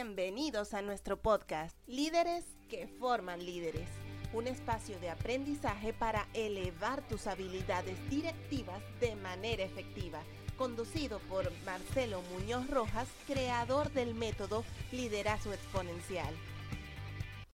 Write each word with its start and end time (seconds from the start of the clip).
Bienvenidos 0.00 0.74
a 0.74 0.80
nuestro 0.80 1.20
podcast, 1.20 1.76
Líderes 1.88 2.44
que 2.68 2.86
forman 2.86 3.44
líderes, 3.44 3.88
un 4.32 4.46
espacio 4.46 4.96
de 5.00 5.10
aprendizaje 5.10 5.92
para 5.92 6.28
elevar 6.34 7.02
tus 7.08 7.26
habilidades 7.26 7.96
directivas 8.08 8.80
de 9.00 9.16
manera 9.16 9.64
efectiva, 9.64 10.20
conducido 10.56 11.18
por 11.28 11.50
Marcelo 11.64 12.22
Muñoz 12.32 12.70
Rojas, 12.70 13.08
creador 13.26 13.90
del 13.90 14.14
método 14.14 14.64
Liderazgo 14.92 15.52
Exponencial. 15.52 16.32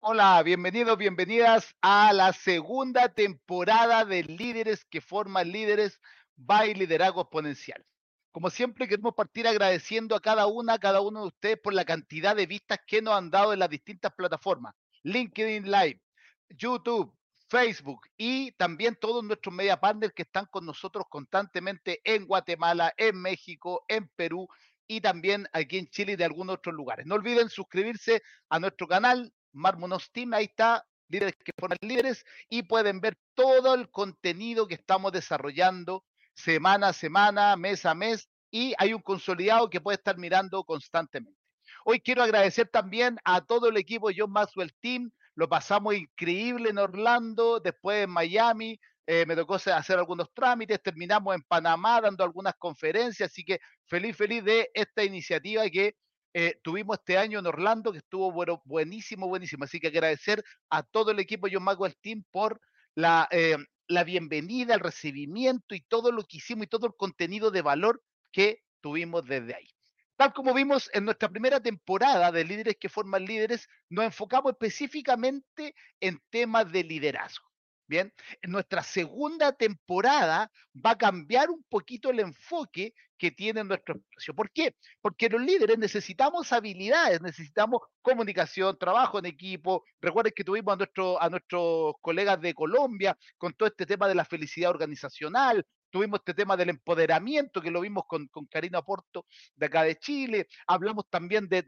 Hola, 0.01 0.43
bienvenidos, 0.43 0.97
bienvenidas 0.97 1.73
a 1.81 2.11
la 2.11 2.33
segunda 2.33 3.07
temporada 3.07 4.03
de 4.03 4.23
Líderes 4.23 4.83
que 4.83 4.99
forman 4.99 5.49
líderes 5.49 6.01
by 6.35 6.73
Liderazgo 6.73 7.21
Exponencial. 7.21 7.85
Como 8.33 8.49
siempre, 8.49 8.87
queremos 8.87 9.13
partir 9.13 9.47
agradeciendo 9.47 10.15
a 10.15 10.19
cada 10.19 10.47
una, 10.47 10.73
a 10.73 10.79
cada 10.79 11.01
uno 11.01 11.21
de 11.21 11.27
ustedes 11.27 11.59
por 11.59 11.71
la 11.71 11.85
cantidad 11.85 12.35
de 12.35 12.47
vistas 12.47 12.79
que 12.87 12.99
nos 12.99 13.13
han 13.13 13.29
dado 13.29 13.53
en 13.53 13.59
las 13.59 13.69
distintas 13.69 14.11
plataformas. 14.11 14.73
LinkedIn 15.03 15.69
Live, 15.69 16.01
YouTube, 16.49 17.15
Facebook 17.47 18.07
y 18.17 18.51
también 18.53 18.95
todos 18.95 19.23
nuestros 19.23 19.53
media 19.53 19.79
partners 19.79 20.13
que 20.15 20.23
están 20.23 20.47
con 20.47 20.65
nosotros 20.65 21.05
constantemente 21.11 22.01
en 22.03 22.25
Guatemala, 22.25 22.91
en 22.97 23.21
México, 23.21 23.85
en 23.87 24.07
Perú 24.15 24.47
y 24.87 24.99
también 24.99 25.47
aquí 25.53 25.77
en 25.77 25.87
Chile 25.89 26.13
y 26.13 26.15
de 26.15 26.25
algunos 26.25 26.55
otros 26.55 26.73
lugares. 26.73 27.05
No 27.05 27.13
olviden 27.13 27.49
suscribirse 27.49 28.23
a 28.49 28.57
nuestro 28.57 28.87
canal 28.87 29.31
Marmonos 29.51 30.11
Team, 30.11 30.33
ahí 30.33 30.45
está, 30.45 30.83
líderes 31.07 31.35
que 31.35 31.51
forman 31.55 31.77
líderes, 31.81 32.25
y 32.49 32.63
pueden 32.63 32.99
ver 32.99 33.15
todo 33.35 33.75
el 33.75 33.91
contenido 33.91 34.67
que 34.67 34.73
estamos 34.73 35.11
desarrollando 35.11 36.03
semana 36.33 36.89
a 36.89 36.93
semana, 36.93 37.55
mes 37.55 37.85
a 37.85 37.93
mes, 37.93 38.29
y 38.51 38.73
hay 38.77 38.93
un 38.93 39.01
consolidado 39.01 39.69
que 39.69 39.81
puede 39.81 39.97
estar 39.97 40.17
mirando 40.17 40.63
constantemente. 40.63 41.39
Hoy 41.85 41.99
quiero 41.99 42.23
agradecer 42.23 42.67
también 42.67 43.17
a 43.23 43.41
todo 43.41 43.69
el 43.69 43.77
equipo 43.77 44.09
John 44.15 44.31
Maxwell 44.31 44.73
Team, 44.81 45.11
lo 45.35 45.49
pasamos 45.49 45.95
increíble 45.95 46.69
en 46.69 46.77
Orlando, 46.77 47.59
después 47.59 48.03
en 48.03 48.11
Miami, 48.11 48.79
eh, 49.05 49.25
me 49.25 49.35
tocó 49.35 49.55
hacer 49.55 49.97
algunos 49.97 50.33
trámites, 50.33 50.81
terminamos 50.81 51.35
en 51.35 51.41
Panamá 51.41 51.99
dando 51.99 52.23
algunas 52.23 52.53
conferencias, 52.55 53.31
así 53.31 53.43
que 53.43 53.59
feliz, 53.85 54.15
feliz 54.15 54.43
de 54.43 54.69
esta 54.73 55.03
iniciativa 55.03 55.69
que 55.69 55.95
eh, 56.33 56.59
tuvimos 56.63 56.97
este 56.99 57.17
año 57.17 57.39
en 57.39 57.45
Orlando, 57.45 57.91
que 57.91 57.99
estuvo 57.99 58.31
buenísimo, 58.63 59.27
buenísimo. 59.27 59.65
Así 59.65 59.79
que 59.79 59.87
agradecer 59.87 60.43
a 60.69 60.81
todo 60.81 61.11
el 61.11 61.19
equipo 61.19 61.47
John 61.51 61.63
Maxwell 61.63 61.95
Team 62.01 62.23
por 62.31 62.59
la, 62.95 63.27
eh, 63.29 63.57
la 63.87 64.03
bienvenida, 64.03 64.75
el 64.75 64.79
recibimiento 64.79 65.75
y 65.75 65.81
todo 65.81 66.11
lo 66.11 66.23
que 66.23 66.37
hicimos 66.37 66.65
y 66.65 66.69
todo 66.69 66.87
el 66.87 66.93
contenido 66.95 67.51
de 67.51 67.61
valor 67.61 68.01
que 68.31 68.61
tuvimos 68.81 69.25
desde 69.25 69.55
ahí. 69.55 69.69
Tal 70.15 70.33
como 70.33 70.53
vimos 70.53 70.89
en 70.93 71.05
nuestra 71.05 71.29
primera 71.29 71.59
temporada 71.59 72.31
de 72.31 72.43
Líderes 72.45 72.77
que 72.79 72.89
Forman 72.89 73.25
Líderes, 73.25 73.67
nos 73.89 74.05
enfocamos 74.05 74.51
específicamente 74.51 75.75
en 75.99 76.21
temas 76.29 76.71
de 76.71 76.83
liderazgo. 76.83 77.52
Bien, 77.85 78.13
en 78.41 78.51
nuestra 78.51 78.81
segunda 78.81 79.51
temporada 79.51 80.49
va 80.73 80.91
a 80.91 80.97
cambiar 80.97 81.49
un 81.49 81.63
poquito 81.69 82.09
el 82.09 82.21
enfoque 82.21 82.93
que 83.17 83.31
tiene 83.31 83.63
nuestro 83.63 83.95
espacio. 83.95 84.35
¿Por 84.35 84.51
qué? 84.51 84.75
Porque 85.01 85.29
los 85.29 85.41
líderes 85.41 85.77
necesitamos 85.77 86.51
habilidades, 86.51 87.21
necesitamos 87.21 87.81
comunicación, 88.01 88.77
trabajo 88.77 89.19
en 89.19 89.25
equipo. 89.25 89.83
Recuerden 90.01 90.33
que 90.35 90.43
tuvimos 90.43 90.73
a, 90.73 90.77
nuestro, 90.77 91.21
a 91.21 91.29
nuestros 91.29 91.93
colegas 92.01 92.39
de 92.41 92.53
Colombia 92.53 93.17
con 93.37 93.53
todo 93.53 93.67
este 93.67 93.85
tema 93.85 94.07
de 94.07 94.15
la 94.15 94.25
felicidad 94.25 94.71
organizacional, 94.71 95.65
tuvimos 95.93 96.19
este 96.21 96.33
tema 96.33 96.57
del 96.57 96.69
empoderamiento, 96.69 97.61
que 97.61 97.69
lo 97.69 97.79
vimos 97.79 98.05
con, 98.07 98.27
con 98.27 98.47
Karina 98.47 98.81
Porto 98.81 99.27
de 99.55 99.67
acá 99.67 99.83
de 99.83 99.97
Chile, 99.99 100.47
hablamos 100.65 101.07
también 101.09 101.47
de, 101.47 101.63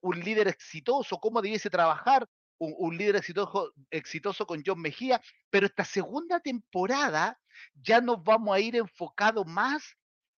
un 0.00 0.20
líder 0.20 0.46
exitoso, 0.48 1.18
cómo 1.18 1.42
debiese 1.42 1.68
trabajar 1.68 2.26
un, 2.58 2.96
líder 2.96 3.16
exitoso, 3.16 3.72
exitoso 3.90 4.46
con 4.46 4.62
John 4.64 4.80
Mejía, 4.80 5.20
pero 5.50 5.66
esta 5.66 5.84
segunda 5.84 6.40
temporada 6.40 7.38
ya 7.74 8.00
nos 8.00 8.22
vamos 8.22 8.54
a 8.54 8.60
ir 8.60 8.76
enfocado 8.76 9.44
más 9.44 9.96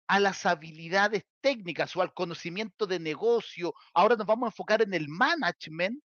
a 0.08 0.20
las 0.20 0.46
habilidades 0.46 1.24
técnicas 1.40 1.94
o 1.94 2.02
al 2.02 2.14
conocimiento 2.14 2.86
de 2.86 2.98
negocio. 2.98 3.74
Ahora 3.92 4.16
nos 4.16 4.26
vamos 4.26 4.46
a 4.46 4.50
enfocar 4.50 4.82
en 4.82 4.94
el 4.94 5.08
management 5.08 6.02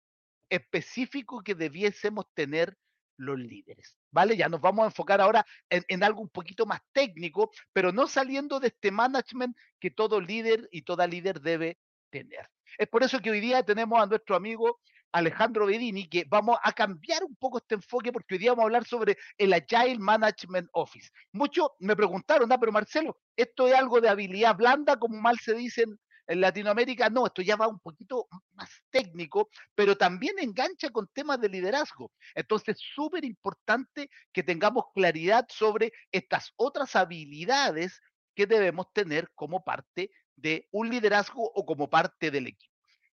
específico 0.49 1.43
que 1.43 1.55
debiésemos 1.55 2.27
tener 2.34 2.77
los 3.17 3.39
líderes. 3.39 3.97
¿Vale? 4.11 4.37
Ya 4.37 4.49
nos 4.49 4.61
vamos 4.61 4.84
a 4.84 4.87
enfocar 4.87 5.21
ahora 5.21 5.47
en, 5.69 5.84
en, 5.87 6.03
algo 6.03 6.23
un 6.23 6.31
poquito 6.31 6.67
más 6.67 6.81
técnico, 6.93 7.51
pero 7.73 7.93
no 7.93 8.07
saliendo 8.09 8.59
de 8.59 8.69
este 8.69 8.91
management 8.91 9.57
que 9.79 9.91
todo 9.91 10.21
líder 10.21 10.69
y 10.73 10.83
toda 10.83 11.07
líder 11.07 11.41
debe 11.41 11.79
tener. 12.11 12.49
Es 12.79 12.89
por 12.89 13.03
eso 13.03 13.21
que 13.21 13.31
hoy 13.31 13.41
día 13.41 13.63
tenemos 13.63 14.01
a 14.01 14.07
nuestro 14.07 14.34
amigo 14.34 14.81
Alejandro 15.12 15.66
Bedini, 15.66 16.09
que 16.09 16.25
vamos 16.28 16.59
a 16.62 16.72
cambiar 16.72 17.25
un 17.25 17.34
poco 17.37 17.59
este 17.59 17.75
enfoque 17.75 18.12
porque 18.12 18.34
hoy 18.34 18.38
día 18.38 18.53
vamos 18.53 18.62
a 18.62 18.66
hablar 18.66 18.87
sobre 18.87 19.16
el 19.38 19.53
Agile 19.53 19.98
Management 19.98 20.69
Office. 20.72 21.10
Muchos 21.32 21.69
me 21.81 21.97
preguntaron, 21.97 22.50
ah, 22.53 22.59
pero 22.59 22.72
Marcelo, 22.72 23.19
¿esto 23.37 23.66
es 23.66 23.75
algo 23.75 24.00
de 24.00 24.09
habilidad 24.09 24.56
blanda, 24.56 24.98
como 24.98 25.21
mal 25.21 25.38
se 25.38 25.54
dice 25.54 25.82
en, 25.82 25.98
en 26.28 26.41
Latinoamérica? 26.41 27.10
No, 27.10 27.26
esto 27.26 27.43
ya 27.43 27.56
va 27.56 27.69
un 27.69 27.81
poquito 27.81 28.28
más 28.53 28.71
técnico, 28.91 29.48
pero 29.75 29.97
también 29.97 30.37
engancha 30.38 30.91
con 30.91 31.09
temas 31.09 31.41
de 31.41 31.48
liderazgo. 31.48 32.12
Entonces, 32.34 32.78
súper 32.78 33.25
importante 33.25 34.09
que 34.32 34.42
tengamos 34.42 34.84
claridad 34.94 35.47
sobre 35.48 35.92
estas 36.12 36.53
otras 36.56 36.94
habilidades 36.94 38.00
que 38.34 38.47
debemos 38.47 38.92
tener 38.92 39.28
como 39.34 39.65
parte 39.65 40.10
de 40.37 40.69
un 40.71 40.88
liderazgo 40.88 41.50
o 41.54 41.66
como 41.66 41.91
parte 41.91 42.31
del 42.31 42.47
equipo. 42.47 42.70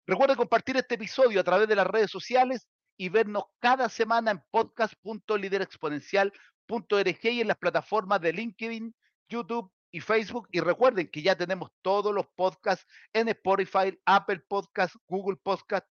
Recuerda 0.08 0.36
compartir 0.38 0.78
este 0.78 0.96
episodio 0.96 1.42
a 1.42 1.44
través 1.44 1.68
de 1.68 1.76
las 1.76 1.86
redes 1.86 2.10
sociales 2.10 2.66
y 2.96 3.10
vernos 3.10 3.44
cada 3.60 3.90
semana 3.90 4.32
en 4.32 4.42
podcast.liderexponencial.org 4.52 7.26
y 7.26 7.42
en 7.42 7.48
las 7.48 7.58
plataformas 7.58 8.22
de 8.22 8.32
LinkedIn, 8.32 8.96
YouTube 9.28 9.70
y 9.92 10.00
Facebook. 10.00 10.48
Y 10.54 10.62
recuerden 10.62 11.10
que 11.12 11.22
ya 11.22 11.36
tenemos 11.36 11.72
todos 11.82 12.16
los 12.16 12.26
podcasts 12.38 12.88
en 13.12 13.28
Spotify, 13.28 14.00
Apple 14.06 14.40
Podcast, 14.48 14.96
Google 15.08 15.36
Podcast 15.44 15.86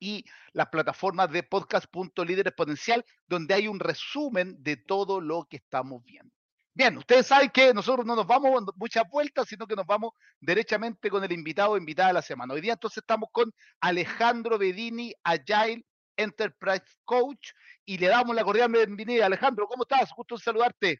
y 0.00 0.24
las 0.52 0.68
plataformas 0.68 1.30
de 1.30 1.44
podcast.liderexponencial, 1.44 3.04
donde 3.28 3.54
hay 3.54 3.68
un 3.68 3.78
resumen 3.78 4.60
de 4.60 4.76
todo 4.76 5.20
lo 5.20 5.46
que 5.48 5.58
estamos 5.58 6.04
viendo. 6.04 6.34
Bien, 6.76 6.94
ustedes 6.98 7.26
saben 7.26 7.48
que 7.48 7.72
nosotros 7.72 8.04
no 8.04 8.14
nos 8.14 8.26
vamos 8.26 8.62
muchas 8.76 9.04
vueltas, 9.10 9.48
sino 9.48 9.66
que 9.66 9.74
nos 9.74 9.86
vamos 9.86 10.12
derechamente 10.38 11.08
con 11.08 11.24
el 11.24 11.32
invitado 11.32 11.70
o 11.70 11.78
invitada 11.78 12.08
de 12.08 12.14
la 12.14 12.20
semana. 12.20 12.52
Hoy 12.52 12.60
día 12.60 12.74
entonces 12.74 12.98
estamos 12.98 13.30
con 13.32 13.50
Alejandro 13.80 14.58
Bedini, 14.58 15.10
Agile 15.24 15.86
Enterprise 16.18 16.84
Coach, 17.06 17.52
y 17.86 17.96
le 17.96 18.08
damos 18.08 18.36
la 18.36 18.44
cordial 18.44 18.70
bienvenida. 18.70 19.24
Alejandro, 19.24 19.66
¿cómo 19.66 19.84
estás? 19.84 20.10
Gusto 20.14 20.36
saludarte. 20.36 20.98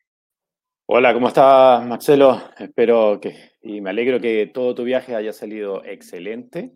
Hola, 0.86 1.12
¿cómo 1.12 1.28
estás, 1.28 1.84
Marcelo? 1.84 2.40
Espero 2.58 3.20
que, 3.20 3.58
y 3.60 3.82
me 3.82 3.90
alegro 3.90 4.18
que 4.18 4.46
todo 4.46 4.74
tu 4.74 4.82
viaje 4.82 5.14
haya 5.14 5.34
salido 5.34 5.84
excelente. 5.84 6.72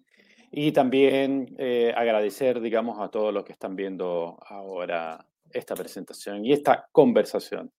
Y 0.53 0.73
también 0.73 1.57
eh, 1.59 1.95
agradecer, 1.97 2.61
digamos, 2.61 3.01
a 3.01 3.09
todos 3.09 3.33
los 3.33 3.45
que 3.45 3.53
están 3.53 3.77
viendo 3.77 4.39
ahora 4.47 5.27
esta 5.51 5.75
presentación 5.75 6.45
y 6.45 6.53
esta 6.53 6.87
conversación. 6.93 7.73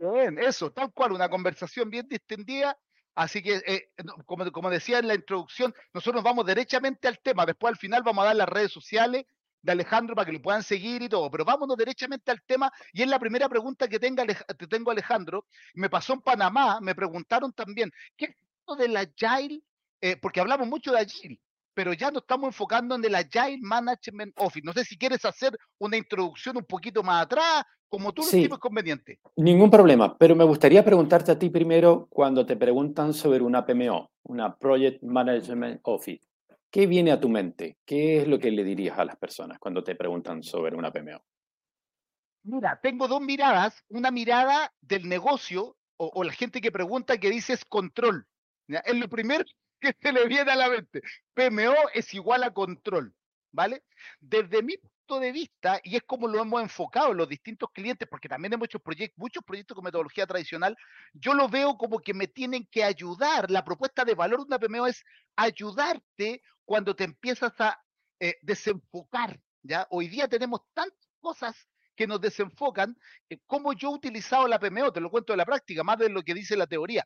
Bien, 0.00 0.38
eso, 0.38 0.70
tal 0.70 0.92
cual, 0.92 1.12
una 1.12 1.28
conversación 1.28 1.90
bien 1.90 2.06
distendida. 2.08 2.78
Así 3.14 3.42
que, 3.42 3.60
eh, 3.66 3.90
como, 4.26 4.70
decía 4.70 5.00
en 5.00 5.08
la 5.08 5.14
introducción, 5.14 5.74
nosotros 5.92 6.16
nos 6.16 6.24
vamos 6.24 6.46
derechamente 6.46 7.08
al 7.08 7.18
tema. 7.18 7.44
Después, 7.44 7.72
al 7.72 7.78
final, 7.78 8.02
vamos 8.04 8.22
a 8.22 8.26
dar 8.28 8.36
las 8.36 8.48
redes 8.48 8.70
sociales 8.70 9.24
de 9.60 9.72
Alejandro 9.72 10.14
para 10.14 10.26
que 10.26 10.32
lo 10.32 10.40
puedan 10.40 10.62
seguir 10.62 11.02
y 11.02 11.08
todo. 11.08 11.28
Pero 11.30 11.44
vámonos 11.44 11.76
derechamente 11.76 12.30
al 12.30 12.42
tema. 12.42 12.72
Y 12.92 13.02
es 13.02 13.08
la 13.08 13.18
primera 13.18 13.48
pregunta 13.48 13.88
que 13.88 13.98
tenga, 13.98 14.24
te 14.24 14.66
tengo, 14.68 14.92
Alejandro. 14.92 15.46
Me 15.74 15.90
pasó 15.90 16.12
en 16.12 16.20
Panamá, 16.20 16.78
me 16.80 16.94
preguntaron 16.94 17.52
también, 17.52 17.90
¿qué 18.16 18.26
es 18.26 18.36
esto 18.60 18.76
del 18.76 18.96
Agile? 18.96 19.62
Eh, 20.00 20.16
porque 20.16 20.40
hablamos 20.40 20.68
mucho 20.68 20.92
de 20.92 21.00
Agile, 21.00 21.40
pero 21.78 21.92
ya 21.92 22.10
nos 22.10 22.22
estamos 22.22 22.48
enfocando 22.48 22.96
en 22.96 23.04
el 23.04 23.14
Agile 23.14 23.60
Management 23.60 24.34
Office. 24.40 24.66
No 24.66 24.72
sé 24.72 24.84
si 24.84 24.98
quieres 24.98 25.24
hacer 25.24 25.56
una 25.78 25.96
introducción 25.96 26.56
un 26.56 26.64
poquito 26.64 27.04
más 27.04 27.22
atrás 27.22 27.62
como 27.88 28.12
tú 28.12 28.22
lo 28.22 28.26
sí, 28.26 28.48
conveniente. 28.48 29.20
Ningún 29.36 29.70
problema, 29.70 30.18
pero 30.18 30.34
me 30.34 30.42
gustaría 30.42 30.84
preguntarte 30.84 31.30
a 31.30 31.38
ti 31.38 31.50
primero 31.50 32.08
cuando 32.10 32.44
te 32.44 32.56
preguntan 32.56 33.14
sobre 33.14 33.42
una 33.42 33.64
PMO, 33.64 34.10
una 34.24 34.56
Project 34.56 35.04
Management 35.04 35.78
Office. 35.84 36.26
¿Qué 36.68 36.88
viene 36.88 37.12
a 37.12 37.20
tu 37.20 37.28
mente? 37.28 37.78
¿Qué 37.86 38.22
es 38.22 38.26
lo 38.26 38.40
que 38.40 38.50
le 38.50 38.64
dirías 38.64 38.98
a 38.98 39.04
las 39.04 39.14
personas 39.14 39.60
cuando 39.60 39.84
te 39.84 39.94
preguntan 39.94 40.42
sobre 40.42 40.74
una 40.74 40.90
PMO? 40.90 41.22
Mira, 42.42 42.80
tengo 42.82 43.06
dos 43.06 43.20
miradas. 43.20 43.84
Una 43.88 44.10
mirada 44.10 44.72
del 44.80 45.08
negocio 45.08 45.76
o, 45.96 46.10
o 46.12 46.24
la 46.24 46.32
gente 46.32 46.60
que 46.60 46.72
pregunta 46.72 47.18
que 47.18 47.30
dice 47.30 47.52
es 47.52 47.64
control. 47.64 48.26
Es 48.66 48.96
lo 48.96 49.08
primero 49.08 49.44
que 49.80 49.94
se 50.00 50.12
le 50.12 50.26
viene 50.26 50.50
a 50.52 50.56
la 50.56 50.68
mente. 50.68 51.02
PMO 51.34 51.74
es 51.94 52.12
igual 52.14 52.42
a 52.44 52.52
control, 52.52 53.14
¿vale? 53.52 53.84
Desde 54.20 54.62
mi 54.62 54.76
punto 54.76 55.20
de 55.20 55.32
vista, 55.32 55.80
y 55.82 55.96
es 55.96 56.02
como 56.02 56.28
lo 56.28 56.40
hemos 56.40 56.62
enfocado 56.62 57.12
en 57.12 57.18
los 57.18 57.28
distintos 57.28 57.70
clientes, 57.72 58.08
porque 58.08 58.28
también 58.28 58.52
hemos 58.52 58.66
hecho 58.66 58.80
proyectos, 58.80 59.18
muchos 59.18 59.42
proyectos 59.44 59.74
con 59.74 59.84
metodología 59.84 60.26
tradicional, 60.26 60.76
yo 61.12 61.34
lo 61.34 61.48
veo 61.48 61.76
como 61.76 61.98
que 62.00 62.14
me 62.14 62.28
tienen 62.28 62.66
que 62.70 62.84
ayudar. 62.84 63.50
La 63.50 63.64
propuesta 63.64 64.04
de 64.04 64.14
valor 64.14 64.40
de 64.40 64.46
una 64.46 64.58
PMO 64.58 64.86
es 64.86 65.04
ayudarte 65.36 66.42
cuando 66.64 66.94
te 66.94 67.04
empiezas 67.04 67.52
a 67.60 67.80
eh, 68.20 68.36
desenfocar. 68.42 69.40
¿ya? 69.62 69.86
Hoy 69.90 70.08
día 70.08 70.28
tenemos 70.28 70.60
tantas 70.74 71.08
cosas 71.20 71.56
que 71.98 72.06
nos 72.06 72.20
desenfocan, 72.20 72.96
eh, 73.28 73.38
como 73.46 73.72
yo 73.72 73.90
he 73.90 73.94
utilizado 73.94 74.46
la 74.46 74.60
PMO, 74.60 74.92
te 74.92 75.00
lo 75.00 75.10
cuento 75.10 75.32
de 75.32 75.36
la 75.38 75.44
práctica, 75.44 75.82
más 75.82 75.98
de 75.98 76.08
lo 76.08 76.22
que 76.22 76.32
dice 76.32 76.56
la 76.56 76.68
teoría. 76.68 77.04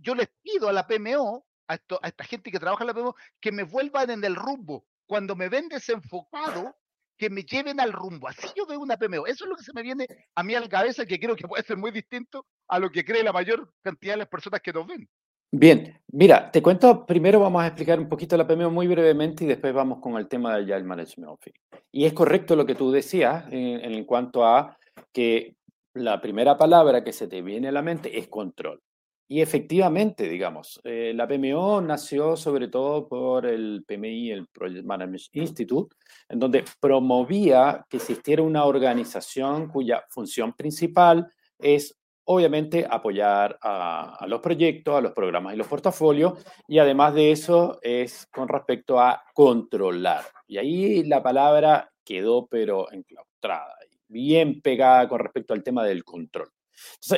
yo 0.00 0.14
les 0.14 0.28
pido 0.42 0.68
a 0.68 0.72
la 0.72 0.86
PMO, 0.86 1.44
a, 1.68 1.74
a 1.74 2.08
esta 2.08 2.24
gente 2.24 2.50
que 2.50 2.58
trabaja 2.58 2.84
en 2.84 2.88
la 2.88 2.94
PMO, 2.94 3.14
que 3.40 3.52
me 3.52 3.62
vuelvan 3.64 4.10
en 4.10 4.24
el 4.24 4.34
rumbo. 4.34 4.86
Cuando 5.06 5.36
me 5.36 5.48
ven 5.48 5.68
desenfocado, 5.68 6.74
que 7.16 7.30
me 7.30 7.42
lleven 7.42 7.80
al 7.80 7.92
rumbo. 7.92 8.28
Así 8.28 8.48
yo 8.56 8.66
veo 8.66 8.80
una 8.80 8.96
PMO. 8.96 9.26
Eso 9.26 9.44
es 9.44 9.50
lo 9.50 9.56
que 9.56 9.62
se 9.62 9.72
me 9.74 9.82
viene 9.82 10.06
a 10.34 10.42
mí 10.42 10.54
a 10.54 10.60
la 10.60 10.68
cabeza, 10.68 11.06
que 11.06 11.20
creo 11.20 11.36
que 11.36 11.46
puede 11.46 11.62
ser 11.62 11.76
muy 11.76 11.90
distinto 11.90 12.46
a 12.68 12.78
lo 12.78 12.90
que 12.90 13.04
cree 13.04 13.22
la 13.22 13.32
mayor 13.32 13.72
cantidad 13.82 14.14
de 14.14 14.18
las 14.18 14.28
personas 14.28 14.60
que 14.60 14.72
nos 14.72 14.86
ven. 14.86 15.08
Bien, 15.56 16.00
mira, 16.08 16.50
te 16.50 16.60
cuento, 16.60 17.06
primero 17.06 17.38
vamos 17.38 17.62
a 17.62 17.68
explicar 17.68 18.00
un 18.00 18.08
poquito 18.08 18.36
la 18.36 18.46
PMO 18.46 18.70
muy 18.70 18.88
brevemente 18.88 19.44
y 19.44 19.46
después 19.46 19.72
vamos 19.72 20.00
con 20.00 20.16
el 20.16 20.26
tema 20.26 20.56
del 20.56 20.64
Agile 20.64 20.88
Management 20.88 21.30
Office. 21.30 21.60
Y 21.92 22.06
es 22.06 22.12
correcto 22.12 22.56
lo 22.56 22.66
que 22.66 22.74
tú 22.74 22.90
decías 22.90 23.44
en, 23.52 23.84
en 23.84 24.04
cuanto 24.04 24.44
a 24.44 24.76
que 25.12 25.54
la 25.94 26.20
primera 26.20 26.58
palabra 26.58 27.04
que 27.04 27.12
se 27.12 27.28
te 27.28 27.40
viene 27.40 27.68
a 27.68 27.72
la 27.72 27.82
mente 27.82 28.18
es 28.18 28.26
control. 28.26 28.82
Y 29.26 29.40
efectivamente, 29.40 30.28
digamos, 30.28 30.80
eh, 30.84 31.12
la 31.14 31.26
PMO 31.26 31.80
nació 31.80 32.36
sobre 32.36 32.68
todo 32.68 33.08
por 33.08 33.46
el 33.46 33.82
PMI, 33.86 34.30
el 34.30 34.46
Project 34.48 34.84
Management 34.84 35.22
Institute, 35.32 35.96
en 36.28 36.38
donde 36.38 36.64
promovía 36.78 37.86
que 37.88 37.96
existiera 37.96 38.42
una 38.42 38.64
organización 38.64 39.68
cuya 39.68 40.04
función 40.10 40.52
principal 40.52 41.26
es 41.58 41.96
obviamente 42.24 42.86
apoyar 42.88 43.58
a, 43.62 44.24
los 44.26 44.40
proyectos, 44.40 44.96
a 44.96 45.00
los 45.00 45.12
programas 45.12 45.54
y 45.54 45.56
los 45.56 45.66
portafolios, 45.66 46.34
y 46.66 46.78
además 46.78 47.14
de 47.14 47.32
eso 47.32 47.78
es 47.82 48.26
con 48.26 48.48
respecto 48.48 49.00
a 49.00 49.22
controlar. 49.34 50.24
Y 50.46 50.58
ahí 50.58 51.04
la 51.04 51.22
palabra 51.22 51.90
quedó 52.04 52.46
pero 52.46 52.90
enclaustrada, 52.92 53.76
bien 54.08 54.60
pegada 54.60 55.08
con 55.08 55.18
respecto 55.18 55.54
al 55.54 55.62
tema 55.62 55.84
del 55.84 56.04
control. 56.04 56.50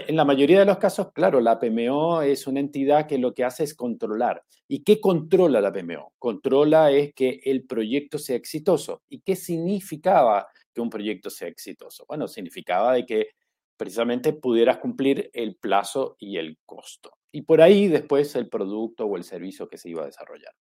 En 0.06 0.17
la 0.17 0.25
mayoría 0.25 0.61
de 0.61 0.64
los 0.64 0.79
casos, 0.79 1.12
claro, 1.12 1.41
la 1.41 1.58
PMO 1.58 2.23
es 2.23 2.47
una 2.47 2.61
entidad 2.61 3.06
que 3.06 3.19
lo 3.19 3.35
que 3.35 3.44
hace 3.44 3.64
es 3.64 3.75
controlar. 3.75 4.43
¿Y 4.69 4.82
qué 4.82 5.00
controla 5.00 5.61
la 5.61 5.73
PMO? 5.73 6.14
Controla 6.19 6.91
es 6.91 7.14
que 7.14 7.41
el 7.44 7.67
proyecto 7.67 8.19
sea 8.19 8.37
exitoso. 8.37 9.03
¿Y 9.08 9.20
qué 9.20 9.37
significaba 9.37 10.47
que 10.75 10.81
un 10.81 10.91
proyecto 10.91 11.31
sea 11.31 11.49
exitoso? 11.49 12.05
Bueno, 12.08 12.29
significaba 12.29 12.94
de 12.94 13.06
que 13.06 13.29
precisamente 13.76 14.32
pudieras 14.32 14.79
cumplir 14.79 15.31
el 15.32 15.56
plazo 15.56 16.17
y 16.19 16.38
el 16.38 16.59
costo. 16.64 17.12
Y 17.31 17.43
por 17.43 17.61
ahí 17.61 17.88
después 17.88 18.35
el 18.35 18.49
producto 18.49 19.05
o 19.06 19.17
el 19.17 19.25
servicio 19.25 19.69
que 19.69 19.79
se 19.79 19.91
iba 19.91 20.02
a 20.02 20.06
desarrollar. 20.06 20.52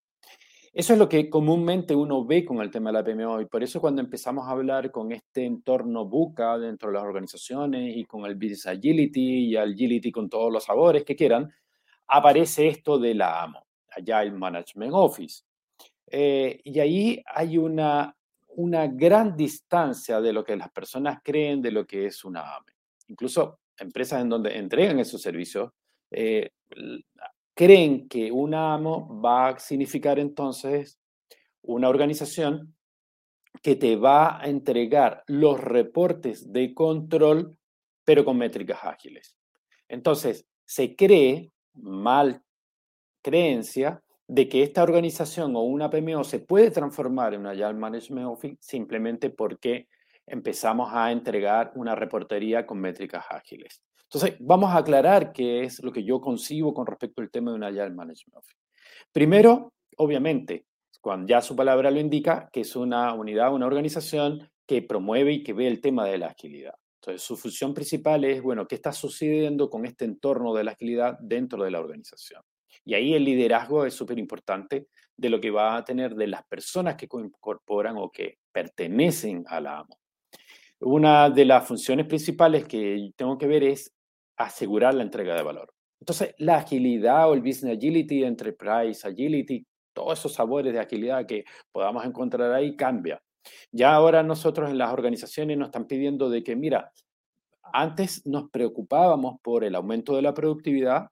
Eso 0.75 0.91
es 0.91 0.99
lo 0.99 1.07
que 1.07 1.29
comúnmente 1.29 1.95
uno 1.95 2.25
ve 2.25 2.43
con 2.43 2.59
el 2.59 2.69
tema 2.69 2.91
de 2.91 2.93
la 2.95 3.03
PMO 3.05 3.39
y 3.39 3.45
por 3.45 3.63
eso 3.63 3.79
cuando 3.79 4.01
empezamos 4.01 4.45
a 4.45 4.51
hablar 4.51 4.91
con 4.91 5.13
este 5.13 5.45
entorno 5.45 6.05
buca 6.05 6.57
dentro 6.57 6.89
de 6.89 6.95
las 6.95 7.03
organizaciones 7.03 7.95
y 7.95 8.03
con 8.03 8.25
el 8.25 8.35
Business 8.35 8.65
Agility 8.65 9.51
y 9.51 9.55
Agility 9.55 10.11
con 10.11 10.29
todos 10.29 10.51
los 10.51 10.65
sabores 10.65 11.05
que 11.05 11.15
quieran, 11.15 11.49
aparece 12.07 12.67
esto 12.67 12.99
de 12.99 13.15
la 13.15 13.43
AMO, 13.43 13.65
Agile 13.89 14.31
Management 14.33 14.91
Office. 14.93 15.43
Eh, 16.07 16.59
y 16.65 16.77
ahí 16.81 17.23
hay 17.25 17.57
una, 17.57 18.13
una 18.49 18.87
gran 18.87 19.37
distancia 19.37 20.19
de 20.19 20.33
lo 20.33 20.43
que 20.43 20.57
las 20.57 20.71
personas 20.71 21.19
creen 21.23 21.61
de 21.61 21.71
lo 21.71 21.87
que 21.87 22.07
es 22.07 22.25
una 22.25 22.53
AME. 22.53 22.73
Incluso 23.07 23.61
empresas 23.77 24.21
en 24.21 24.27
donde 24.27 24.57
entregan 24.57 24.99
esos 24.99 25.21
servicios 25.21 25.71
eh, 26.11 26.49
creen 27.55 28.07
que 28.07 28.31
un 28.31 28.53
amo 28.53 29.19
va 29.21 29.47
a 29.47 29.59
significar 29.59 30.19
entonces 30.19 30.99
una 31.61 31.89
organización 31.89 32.75
que 33.63 33.75
te 33.75 33.95
va 33.95 34.39
a 34.39 34.47
entregar 34.47 35.23
los 35.27 35.59
reportes 35.59 36.51
de 36.51 36.73
control, 36.73 37.57
pero 38.03 38.23
con 38.23 38.37
métricas 38.37 38.79
ágiles. 38.83 39.35
Entonces, 39.87 40.45
se 40.65 40.95
cree, 40.95 41.51
mal 41.73 42.43
creencia, 43.23 44.03
de 44.27 44.49
que 44.49 44.63
esta 44.63 44.83
organización 44.83 45.55
o 45.55 45.61
una 45.61 45.89
PMO 45.89 46.23
se 46.23 46.39
puede 46.39 46.71
transformar 46.71 47.33
en 47.33 47.41
una 47.41 47.51
Agile 47.51 47.73
Management 47.73 48.27
Office 48.27 48.57
simplemente 48.59 49.29
porque 49.29 49.87
empezamos 50.25 50.91
a 50.91 51.11
entregar 51.11 51.71
una 51.75 51.95
reportería 51.95 52.65
con 52.65 52.79
métricas 52.79 53.25
ágiles. 53.29 53.83
Entonces, 54.15 54.37
vamos 54.39 54.71
a 54.71 54.77
aclarar 54.77 55.33
qué 55.33 55.65
es 55.65 55.83
lo 55.83 55.91
que 55.91 56.05
yo 56.05 56.21
concibo 56.21 56.73
con 56.73 56.87
respecto 56.87 57.21
al 57.21 57.29
tema 57.29 57.51
de 57.51 57.57
una 57.57 57.67
Agile 57.67 57.89
Management 57.89 58.37
Office. 58.37 58.55
Primero, 59.11 59.73
obviamente, 59.97 60.67
cuando 61.01 61.27
ya 61.27 61.41
su 61.41 61.53
palabra 61.53 61.91
lo 61.91 61.99
indica, 61.99 62.47
que 62.53 62.61
es 62.61 62.77
una 62.77 63.13
unidad, 63.13 63.53
una 63.53 63.65
organización 63.65 64.49
que 64.65 64.81
promueve 64.81 65.33
y 65.33 65.43
que 65.43 65.51
ve 65.51 65.67
el 65.67 65.81
tema 65.81 66.05
de 66.05 66.17
la 66.17 66.27
agilidad. 66.27 66.75
Entonces, 67.01 67.23
su 67.23 67.35
función 67.35 67.73
principal 67.73 68.23
es, 68.23 68.41
bueno, 68.41 68.65
¿qué 68.65 68.75
está 68.75 68.93
sucediendo 68.93 69.69
con 69.69 69.85
este 69.85 70.05
entorno 70.05 70.53
de 70.53 70.63
la 70.63 70.71
agilidad 70.71 71.17
dentro 71.19 71.65
de 71.65 71.71
la 71.71 71.81
organización? 71.81 72.41
Y 72.85 72.93
ahí 72.93 73.15
el 73.15 73.25
liderazgo 73.25 73.85
es 73.85 73.95
súper 73.95 74.17
importante 74.17 74.87
de 75.17 75.29
lo 75.29 75.41
que 75.41 75.51
va 75.51 75.75
a 75.75 75.83
tener 75.83 76.15
de 76.15 76.27
las 76.27 76.45
personas 76.45 76.95
que 76.95 77.09
incorporan 77.11 77.97
o 77.97 78.09
que 78.09 78.37
pertenecen 78.53 79.43
a 79.49 79.59
la 79.59 79.79
AMO. 79.79 79.99
Una 80.79 81.29
de 81.29 81.45
las 81.45 81.67
funciones 81.67 82.05
principales 82.05 82.65
que 82.65 83.11
tengo 83.17 83.37
que 83.37 83.47
ver 83.47 83.63
es 83.63 83.94
asegurar 84.37 84.93
la 84.93 85.03
entrega 85.03 85.35
de 85.35 85.43
valor. 85.43 85.73
Entonces, 85.99 86.35
la 86.37 86.57
agilidad 86.57 87.29
o 87.29 87.33
el 87.33 87.41
business 87.41 87.77
agility, 87.77 88.23
enterprise 88.23 89.07
agility, 89.07 89.65
todos 89.93 90.19
esos 90.19 90.33
sabores 90.33 90.73
de 90.73 90.79
agilidad 90.79 91.25
que 91.25 91.45
podamos 91.71 92.05
encontrar 92.05 92.51
ahí 92.51 92.75
cambia. 92.75 93.21
Ya 93.71 93.93
ahora 93.93 94.23
nosotros 94.23 94.69
en 94.69 94.77
las 94.77 94.91
organizaciones 94.91 95.57
nos 95.57 95.67
están 95.67 95.87
pidiendo 95.87 96.29
de 96.29 96.43
que, 96.43 96.55
mira, 96.55 96.91
antes 97.73 98.25
nos 98.25 98.49
preocupábamos 98.49 99.37
por 99.41 99.63
el 99.63 99.75
aumento 99.75 100.15
de 100.15 100.21
la 100.21 100.33
productividad, 100.33 101.07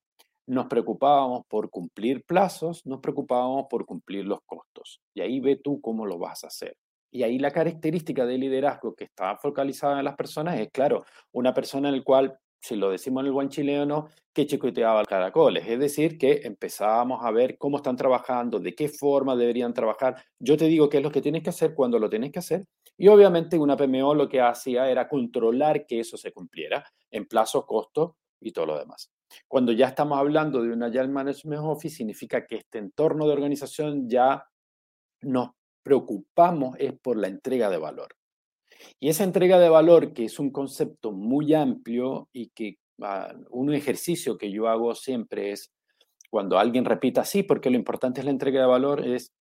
nos 0.45 0.67
preocupábamos 0.67 1.45
por 1.47 1.69
cumplir 1.69 2.23
plazos, 2.25 2.85
nos 2.85 2.99
preocupábamos 2.99 3.65
por 3.69 3.85
cumplir 3.85 4.25
los 4.25 4.39
costos. 4.45 5.01
Y 5.13 5.21
ahí 5.21 5.39
ve 5.39 5.59
tú 5.63 5.79
cómo 5.79 6.05
lo 6.05 6.19
vas 6.19 6.43
a 6.43 6.47
hacer. 6.47 6.75
Y 7.11 7.23
ahí 7.23 7.37
la 7.37 7.51
característica 7.51 8.25
del 8.25 8.41
liderazgo 8.41 8.95
que 8.95 9.05
está 9.05 9.37
focalizada 9.37 9.99
en 9.99 10.05
las 10.05 10.15
personas 10.15 10.59
es, 10.59 10.69
claro, 10.71 11.05
una 11.31 11.53
persona 11.53 11.89
en 11.89 11.97
la 11.97 12.03
cual 12.03 12.37
si 12.63 12.77
lo 12.77 12.91
decimos 12.91 13.21
en 13.21 13.27
el 13.27 13.33
buen 13.33 13.49
chileno, 13.49 14.07
que 14.33 14.47
chicoteaba 14.47 15.03
caracoles. 15.03 15.67
Es 15.67 15.77
decir, 15.79 16.17
que 16.17 16.41
empezábamos 16.45 17.23
a 17.23 17.29
ver 17.29 17.57
cómo 17.57 17.77
están 17.77 17.97
trabajando, 17.97 18.57
de 18.57 18.73
qué 18.73 18.87
forma 18.87 19.35
deberían 19.35 19.73
trabajar. 19.73 20.23
Yo 20.39 20.55
te 20.55 20.65
digo 20.65 20.87
qué 20.89 20.97
es 20.97 21.03
lo 21.03 21.11
que 21.11 21.21
tienes 21.21 21.43
que 21.43 21.49
hacer, 21.49 21.75
cuando 21.75 21.99
lo 21.99 22.09
tienes 22.09 22.31
que 22.31 22.39
hacer. 22.39 22.65
Y 22.97 23.09
obviamente 23.09 23.59
una 23.59 23.75
PMO 23.75 24.15
lo 24.15 24.29
que 24.29 24.39
hacía 24.39 24.89
era 24.89 25.09
controlar 25.09 25.85
que 25.85 25.99
eso 25.99 26.15
se 26.15 26.31
cumpliera 26.31 26.85
en 27.11 27.27
plazo, 27.27 27.65
costo 27.65 28.15
y 28.39 28.53
todo 28.53 28.67
lo 28.67 28.79
demás. 28.79 29.11
Cuando 29.45 29.73
ya 29.73 29.87
estamos 29.87 30.17
hablando 30.17 30.61
de 30.61 30.71
una 30.71 30.85
Agile 30.85 31.09
Management 31.09 31.63
Office, 31.65 31.97
significa 31.97 32.47
que 32.47 32.55
este 32.57 32.77
entorno 32.77 33.27
de 33.27 33.33
organización 33.33 34.07
ya 34.07 34.47
nos 35.21 35.49
preocupamos 35.83 36.77
es 36.79 36.93
por 36.93 37.17
la 37.17 37.27
entrega 37.27 37.69
de 37.69 37.77
valor. 37.77 38.15
Y 38.99 39.09
esa 39.09 39.23
entrega 39.23 39.59
de 39.59 39.69
valor, 39.69 40.13
que 40.13 40.25
es 40.25 40.39
un 40.39 40.51
concepto 40.51 41.11
muy 41.11 41.53
amplio 41.53 42.29
y 42.33 42.49
que 42.49 42.77
ah, 43.01 43.33
un 43.49 43.73
ejercicio 43.73 44.37
que 44.37 44.51
yo 44.51 44.67
hago 44.67 44.95
siempre 44.95 45.51
es 45.51 45.71
cuando 46.29 46.57
alguien 46.57 46.85
repita 46.85 47.23
sí, 47.23 47.43
porque 47.43 47.69
lo 47.69 47.77
importante 47.77 48.21
es 48.21 48.25
la 48.25 48.31
entrega 48.31 48.61
de 48.61 48.67
valor, 48.67 49.05
es 49.05 49.33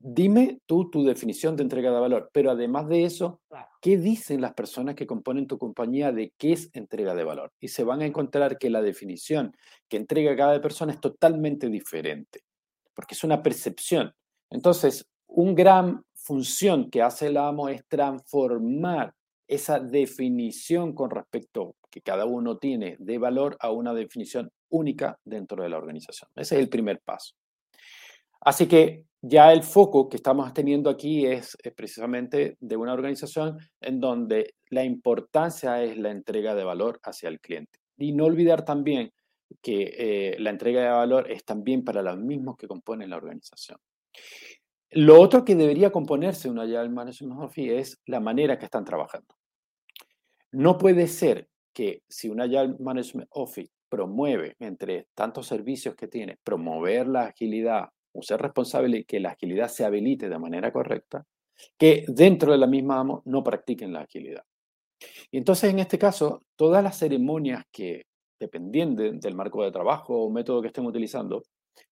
dime 0.00 0.60
tú 0.66 0.90
tu 0.90 1.04
definición 1.04 1.56
de 1.56 1.62
entrega 1.62 1.92
de 1.92 2.00
valor, 2.00 2.30
pero 2.32 2.50
además 2.50 2.88
de 2.88 3.04
eso, 3.04 3.40
¿qué 3.82 3.98
dicen 3.98 4.40
las 4.40 4.54
personas 4.54 4.94
que 4.94 5.06
componen 5.06 5.46
tu 5.46 5.58
compañía 5.58 6.10
de 6.10 6.32
qué 6.38 6.52
es 6.52 6.70
entrega 6.72 7.14
de 7.14 7.24
valor? 7.24 7.52
Y 7.60 7.68
se 7.68 7.84
van 7.84 8.00
a 8.00 8.06
encontrar 8.06 8.58
que 8.58 8.70
la 8.70 8.80
definición 8.80 9.54
que 9.88 9.98
entrega 9.98 10.34
cada 10.36 10.60
persona 10.60 10.92
es 10.92 11.00
totalmente 11.00 11.68
diferente, 11.68 12.40
porque 12.94 13.14
es 13.14 13.24
una 13.24 13.42
percepción. 13.42 14.14
Entonces, 14.48 15.06
un 15.26 15.54
gran 15.54 16.02
función 16.22 16.90
que 16.90 17.02
hace 17.02 17.28
el 17.28 17.36
amo 17.36 17.68
es 17.68 17.84
transformar 17.88 19.14
esa 19.48 19.80
definición 19.80 20.94
con 20.94 21.10
respecto 21.10 21.74
que 21.90 22.02
cada 22.02 22.24
uno 22.24 22.58
tiene 22.58 22.96
de 22.98 23.18
valor 23.18 23.56
a 23.60 23.70
una 23.70 23.92
definición 23.92 24.50
única 24.68 25.18
dentro 25.24 25.62
de 25.62 25.68
la 25.68 25.78
organización. 25.78 26.30
Ese 26.36 26.54
es 26.54 26.60
el 26.60 26.68
primer 26.68 27.00
paso. 27.00 27.34
Así 28.40 28.66
que 28.66 29.04
ya 29.20 29.52
el 29.52 29.62
foco 29.62 30.08
que 30.08 30.16
estamos 30.16 30.52
teniendo 30.54 30.88
aquí 30.88 31.26
es, 31.26 31.56
precisamente 31.76 32.56
de 32.60 32.76
una 32.76 32.94
organización 32.94 33.58
en 33.80 34.00
donde 34.00 34.54
la 34.70 34.84
importancia 34.84 35.82
es 35.82 35.98
la 35.98 36.10
entrega 36.10 36.54
de 36.54 36.64
valor 36.64 37.00
hacia 37.02 37.28
el 37.28 37.40
cliente. 37.40 37.80
Y 37.98 38.12
no 38.12 38.24
olvidar 38.24 38.64
también 38.64 39.12
que 39.60 39.94
eh, 39.98 40.36
la 40.38 40.50
entrega 40.50 40.82
de 40.82 40.88
valor 40.88 41.30
es 41.30 41.44
también 41.44 41.84
para 41.84 42.02
los 42.02 42.16
mismos 42.18 42.56
que 42.56 42.68
componen 42.68 43.10
la 43.10 43.16
organización. 43.16 43.78
Lo 44.92 45.20
otro 45.20 45.44
que 45.44 45.54
debería 45.54 45.92
componerse 45.92 46.50
una 46.50 46.62
Agile 46.62 46.88
Management 46.88 47.40
Office 47.40 47.78
es 47.78 48.00
la 48.06 48.18
manera 48.18 48.58
que 48.58 48.64
están 48.64 48.84
trabajando. 48.84 49.34
No 50.52 50.78
puede 50.78 51.06
ser 51.06 51.48
que 51.72 52.02
si 52.08 52.28
una 52.28 52.44
Agile 52.44 52.74
Management 52.80 53.28
Office 53.30 53.70
promueve 53.88 54.56
entre 54.58 55.06
tantos 55.14 55.46
servicios 55.46 55.94
que 55.94 56.08
tiene, 56.08 56.38
promover 56.42 57.06
la 57.06 57.26
agilidad 57.26 57.90
o 58.12 58.22
ser 58.22 58.40
responsable 58.40 58.98
y 58.98 59.04
que 59.04 59.20
la 59.20 59.30
agilidad 59.30 59.68
se 59.68 59.84
habilite 59.84 60.28
de 60.28 60.38
manera 60.38 60.72
correcta, 60.72 61.24
que 61.78 62.04
dentro 62.08 62.50
de 62.52 62.58
la 62.58 62.66
misma 62.66 62.98
AMO 63.00 63.22
no 63.26 63.44
practiquen 63.44 63.92
la 63.92 64.00
agilidad. 64.00 64.44
Y 65.30 65.38
entonces, 65.38 65.70
en 65.70 65.78
este 65.78 65.98
caso, 65.98 66.42
todas 66.56 66.82
las 66.82 66.98
ceremonias 66.98 67.64
que, 67.70 68.06
dependiendo 68.38 69.02
del 69.02 69.34
marco 69.34 69.62
de 69.62 69.70
trabajo 69.70 70.16
o 70.16 70.30
método 70.30 70.62
que 70.62 70.68
estén 70.68 70.86
utilizando, 70.86 71.42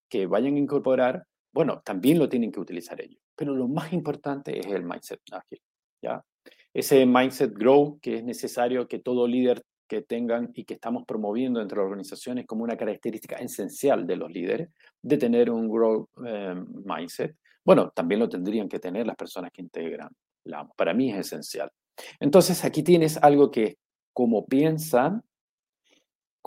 que 0.09 0.27
vayan 0.27 0.55
a 0.55 0.59
incorporar, 0.59 1.25
bueno, 1.59 1.83
también 1.85 2.21
lo 2.21 2.29
tienen 2.29 2.53
que 2.53 2.61
utilizar 2.61 3.01
ellos. 3.01 3.21
Pero 3.35 3.53
lo 3.53 3.67
más 3.67 3.93
importante 3.93 4.61
es 4.61 4.67
el 4.67 4.85
mindset 4.85 5.19
ágil, 5.33 5.61
¿ya? 6.01 6.25
Ese 6.73 7.05
mindset 7.05 7.53
grow 7.53 7.99
que 8.01 8.19
es 8.19 8.23
necesario 8.23 8.87
que 8.87 9.01
todo 9.01 9.27
líder 9.27 9.65
que 9.89 10.03
tengan 10.03 10.53
y 10.55 10.65
que 10.65 10.75
estamos 10.75 11.03
promoviendo 11.05 11.61
entre 11.61 11.79
las 11.79 11.87
organizaciones 11.87 12.47
como 12.47 12.63
una 12.63 12.77
característica 12.77 13.35
esencial 13.39 14.07
de 14.07 14.15
los 14.15 14.31
líderes, 14.31 14.69
de 15.03 15.17
tener 15.17 15.51
un 15.51 15.69
grow 15.69 16.09
eh, 16.25 16.55
mindset. 16.85 17.35
Bueno, 17.65 17.91
también 17.91 18.21
lo 18.21 18.29
tendrían 18.29 18.69
que 18.69 18.79
tener 18.79 19.05
las 19.05 19.17
personas 19.17 19.51
que 19.53 19.61
integran 19.61 20.11
la 20.45 20.65
Para 20.77 20.95
mí 20.95 21.11
es 21.11 21.19
esencial. 21.19 21.73
Entonces, 22.21 22.65
aquí 22.65 22.85
tienes 22.85 23.17
algo 23.17 23.51
que 23.51 23.79
como 24.13 24.47
piensan, 24.47 25.25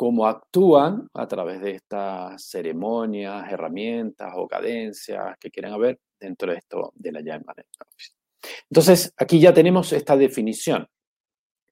cómo 0.01 0.25
actúan 0.25 1.07
a 1.13 1.27
través 1.27 1.61
de 1.61 1.75
estas 1.75 2.43
ceremonias, 2.49 3.47
herramientas 3.51 4.33
o 4.35 4.47
cadencias 4.47 5.37
que 5.39 5.51
quieran 5.51 5.73
haber 5.73 5.99
dentro 6.19 6.51
de 6.51 6.57
esto 6.57 6.91
de 6.95 7.11
la 7.11 7.19
Office. 7.19 8.15
Entonces, 8.67 9.13
aquí 9.15 9.39
ya 9.39 9.53
tenemos 9.53 9.93
esta 9.93 10.17
definición. 10.17 10.87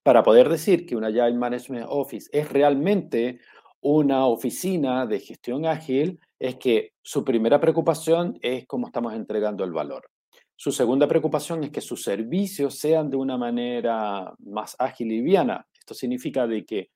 Para 0.04 0.22
poder 0.22 0.48
decir 0.48 0.86
que 0.86 0.96
una 0.96 1.08
Agile 1.08 1.34
Management 1.34 1.88
Office 1.90 2.30
es 2.32 2.48
realmente 2.52 3.40
una 3.82 4.28
oficina 4.28 5.08
de 5.08 5.20
gestión 5.22 5.66
ágil, 5.66 6.20
es 6.38 6.58
que 6.58 6.92
su 7.02 7.26
primera 7.26 7.60
preocupación 7.60 8.38
es 8.44 8.68
cómo 8.68 8.86
estamos 8.86 9.16
entregando 9.16 9.64
el 9.64 9.72
valor. 9.72 10.08
Su 10.56 10.72
segunda 10.72 11.08
preocupación 11.08 11.64
es 11.64 11.72
que 11.72 11.82
sus 11.82 12.04
servicios 12.04 12.76
sean 12.76 13.10
de 13.10 13.18
una 13.18 13.40
manera 13.40 14.32
más 14.38 14.76
ágil 14.78 15.14
y 15.14 15.16
liviana. 15.16 15.66
Esto 15.80 15.96
significa 15.96 16.46
de 16.46 16.64
que, 16.64 16.92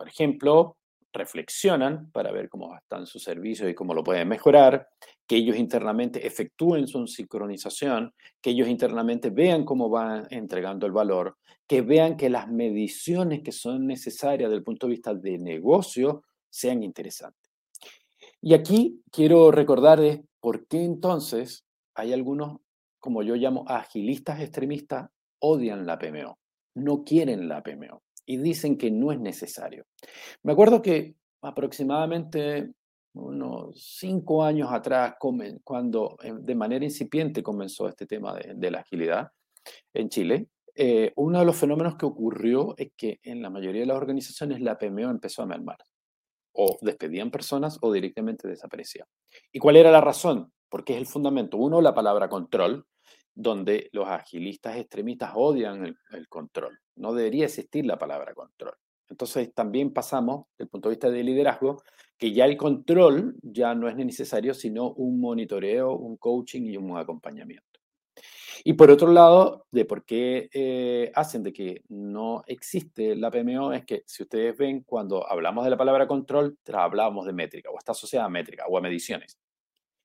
por 0.00 0.08
ejemplo, 0.08 0.78
reflexionan 1.12 2.10
para 2.10 2.32
ver 2.32 2.48
cómo 2.48 2.74
están 2.74 3.06
sus 3.06 3.22
servicios 3.22 3.68
y 3.68 3.74
cómo 3.74 3.92
lo 3.92 4.02
pueden 4.02 4.28
mejorar, 4.28 4.88
que 5.26 5.36
ellos 5.36 5.58
internamente 5.58 6.26
efectúen 6.26 6.88
su 6.88 7.06
sincronización, 7.06 8.14
que 8.40 8.48
ellos 8.48 8.66
internamente 8.66 9.28
vean 9.28 9.62
cómo 9.66 9.90
van 9.90 10.26
entregando 10.30 10.86
el 10.86 10.92
valor, 10.92 11.36
que 11.66 11.82
vean 11.82 12.16
que 12.16 12.30
las 12.30 12.48
mediciones 12.48 13.42
que 13.42 13.52
son 13.52 13.86
necesarias 13.86 14.48
desde 14.48 14.60
el 14.60 14.64
punto 14.64 14.86
de 14.86 14.92
vista 14.92 15.12
de 15.12 15.36
negocio 15.36 16.24
sean 16.48 16.82
interesantes. 16.82 17.52
Y 18.40 18.54
aquí 18.54 19.02
quiero 19.12 19.50
recordarles 19.50 20.22
por 20.40 20.66
qué 20.66 20.82
entonces 20.82 21.66
hay 21.94 22.14
algunos 22.14 22.60
como 23.00 23.22
yo 23.22 23.34
llamo 23.34 23.66
agilistas 23.68 24.40
extremistas, 24.40 25.10
odian 25.40 25.84
la 25.84 25.98
PMO, 25.98 26.38
no 26.76 27.04
quieren 27.04 27.50
la 27.50 27.62
PMO 27.62 28.00
y 28.30 28.36
dicen 28.36 28.78
que 28.78 28.92
no 28.92 29.10
es 29.10 29.18
necesario. 29.18 29.86
Me 30.44 30.52
acuerdo 30.52 30.80
que 30.80 31.16
aproximadamente 31.42 32.70
unos 33.14 33.74
cinco 33.98 34.44
años 34.44 34.70
atrás, 34.70 35.16
cuando 35.64 36.16
eh, 36.22 36.32
de 36.38 36.54
manera 36.54 36.84
incipiente 36.84 37.42
comenzó 37.42 37.88
este 37.88 38.06
tema 38.06 38.36
de, 38.36 38.70
la 38.70 38.78
agilidad 38.78 39.32
en 39.92 40.08
Chile, 40.10 40.46
eh, 40.76 41.12
uno 41.16 41.40
de 41.40 41.44
los 41.44 41.56
fenómenos 41.56 41.96
que 41.96 42.06
ocurrió 42.06 42.76
es 42.76 42.92
que 42.96 43.18
en 43.24 43.42
la 43.42 43.50
mayoría 43.50 43.80
de 43.80 43.88
las 43.88 43.96
organizaciones 43.96 44.60
la 44.60 44.78
PMO 44.78 45.10
empezó 45.10 45.42
a 45.42 45.46
mermar. 45.46 45.78
O 46.52 46.78
despedían 46.82 47.32
personas 47.32 47.78
o 47.80 47.92
directamente 47.92 48.46
desaparecían. 48.46 49.08
¿Y 49.50 49.58
cuál 49.58 49.74
era 49.74 49.90
la 49.90 50.00
razón? 50.00 50.52
Porque 50.68 50.92
es 50.92 51.00
el 51.00 51.06
fundamento. 51.06 51.56
Uno, 51.56 51.80
la 51.80 51.94
palabra 51.94 52.28
control, 52.28 52.86
donde 53.34 53.88
los 53.92 54.08
agilistas 54.08 54.76
extremistas 54.76 55.32
odian 55.34 55.96
el, 56.10 56.28
control. 56.28 56.78
No 57.00 57.14
debería 57.14 57.46
existir 57.46 57.86
la 57.86 57.98
palabra 57.98 58.34
control. 58.34 58.74
Entonces 59.08 59.52
también 59.54 59.92
pasamos, 59.92 60.46
desde 60.52 60.64
el 60.64 60.68
punto 60.68 60.88
de 60.88 60.94
vista 60.94 61.10
de 61.10 61.24
liderazgo, 61.24 61.82
que 62.16 62.32
ya 62.32 62.44
el 62.44 62.56
control 62.56 63.36
ya 63.42 63.74
no 63.74 63.88
es 63.88 63.96
necesario, 63.96 64.52
sino 64.54 64.92
un 64.92 65.18
monitoreo, 65.18 65.94
un 65.94 66.16
coaching 66.18 66.62
y 66.66 66.76
un 66.76 66.96
acompañamiento. 66.96 67.80
Y 68.62 68.74
por 68.74 68.90
otro 68.90 69.10
lado, 69.10 69.66
de 69.70 69.86
por 69.86 70.04
qué 70.04 70.50
eh, 70.52 71.10
hacen 71.14 71.42
de 71.42 71.54
que 71.54 71.82
no 71.88 72.42
existe 72.46 73.16
la 73.16 73.30
PMO, 73.30 73.72
es 73.72 73.86
que 73.86 74.02
si 74.06 74.22
ustedes 74.22 74.56
ven, 74.58 74.82
cuando 74.82 75.26
hablamos 75.26 75.64
de 75.64 75.70
la 75.70 75.78
palabra 75.78 76.06
control, 76.06 76.58
hablamos 76.72 77.24
de 77.24 77.32
métrica 77.32 77.70
o 77.70 77.78
está 77.78 77.92
asociada 77.92 78.26
a 78.26 78.30
métrica 78.30 78.66
o 78.68 78.76
a 78.76 78.82
mediciones. 78.82 79.38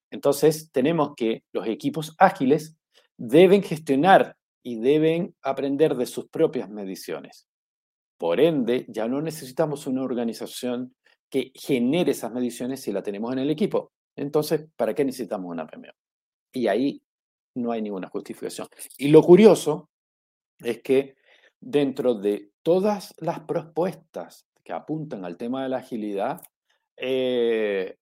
Entonces, 0.10 0.72
tenemos 0.72 1.14
que 1.18 1.44
los 1.52 1.68
equipos 1.68 2.16
ágiles 2.18 2.78
deben 3.18 3.62
gestionar 3.62 4.38
y 4.68 4.80
deben 4.80 5.36
aprender 5.44 5.96
de 5.96 6.08
sus 6.08 6.28
propias 6.28 6.72
mediciones. 6.72 7.48
Por 8.18 8.40
ende, 8.40 8.88
ya 8.90 9.08
no 9.08 9.22
necesitamos 9.22 9.86
una 9.86 10.02
organización 10.02 10.96
que 11.30 11.52
genere 11.54 12.14
esas 12.14 12.34
mediciones 12.34 12.82
si 12.82 12.92
la 12.92 13.04
tenemos 13.04 13.32
en 13.32 13.40
el 13.40 13.52
equipo. 13.52 13.92
Entonces, 14.16 14.66
¿para 14.76 14.96
qué 14.96 15.06
necesitamos 15.06 15.52
una 15.52 15.68
PMO? 15.68 15.94
Y 16.52 16.66
ahí 16.66 17.00
no 17.54 17.72
hay 17.72 17.84
ninguna 17.84 18.10
justificación. 18.10 18.68
Y 18.98 19.10
lo 19.10 19.22
curioso 19.22 19.92
es 20.58 20.82
que 20.82 21.16
dentro 21.60 22.16
de 22.16 22.50
todas 22.64 23.14
las 23.20 23.42
propuestas 23.42 24.48
que 24.64 24.74
apuntan 24.74 25.26
al 25.26 25.38
tema 25.38 25.62
de 25.62 25.70
la 25.70 25.78
agilidad, 25.78 26.42
eh, 26.98 27.98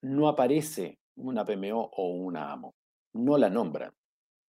no 0.00 0.28
aparece 0.28 0.98
una 1.16 1.44
PMO 1.44 1.90
o 1.94 2.08
una 2.14 2.52
AMO. 2.52 2.74
No 3.12 3.36
la 3.36 3.50
nombran. 3.50 3.92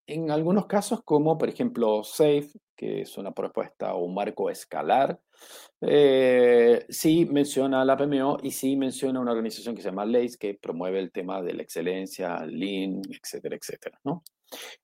En 0.07 0.31
algunos 0.31 0.67
casos, 0.67 1.01
como 1.03 1.37
por 1.37 1.49
ejemplo 1.49 2.01
SAFE, 2.01 2.51
que 2.77 3.01
es 3.01 3.17
una 3.17 3.33
propuesta 3.33 3.93
o 3.93 4.05
un 4.05 4.13
marco 4.13 4.49
escalar, 4.49 5.19
eh, 5.81 6.85
sí 6.87 7.25
menciona 7.25 7.83
la 7.83 7.97
PMO 7.97 8.37
y 8.41 8.51
sí 8.51 8.77
menciona 8.77 9.19
una 9.19 9.33
organización 9.33 9.75
que 9.75 9.81
se 9.81 9.89
llama 9.89 10.05
LACE, 10.05 10.37
que 10.37 10.53
promueve 10.53 10.99
el 10.99 11.11
tema 11.11 11.41
de 11.41 11.53
la 11.53 11.63
excelencia, 11.63 12.45
Lean, 12.45 13.01
etcétera, 13.09 13.57
etcétera. 13.57 13.99
¿no? 14.05 14.23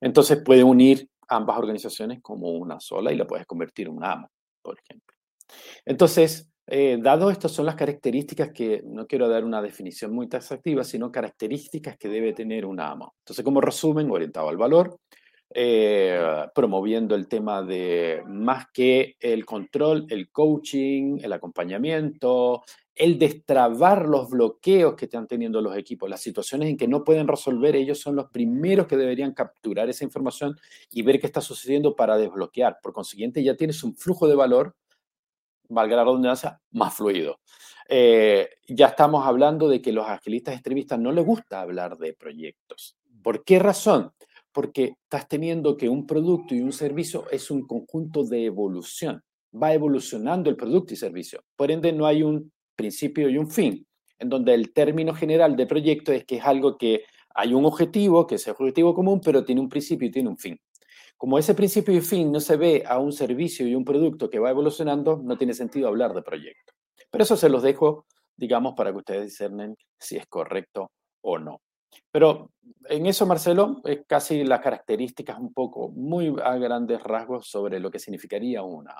Entonces 0.01 0.41
puede 0.43 0.63
unir 0.63 1.09
ambas 1.29 1.57
organizaciones 1.57 2.21
como 2.21 2.51
una 2.51 2.81
sola 2.81 3.13
y 3.13 3.15
la 3.15 3.25
puedes 3.25 3.45
convertir 3.45 3.87
en 3.87 3.93
un 3.93 4.03
AMO, 4.03 4.29
por 4.61 4.77
ejemplo. 4.77 5.15
Entonces, 5.85 6.49
eh, 6.67 6.97
dado 7.01 7.29
estas 7.29 7.51
son 7.51 7.65
las 7.65 7.75
características 7.75 8.51
que 8.51 8.81
no 8.85 9.05
quiero 9.05 9.27
dar 9.27 9.43
una 9.43 9.61
definición 9.61 10.13
muy 10.13 10.27
taxativa, 10.27 10.83
sino 10.83 11.11
características 11.11 11.97
que 11.97 12.07
debe 12.07 12.33
tener 12.33 12.65
un 12.65 12.79
AMO. 12.79 13.15
Entonces, 13.19 13.43
como 13.43 13.59
resumen, 13.59 14.09
orientado 14.09 14.47
al 14.49 14.57
valor, 14.57 14.97
eh, 15.53 16.47
promoviendo 16.55 17.15
el 17.15 17.27
tema 17.27 17.61
de 17.61 18.23
más 18.27 18.67
que 18.73 19.17
el 19.19 19.45
control, 19.45 20.07
el 20.09 20.31
coaching, 20.31 21.19
el 21.21 21.33
acompañamiento, 21.33 22.63
el 22.95 23.19
destrabar 23.19 24.07
los 24.07 24.29
bloqueos 24.29 24.95
que 24.95 25.05
están 25.05 25.27
teniendo 25.27 25.61
los 25.61 25.75
equipos, 25.75 26.09
las 26.09 26.21
situaciones 26.21 26.69
en 26.69 26.77
que 26.77 26.87
no 26.87 27.03
pueden 27.03 27.27
resolver, 27.27 27.75
ellos 27.75 27.99
son 27.99 28.15
los 28.15 28.31
primeros 28.31 28.87
que 28.87 28.97
deberían 28.97 29.33
capturar 29.33 29.89
esa 29.89 30.03
información 30.03 30.57
y 30.91 31.01
ver 31.01 31.19
qué 31.19 31.27
está 31.27 31.41
sucediendo 31.41 31.95
para 31.95 32.17
desbloquear. 32.17 32.77
Por 32.81 32.93
consiguiente, 32.93 33.43
ya 33.43 33.55
tienes 33.55 33.83
un 33.83 33.95
flujo 33.95 34.27
de 34.27 34.35
valor 34.35 34.75
valga 35.73 35.95
la 35.95 36.03
redundancia, 36.03 36.59
más 36.71 36.93
fluido. 36.93 37.39
Eh, 37.89 38.49
ya 38.67 38.87
estamos 38.87 39.25
hablando 39.25 39.67
de 39.67 39.81
que 39.81 39.91
los 39.91 40.07
agilistas 40.07 40.55
extremistas 40.55 40.99
no 40.99 41.11
les 41.11 41.25
gusta 41.25 41.61
hablar 41.61 41.97
de 41.97 42.13
proyectos. 42.13 42.95
¿Por 43.21 43.43
qué 43.43 43.59
razón? 43.59 44.11
Porque 44.51 44.95
estás 45.03 45.27
teniendo 45.27 45.75
que 45.77 45.89
un 45.89 46.05
producto 46.05 46.55
y 46.55 46.61
un 46.61 46.73
servicio 46.73 47.29
es 47.31 47.51
un 47.51 47.67
conjunto 47.67 48.23
de 48.23 48.45
evolución. 48.45 49.21
Va 49.55 49.73
evolucionando 49.73 50.49
el 50.49 50.55
producto 50.55 50.93
y 50.93 50.97
servicio. 50.97 51.43
Por 51.55 51.71
ende, 51.71 51.91
no 51.91 52.05
hay 52.05 52.23
un 52.23 52.51
principio 52.75 53.29
y 53.29 53.37
un 53.37 53.49
fin, 53.49 53.85
en 54.17 54.29
donde 54.29 54.53
el 54.53 54.73
término 54.73 55.13
general 55.13 55.55
de 55.55 55.67
proyecto 55.67 56.11
es 56.11 56.25
que 56.25 56.37
es 56.37 56.45
algo 56.45 56.77
que 56.77 57.03
hay 57.35 57.53
un 57.53 57.65
objetivo, 57.65 58.25
que 58.27 58.35
es 58.35 58.47
el 58.47 58.53
objetivo 58.53 58.93
común, 58.93 59.21
pero 59.23 59.43
tiene 59.43 59.61
un 59.61 59.69
principio 59.69 60.07
y 60.07 60.11
tiene 60.11 60.29
un 60.29 60.37
fin. 60.37 60.59
Como 61.23 61.39
ese 61.39 61.55
principio 61.55 61.93
y 61.93 62.01
fin 62.01 62.33
no 62.33 62.41
se 62.41 62.57
ve 62.57 62.83
a 62.85 62.99
un 62.99 63.13
servicio 63.13 63.65
y 63.65 63.75
un 63.75 63.85
producto 63.85 64.29
que 64.29 64.39
va 64.39 64.49
evolucionando, 64.49 65.21
no 65.23 65.37
tiene 65.37 65.53
sentido 65.53 65.87
hablar 65.87 66.13
de 66.13 66.21
proyecto. 66.21 66.73
Pero 67.09 67.23
eso 67.23 67.37
se 67.37 67.47
los 67.47 67.63
dejo, 67.63 68.07
digamos, 68.35 68.73
para 68.75 68.91
que 68.91 68.97
ustedes 68.97 69.23
discernen 69.23 69.77
si 69.97 70.17
es 70.17 70.27
correcto 70.27 70.91
o 71.21 71.39
no. 71.39 71.61
Pero 72.11 72.51
en 72.89 73.05
eso, 73.05 73.25
Marcelo, 73.25 73.79
es 73.85 74.01
casi 74.05 74.43
las 74.43 74.59
características 74.59 75.39
un 75.39 75.53
poco, 75.53 75.87
muy 75.91 76.35
a 76.43 76.57
grandes 76.57 77.01
rasgos 77.01 77.47
sobre 77.47 77.79
lo 77.79 77.89
que 77.89 77.99
significaría 77.99 78.61
una 78.61 78.93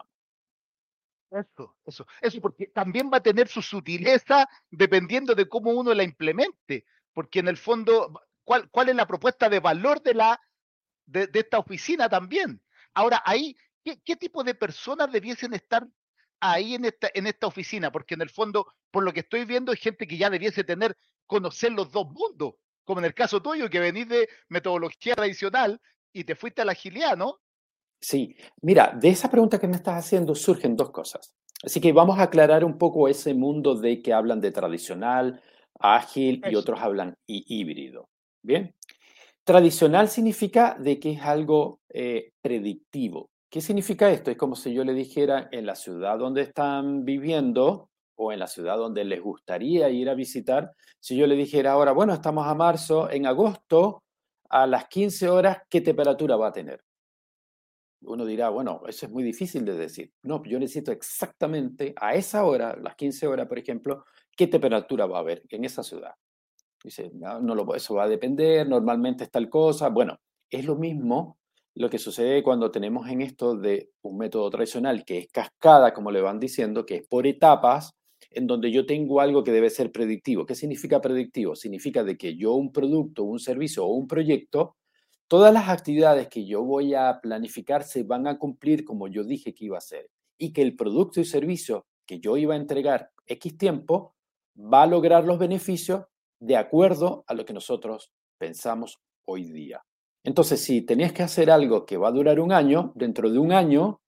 eso, 1.30 1.76
eso, 1.86 2.08
eso, 2.22 2.40
porque 2.40 2.68
también 2.68 3.12
va 3.12 3.18
a 3.18 3.24
tener 3.24 3.50
su 3.50 3.62
sutileza 3.62 4.48
dependiendo 4.72 5.36
de 5.36 5.50
cómo 5.50 5.72
uno 5.72 5.94
la 5.94 6.04
implemente, 6.04 6.86
porque 7.12 7.40
en 7.40 7.50
el 7.50 7.58
fondo 7.58 8.22
cuál, 8.46 8.70
cuál 8.70 8.88
es 8.88 8.96
la 8.96 9.08
propuesta 9.08 9.50
de 9.50 9.60
valor 9.60 10.02
de, 10.02 10.14
la, 10.14 10.40
de, 11.06 11.30
esta 11.34 11.60
oficina 11.60 12.10
también. 12.10 12.62
Ahora, 12.94 13.22
ahí, 13.26 13.56
¿qué, 13.84 14.16
tipo 14.16 14.44
de 14.44 14.56
personas 14.56 15.12
debiesen 15.12 15.54
estar 15.54 15.88
ahí 16.40 16.76
en 16.76 16.86
esta, 16.86 17.10
en 17.14 17.28
esta 17.28 17.48
oficina? 17.48 17.92
Porque 17.92 18.14
en 18.14 18.22
el 18.22 18.30
fondo, 18.30 18.74
por 18.92 19.04
lo 19.04 19.14
que 19.14 19.22
estoy 19.22 19.46
viendo, 19.46 19.72
hay 19.72 19.78
gente 19.78 20.08
que 20.08 20.18
ya 20.18 20.30
debiese 20.30 20.64
tener, 20.64 20.98
conocer 21.26 21.72
los 21.72 21.92
dos 21.92 22.08
mundos, 22.08 22.56
como 22.84 23.00
en 23.00 23.06
el 23.06 23.14
caso 23.14 23.42
tuyo, 23.42 23.70
que 23.70 23.80
venís 23.80 24.08
de 24.08 24.30
metodología 24.50 25.16
tradicional 25.16 25.80
y 26.12 26.24
te 26.24 26.36
fuiste 26.36 26.62
a 26.62 26.66
la 26.66 26.74
agilidad, 26.74 27.18
¿no? 27.18 27.40
Sí, 28.00 28.36
mira, 28.62 28.94
de 29.00 29.10
esa 29.10 29.32
pregunta 29.32 29.60
que 29.60 29.68
me 29.68 29.78
estás 29.78 30.06
haciendo 30.06 30.36
surgen 30.36 30.76
dos 30.76 30.92
cosas. 30.92 31.34
Así 31.64 31.80
que 31.80 31.94
vamos 31.94 32.20
a 32.20 32.24
aclarar 32.24 32.66
un 32.66 32.78
poco 32.78 33.08
ese 33.08 33.34
mundo 33.34 33.76
de 33.76 34.02
que 34.02 34.12
hablan 34.12 34.42
de 34.42 34.52
tradicional, 34.52 35.42
ágil 35.80 36.42
y 36.50 36.56
otros 36.56 36.82
hablan 36.82 37.16
híbrido. 37.26 38.10
Bien. 38.42 38.76
Tradicional 39.46 40.08
significa 40.08 40.78
de 40.80 41.00
que 41.00 41.12
es 41.12 41.22
algo 41.22 41.82
eh, 41.90 42.32
predictivo. 42.42 43.30
¿Qué 43.50 43.60
significa 43.60 44.10
esto? 44.10 44.32
Es 44.32 44.38
como 44.38 44.56
si 44.56 44.74
yo 44.74 44.86
le 44.86 44.94
dijera 44.94 45.50
en 45.52 45.66
la 45.66 45.76
ciudad 45.76 46.18
donde 46.18 46.44
están 46.44 47.04
viviendo 47.04 47.90
o 48.16 48.32
en 48.32 48.40
la 48.40 48.48
ciudad 48.48 48.78
donde 48.78 49.04
les 49.04 49.22
gustaría 49.22 49.90
ir 49.90 50.10
a 50.10 50.14
visitar, 50.14 50.72
si 51.00 51.18
yo 51.18 51.28
le 51.28 51.36
dijera 51.36 51.74
ahora, 51.74 51.92
bueno, 51.92 52.14
estamos 52.14 52.48
a 52.48 52.56
marzo, 52.56 53.10
en 53.10 53.26
agosto, 53.26 54.04
a 54.50 54.66
las 54.66 54.88
15 54.88 55.28
horas, 55.30 55.58
¿qué 55.70 55.82
temperatura 55.82 56.38
va 56.38 56.48
a 56.48 56.54
tener? 56.54 56.80
Uno 58.02 58.26
dirá, 58.26 58.50
bueno, 58.50 58.82
eso 58.88 59.06
es 59.08 59.12
muy 59.12 59.24
difícil 59.24 59.66
de 59.66 59.76
decir. 59.76 60.12
No, 60.24 60.44
yo 60.46 60.60
necesito 60.60 60.92
exactamente 60.92 61.94
a 62.00 62.16
esa 62.16 62.46
hora, 62.46 62.78
las 62.82 62.96
15 62.96 63.28
horas, 63.28 63.48
por 63.48 63.58
ejemplo, 63.58 64.06
qué 64.38 64.48
temperatura 64.48 65.06
va 65.06 65.18
a 65.18 65.22
haber 65.22 65.44
en 65.50 65.66
esa 65.66 65.84
ciudad. 65.84 66.14
Dice, 66.84 67.12
no, 67.14 67.56
lo, 67.56 67.76
eso 67.76 67.96
va 67.96 68.04
a 68.04 68.10
depender, 68.10 68.68
normalmente 68.68 69.24
es 69.24 69.32
tal 69.32 69.50
cosa. 69.50 69.90
Bueno, 69.90 70.18
es 70.50 70.66
lo 70.66 70.76
mismo 70.76 71.38
lo 71.76 71.90
que 71.90 71.98
sucede 71.98 72.44
cuando 72.44 72.70
tenemos 72.72 73.08
en 73.10 73.22
esto 73.22 73.56
de 73.56 73.90
un 74.02 74.18
método 74.18 74.50
tradicional 74.50 75.06
que 75.06 75.18
es 75.20 75.28
cascada, 75.32 75.94
como 75.94 76.12
le 76.12 76.22
van 76.22 76.40
diciendo, 76.40 76.86
que 76.86 76.98
es 76.98 77.08
por 77.08 77.26
etapas, 77.26 77.96
en 78.30 78.48
donde 78.48 78.72
yo 78.72 78.86
tengo 78.86 79.22
algo 79.22 79.44
que 79.44 79.52
debe 79.52 79.70
ser 79.70 79.92
predictivo. 79.92 80.46
¿Qué 80.46 80.56
significa 80.56 81.02
predictivo? 81.02 81.56
Significa 81.56 82.04
de 82.04 82.18
que 82.18 82.36
yo 82.36 82.54
un 82.54 82.72
producto, 82.72 83.24
un 83.24 83.40
servicio 83.40 83.86
o 83.86 83.94
un 83.94 84.08
proyecto, 84.08 84.76
todas 85.28 85.54
las 85.54 85.70
actividades 85.70 86.28
que 86.28 86.46
yo 86.46 86.64
voy 86.64 86.94
a 86.94 87.20
planificar 87.22 87.84
se 87.84 88.04
van 88.04 88.28
a 88.28 88.38
cumplir 88.38 88.84
como 88.84 89.08
yo 89.08 89.24
dije 89.24 89.54
que 89.54 89.66
iba 89.66 89.78
a 89.78 89.80
hacer 89.80 90.10
y 90.38 90.54
que 90.54 90.62
el 90.62 90.76
producto 90.76 91.22
y 91.22 91.26
servicio 91.26 91.86
que 92.06 92.20
yo 92.20 92.38
iba 92.38 92.54
a 92.54 92.58
entregar 92.58 93.10
X 93.26 93.58
tiempo 93.58 94.14
va 94.56 94.84
a 94.84 94.88
lograr 94.88 95.26
los 95.26 95.40
beneficios 95.40 96.04
de 96.44 96.58
acuerdo 96.58 97.24
a 97.28 97.34
lo 97.34 97.46
que 97.46 97.54
nosotros 97.54 98.12
pensamos 98.38 99.00
hoy 99.26 99.46
día. 99.46 99.82
Entonces, 100.26 100.62
si 100.62 100.82
tenías 100.82 101.14
que 101.14 101.24
hacer 101.24 101.50
algo 101.50 101.86
que 101.86 101.96
va 101.96 102.10
a 102.10 102.12
durar 102.12 102.42
un 102.42 102.52
año, 102.52 102.92
dentro 102.96 103.30
de 103.30 103.40
un 103.40 103.54
año 103.54 104.02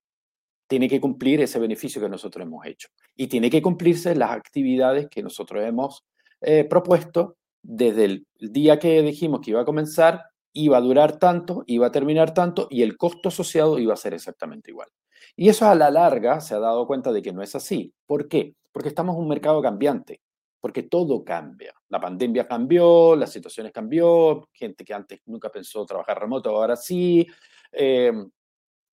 tiene 0.68 0.90
que 0.90 1.00
cumplir 1.00 1.40
ese 1.42 1.60
beneficio 1.60 2.02
que 2.02 2.10
nosotros 2.10 2.46
hemos 2.46 2.66
hecho. 2.66 2.90
Y 3.16 3.28
tiene 3.28 3.50
que 3.50 3.62
cumplirse 3.62 4.16
las 4.16 4.32
actividades 4.32 5.08
que 5.10 5.24
nosotros 5.24 5.64
hemos 5.64 6.04
eh, 6.42 6.66
propuesto 6.66 7.38
desde 7.62 8.06
el 8.06 8.28
día 8.38 8.80
que 8.80 9.02
dijimos 9.02 9.40
que 9.40 9.52
iba 9.52 9.62
a 9.62 9.66
comenzar, 9.66 10.24
iba 10.52 10.78
a 10.78 10.82
durar 10.82 11.18
tanto, 11.18 11.64
iba 11.68 11.88
a 11.88 11.92
terminar 11.92 12.34
tanto 12.34 12.68
y 12.70 12.82
el 12.82 12.98
costo 12.98 13.30
asociado 13.30 13.80
iba 13.80 13.94
a 13.94 13.98
ser 13.98 14.14
exactamente 14.14 14.72
igual. 14.72 14.90
Y 15.38 15.48
eso 15.48 15.68
a 15.68 15.76
la 15.76 15.90
larga 15.90 16.42
se 16.42 16.54
ha 16.54 16.60
dado 16.60 16.86
cuenta 16.86 17.14
de 17.14 17.22
que 17.22 17.32
no 17.32 17.42
es 17.42 17.56
así. 17.56 17.94
¿Por 18.06 18.28
qué? 18.28 18.56
Porque 18.74 18.90
estamos 18.90 19.16
en 19.16 19.22
un 19.22 19.30
mercado 19.30 19.62
cambiante, 19.62 20.22
porque 20.66 20.82
todo 20.82 21.24
cambia. 21.24 21.76
La 21.90 22.00
pandemia 22.00 22.48
cambió, 22.48 23.16
las 23.16 23.32
situaciones 23.32 23.72
cambió, 23.72 24.50
gente 24.52 24.84
que 24.84 24.96
antes 24.96 25.22
nunca 25.28 25.52
pensó 25.52 25.86
trabajar 25.86 26.20
remoto, 26.20 26.50
ahora 26.50 26.76
sí. 26.76 27.28
Eh, 27.72 28.12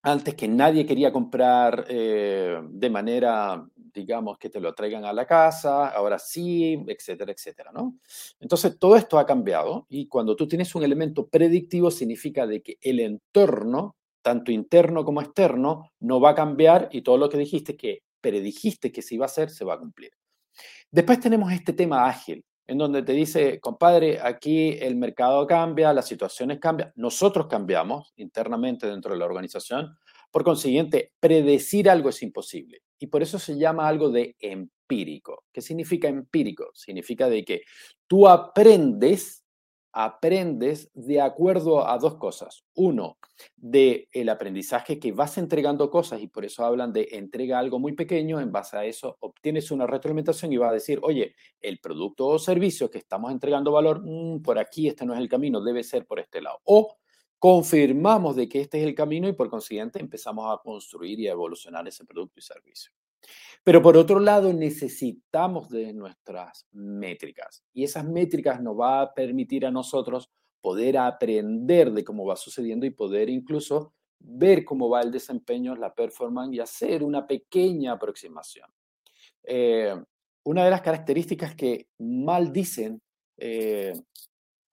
antes 0.03 0.35
que 0.35 0.49
nadie 0.49 0.85
quería 0.85 1.11
comprar 1.11 1.87
eh, 1.89 2.61
de 2.63 2.91
manera, 2.91 3.67
digamos, 3.75 4.37
que 4.37 4.51
te 4.51 4.61
lo 4.61 4.75
traigan 4.75 5.07
a 5.07 5.15
la 5.15 5.25
casa, 5.25 5.89
ahora 5.89 6.19
sí, 6.19 6.85
etcétera, 6.87 7.33
etcétera, 7.33 7.73
¿no? 7.73 7.97
Entonces, 8.39 8.79
todo 8.79 8.95
esto 8.95 9.19
ha 9.19 9.25
cambiado 9.25 9.87
y 9.89 10.09
cuando 10.09 10.37
tú 10.37 10.47
tienes 10.47 10.75
un 10.75 10.83
elemento 10.83 11.27
predictivo 11.27 11.91
significa 11.91 12.47
de 12.47 12.61
que 12.63 12.77
el 12.83 13.01
entorno, 13.01 13.97
tanto 14.21 14.53
interno 14.53 15.07
como 15.07 15.23
externo, 15.23 15.91
no 16.01 16.21
va 16.21 16.33
a 16.33 16.35
cambiar 16.35 16.91
y 16.93 17.01
todo 17.01 17.17
lo 17.17 17.31
que 17.31 17.39
dijiste 17.39 17.79
que 17.79 18.03
predijiste 18.21 18.93
que 18.93 19.01
se 19.01 19.15
iba 19.15 19.25
a 19.25 19.33
hacer, 19.33 19.49
se 19.49 19.65
va 19.65 19.73
a 19.73 19.79
cumplir. 19.79 20.13
Después 20.91 21.21
tenemos 21.21 21.53
este 21.53 21.73
tema 21.73 22.07
ágil 22.07 22.45
en 22.67 22.79
donde 22.79 23.03
te 23.03 23.13
dice, 23.13 23.61
compadre, 23.61 24.21
aquí 24.21 24.79
el 24.81 24.97
mercado 24.97 25.47
cambia, 25.47 25.93
las 25.93 26.07
situaciones 26.07 26.59
cambian, 26.59 26.93
nosotros 26.95 27.47
cambiamos 27.47 28.13
internamente 28.17 28.87
dentro 28.87 29.13
de 29.13 29.19
la 29.19 29.27
organización, 29.27 29.97
por 30.31 30.45
consiguiente, 30.45 31.13
predecir 31.21 31.91
algo 31.91 32.09
es 32.09 32.23
imposible. 32.23 32.83
Y 32.99 33.09
por 33.09 33.23
eso 33.23 33.39
se 33.39 33.59
llama 33.59 33.87
algo 33.87 34.11
de 34.11 34.37
empírico. 34.41 35.45
¿Qué 35.53 35.61
significa 35.61 36.09
empírico? 36.09 36.71
Significa 36.73 37.29
de 37.29 37.45
que 37.45 37.63
tú 38.07 38.27
aprendes 38.27 39.42
aprendes 39.93 40.91
de 40.95 41.21
acuerdo 41.21 41.87
a 41.87 41.99
dos 41.99 42.17
cosas. 42.17 42.65
Uno, 42.75 43.19
de 43.57 44.09
el 44.13 44.29
aprendizaje 44.29 44.99
que 44.99 45.13
vas 45.13 45.39
entregando 45.39 45.91
cosas 45.91 46.21
y 46.21 46.29
por 46.29 46.45
eso 46.45 46.65
hablan 46.65 46.93
de 46.93 47.09
entrega 47.13 47.59
algo 47.59 47.79
muy 47.79 47.93
pequeño, 47.93 48.41
en 48.41 48.53
base 48.53 48.77
a 48.77 48.85
eso 48.85 49.17
obtienes 49.21 49.71
una 49.71 49.87
retroalimentación 49.87 50.53
y 50.53 50.57
vas 50.57 50.71
a 50.71 50.75
decir, 50.75 51.01
oye, 51.03 51.35
el 51.61 51.79
producto 51.79 52.27
o 52.29 52.39
servicio 52.39 52.91
que 52.91 52.99
estamos 52.99 53.33
entregando 53.33 53.73
valor, 53.73 54.03
mm, 54.05 54.43
por 54.43 54.59
aquí 54.59 54.89
este 54.89 55.05
no 55.07 55.15
es 55.15 55.21
el 55.21 55.29
camino, 55.29 55.61
debe 55.63 55.83
ser 55.85 56.07
por 56.07 56.21
este 56.21 56.41
lado. 56.41 56.59
O 56.65 56.97
confirmamos 57.39 58.37
de 58.37 58.49
que 58.49 58.61
este 58.61 58.81
es 58.81 58.87
el 58.87 58.95
camino 58.95 59.29
y 59.29 59.33
por 59.33 59.51
consiguiente 59.51 60.01
empezamos 60.01 60.47
a 60.53 60.63
construir 60.63 61.19
y 61.21 61.29
a 61.29 61.33
evolucionar 61.33 61.87
ese 61.89 62.05
producto 62.05 62.39
y 62.39 62.43
servicio. 62.43 62.93
Pero 63.65 63.81
por 63.81 63.97
otro 63.97 64.19
lado, 64.19 64.53
necesitamos 64.53 65.69
de 65.69 65.93
nuestras 65.93 66.67
métricas 66.73 67.63
y 67.73 67.85
esas 67.85 68.05
métricas 68.05 68.61
nos 68.61 68.79
va 68.79 69.03
a 69.03 69.15
permitir 69.15 69.65
a 69.67 69.71
nosotros 69.71 70.31
poder 70.61 70.99
aprender 70.99 71.93
de 71.93 72.05
cómo 72.05 72.25
va 72.25 72.37
sucediendo 72.37 72.87
y 72.87 72.91
poder 72.91 73.29
incluso 73.29 73.95
ver 74.19 74.65
cómo 74.65 74.89
va 74.89 75.03
el 75.03 75.11
desempeño, 75.11 75.75
la 75.75 75.95
performance 75.95 76.55
y 76.55 76.61
hacer 76.61 77.03
una 77.03 77.27
pequeña 77.27 77.93
aproximación. 77.93 78.69
Eh, 79.45 79.95
una 80.45 80.65
de 80.65 80.71
las 80.71 80.83
características 80.83 81.55
que 81.55 81.89
mal 81.99 82.53
dicen 82.53 83.01
eh, 83.37 83.93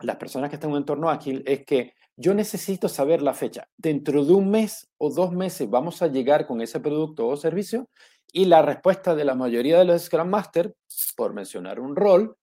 las 0.01 0.15
personas 0.17 0.49
que 0.49 0.55
están 0.55 0.69
en 0.69 0.75
un 0.75 0.81
entorno 0.81 1.09
ágil 1.09 1.43
es 1.45 1.65
que 1.65 1.93
yo 2.15 2.33
necesito 2.33 2.89
saber 2.89 3.21
la 3.21 3.33
fecha. 3.33 3.67
Dentro 3.77 4.25
de 4.25 4.33
un 4.33 4.49
mes 4.49 4.89
o 4.97 5.09
dos 5.09 5.31
meses 5.31 5.69
vamos 5.69 6.01
a 6.01 6.07
llegar 6.07 6.45
con 6.45 6.61
ese 6.61 6.79
producto 6.79 7.27
o 7.27 7.37
servicio 7.37 7.89
y 8.31 8.45
la 8.45 8.61
respuesta 8.61 9.15
de 9.15 9.25
la 9.25 9.35
mayoría 9.35 9.79
de 9.79 9.85
los 9.85 10.03
Scrum 10.03 10.29
Master, 10.29 10.75
por 11.15 11.33
mencionar 11.33 11.79
un 11.79 11.95
rol, 11.95 12.37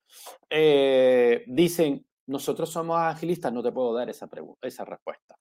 eh, 0.50 1.44
dicen, 1.46 2.06
nosotros 2.26 2.70
somos 2.70 2.98
agilistas, 2.98 3.52
no 3.52 3.62
te 3.62 3.72
puedo 3.72 3.94
dar 3.94 4.10
esa, 4.10 4.28
esa 4.62 4.84
respuesta. 4.84 5.36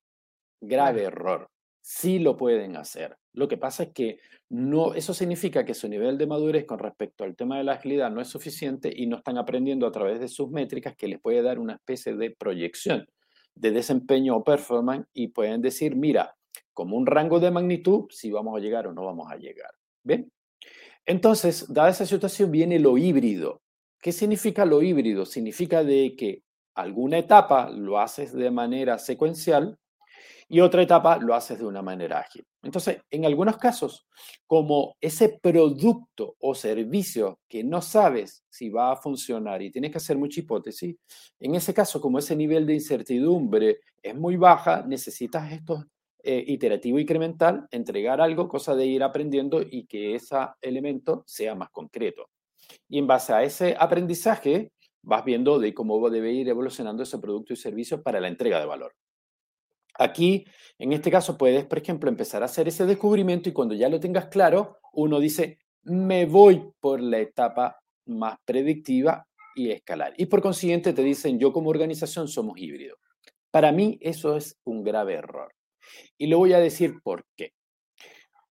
Grave 0.61 1.03
error. 1.03 1.49
Sí 1.81 2.19
lo 2.19 2.35
pueden 2.35 2.77
hacer. 2.77 3.15
Lo 3.33 3.47
que 3.47 3.57
pasa 3.57 3.83
es 3.83 3.93
que 3.93 4.19
no, 4.49 4.95
eso 4.95 5.13
significa 5.13 5.65
que 5.65 5.75
su 5.75 5.87
nivel 5.87 6.17
de 6.17 6.25
madurez 6.25 6.65
con 6.65 6.79
respecto 6.79 7.23
al 7.23 7.35
tema 7.35 7.57
de 7.57 7.63
la 7.63 7.73
agilidad 7.73 8.09
no 8.09 8.21
es 8.21 8.27
suficiente 8.27 8.91
y 8.95 9.05
no 9.05 9.17
están 9.17 9.37
aprendiendo 9.37 9.85
a 9.85 9.91
través 9.91 10.19
de 10.19 10.27
sus 10.27 10.49
métricas 10.49 10.95
que 10.95 11.07
les 11.07 11.19
puede 11.19 11.43
dar 11.43 11.59
una 11.59 11.73
especie 11.73 12.15
de 12.15 12.31
proyección 12.31 13.07
de 13.55 13.71
desempeño 13.71 14.35
o 14.35 14.43
performance 14.43 15.07
y 15.13 15.29
pueden 15.29 15.61
decir, 15.61 15.95
mira, 15.95 16.35
como 16.73 16.97
un 16.97 17.05
rango 17.05 17.39
de 17.39 17.51
magnitud, 17.51 18.05
si 18.09 18.31
vamos 18.31 18.57
a 18.57 18.59
llegar 18.59 18.87
o 18.87 18.93
no 18.93 19.05
vamos 19.05 19.31
a 19.31 19.37
llegar. 19.37 19.71
¿Ven? 20.03 20.31
Entonces, 21.05 21.71
dada 21.71 21.89
esa 21.89 22.05
situación, 22.05 22.51
viene 22.51 22.79
lo 22.79 22.97
híbrido. 22.97 23.61
¿Qué 24.01 24.11
significa 24.11 24.65
lo 24.65 24.81
híbrido? 24.81 25.25
Significa 25.25 25.83
de 25.83 26.15
que 26.17 26.43
alguna 26.75 27.17
etapa 27.17 27.69
lo 27.69 27.99
haces 27.99 28.33
de 28.33 28.51
manera 28.51 28.97
secuencial 28.97 29.77
y 30.47 30.59
otra 30.59 30.83
etapa 30.83 31.17
lo 31.17 31.33
haces 31.33 31.59
de 31.59 31.65
una 31.65 31.81
manera 31.81 32.19
ágil. 32.19 32.45
Entonces, 32.61 33.01
en 33.09 33.25
algunos 33.25 33.57
casos, 33.57 34.05
como 34.45 34.95
ese 35.01 35.39
producto 35.41 36.35
o 36.39 36.53
servicio 36.53 37.39
que 37.47 37.63
no 37.63 37.81
sabes 37.81 38.43
si 38.49 38.69
va 38.69 38.91
a 38.91 38.97
funcionar 38.97 39.61
y 39.61 39.71
tienes 39.71 39.91
que 39.91 39.97
hacer 39.97 40.17
mucha 40.17 40.39
hipótesis, 40.39 40.95
en 41.39 41.55
ese 41.55 41.73
caso, 41.73 41.99
como 41.99 42.19
ese 42.19 42.35
nivel 42.35 42.65
de 42.65 42.75
incertidumbre 42.75 43.79
es 44.01 44.15
muy 44.15 44.37
baja, 44.37 44.83
necesitas 44.87 45.51
estos 45.51 45.85
eh, 46.25 46.43
iterativo 46.47 46.99
incremental, 46.99 47.67
entregar 47.71 48.19
algo, 48.19 48.47
cosa 48.47 48.75
de 48.75 48.85
ir 48.85 49.03
aprendiendo 49.03 49.61
y 49.61 49.85
que 49.85 50.15
ese 50.15 50.35
elemento 50.61 51.23
sea 51.27 51.53
más 51.55 51.69
concreto. 51.69 52.29
Y 52.89 52.97
en 52.97 53.07
base 53.07 53.33
a 53.33 53.43
ese 53.43 53.75
aprendizaje, 53.79 54.71
vas 55.03 55.23
viendo 55.23 55.59
de 55.59 55.73
cómo 55.73 56.09
debe 56.09 56.31
ir 56.33 56.49
evolucionando 56.49 57.03
ese 57.03 57.19
producto 57.19 57.53
y 57.53 57.57
servicio 57.57 58.01
para 58.01 58.19
la 58.19 58.27
entrega 58.27 58.59
de 58.59 58.65
valor. 58.65 58.93
Aquí, 59.97 60.45
en 60.77 60.91
este 60.93 61.09
caso, 61.09 61.37
puedes, 61.37 61.65
por 61.65 61.77
ejemplo, 61.77 62.09
empezar 62.09 62.41
a 62.41 62.45
hacer 62.45 62.67
ese 62.67 62.85
descubrimiento 62.85 63.47
y 63.47 63.53
cuando 63.53 63.75
ya 63.75 63.87
lo 63.87 63.99
tengas 63.99 64.25
claro, 64.25 64.79
uno 64.93 65.19
dice, 65.19 65.59
me 65.83 66.25
voy 66.25 66.71
por 66.79 66.99
la 66.99 67.19
etapa 67.19 67.79
más 68.07 68.37
predictiva 68.43 69.27
y 69.55 69.71
escalar. 69.71 70.13
Y 70.17 70.25
por 70.25 70.41
consiguiente 70.41 70.91
te 70.91 71.01
dicen, 71.01 71.39
yo 71.39 71.53
como 71.53 71.69
organización 71.69 72.27
somos 72.27 72.57
híbridos. 72.57 72.99
Para 73.51 73.71
mí 73.71 73.97
eso 74.01 74.35
es 74.35 74.59
un 74.65 74.83
grave 74.83 75.13
error. 75.13 75.54
Y 76.17 76.27
le 76.27 76.35
voy 76.35 76.53
a 76.53 76.59
decir 76.59 76.95
por 77.03 77.25
qué. 77.35 77.53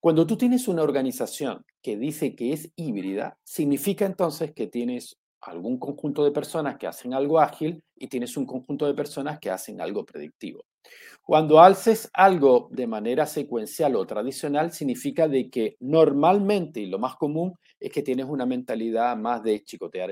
Cuando 0.00 0.26
tú 0.26 0.36
tienes 0.36 0.68
una 0.68 0.82
organización 0.82 1.64
que 1.82 1.96
dice 1.96 2.34
que 2.36 2.52
es 2.52 2.70
híbrida, 2.76 3.38
significa 3.42 4.04
entonces 4.04 4.52
que 4.52 4.66
tienes 4.66 5.16
algún 5.40 5.78
conjunto 5.78 6.24
de 6.24 6.30
personas 6.30 6.76
que 6.78 6.86
hacen 6.86 7.14
algo 7.14 7.40
ágil 7.40 7.82
y 7.96 8.08
tienes 8.08 8.36
un 8.36 8.46
conjunto 8.46 8.86
de 8.86 8.94
personas 8.94 9.38
que 9.38 9.50
hacen 9.50 9.80
algo 9.80 10.04
predictivo. 10.04 10.64
Cuando 11.22 11.60
haces 11.60 12.10
algo 12.12 12.68
de 12.70 12.86
manera 12.86 13.26
secuencial 13.26 13.96
o 13.96 14.06
tradicional, 14.06 14.72
significa 14.72 15.26
de 15.26 15.48
que 15.48 15.76
normalmente, 15.80 16.80
y 16.80 16.86
lo 16.86 16.98
más 16.98 17.16
común, 17.16 17.54
es 17.80 17.90
que 17.90 18.02
tienes 18.02 18.26
una 18.26 18.44
mentalidad 18.44 19.16
más 19.16 19.42
de 19.42 19.62
chicotear 19.64 20.10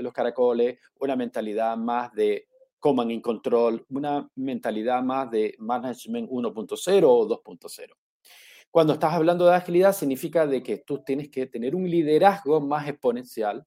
los 0.00 0.12
caracoles, 0.12 0.78
una 1.00 1.16
mentalidad 1.16 1.76
más 1.76 2.12
de 2.12 2.47
command 2.78 3.10
in 3.10 3.20
control, 3.20 3.84
una 3.90 4.28
mentalidad 4.36 5.02
más 5.02 5.30
de 5.30 5.54
management 5.58 6.30
1.0 6.30 7.04
o 7.04 7.28
2.0. 7.28 7.92
Cuando 8.70 8.92
estás 8.92 9.14
hablando 9.14 9.46
de 9.46 9.54
agilidad, 9.54 9.94
significa 9.94 10.46
de 10.46 10.62
que 10.62 10.78
tú 10.78 11.02
tienes 11.02 11.30
que 11.30 11.46
tener 11.46 11.74
un 11.74 11.88
liderazgo 11.88 12.60
más 12.60 12.88
exponencial, 12.88 13.66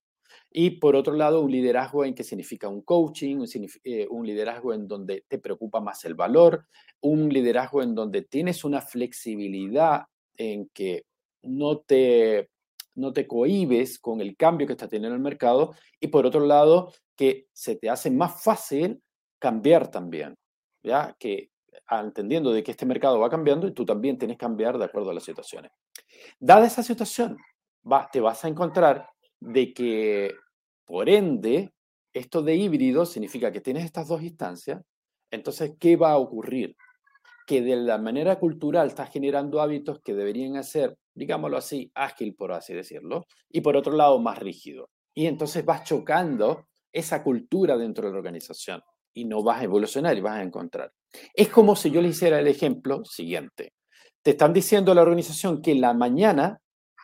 y 0.49 0.71
por 0.71 0.95
otro 0.95 1.13
lado, 1.13 1.41
un 1.41 1.51
liderazgo 1.51 2.05
en 2.05 2.13
que 2.13 2.23
significa 2.23 2.67
un 2.67 2.81
coaching, 2.81 3.37
un, 3.37 3.47
eh, 3.83 4.07
un, 4.09 4.25
liderazgo 4.25 4.73
en 4.73 4.87
donde 4.87 5.23
te 5.27 5.39
preocupa 5.39 5.79
más 5.79 6.03
el 6.05 6.13
valor, 6.13 6.67
un 7.01 7.29
liderazgo 7.29 7.81
en 7.81 7.95
donde 7.95 8.23
tienes 8.23 8.63
una 8.63 8.81
flexibilidad 8.81 10.05
en 10.37 10.69
que 10.73 11.05
no 11.43 11.79
te, 11.79 12.49
no 12.95 13.13
te 13.13 13.27
cohibes 13.27 13.99
con 13.99 14.21
el 14.21 14.35
cambio 14.35 14.67
que 14.67 14.73
está 14.73 14.87
teniendo 14.87 15.15
el 15.15 15.21
mercado 15.21 15.73
y 15.99 16.07
por 16.07 16.25
otro 16.25 16.45
lado, 16.45 16.91
que 17.21 17.49
se 17.53 17.75
te 17.75 17.87
hace 17.87 18.09
más 18.09 18.43
fácil 18.43 18.99
cambiar 19.37 19.91
también, 19.91 20.33
¿ya? 20.81 21.15
Que 21.19 21.51
ah, 21.85 21.99
entendiendo 21.99 22.51
de 22.51 22.63
que 22.63 22.71
este 22.71 22.87
mercado 22.87 23.19
va 23.19 23.29
cambiando 23.29 23.67
y 23.67 23.75
tú 23.75 23.85
también 23.85 24.17
tienes 24.17 24.37
que 24.37 24.45
cambiar 24.47 24.79
de 24.79 24.85
acuerdo 24.85 25.11
a 25.11 25.13
las 25.13 25.23
situaciones. 25.23 25.71
Dada 26.39 26.65
esa 26.65 26.81
situación, 26.81 27.37
va, 27.85 28.09
te 28.11 28.21
vas 28.21 28.43
a 28.43 28.47
encontrar 28.47 29.07
de 29.39 29.71
que, 29.71 30.33
por 30.83 31.09
ende, 31.09 31.71
esto 32.11 32.41
de 32.41 32.55
híbrido 32.55 33.05
significa 33.05 33.51
que 33.51 33.61
tienes 33.61 33.85
estas 33.85 34.07
dos 34.07 34.23
instancias, 34.23 34.81
entonces, 35.29 35.73
¿qué 35.79 35.97
va 35.97 36.13
a 36.13 36.17
ocurrir? 36.17 36.75
Que 37.45 37.61
de 37.61 37.75
la 37.75 37.99
manera 37.99 38.39
cultural 38.39 38.87
estás 38.87 39.11
generando 39.11 39.61
hábitos 39.61 40.01
que 40.01 40.15
deberían 40.15 40.63
ser, 40.63 40.97
digámoslo 41.13 41.57
así, 41.57 41.91
ágil, 41.93 42.33
por 42.33 42.51
así 42.51 42.73
decirlo, 42.73 43.27
y 43.47 43.61
por 43.61 43.77
otro 43.77 43.93
lado, 43.93 44.17
más 44.17 44.39
rígido. 44.39 44.89
Y 45.13 45.27
entonces 45.27 45.63
vas 45.63 45.83
chocando 45.83 46.65
esa 46.91 47.23
cultura 47.23 47.77
dentro 47.77 48.07
de 48.07 48.13
la 48.13 48.17
organización 48.17 48.81
y 49.13 49.25
no 49.25 49.43
vas 49.43 49.61
a 49.61 49.63
evolucionar 49.63 50.17
y 50.17 50.21
vas 50.21 50.37
a 50.37 50.43
encontrar. 50.43 50.91
Es 51.33 51.49
como 51.49 51.75
si 51.75 51.91
yo 51.91 52.01
le 52.01 52.09
hiciera 52.09 52.39
el 52.39 52.47
ejemplo 52.47 53.03
siguiente. 53.05 53.73
Te 54.21 54.31
están 54.31 54.53
diciendo 54.53 54.93
la 54.93 55.01
organización 55.01 55.61
que 55.61 55.75
la 55.75 55.93
mañana 55.93 56.59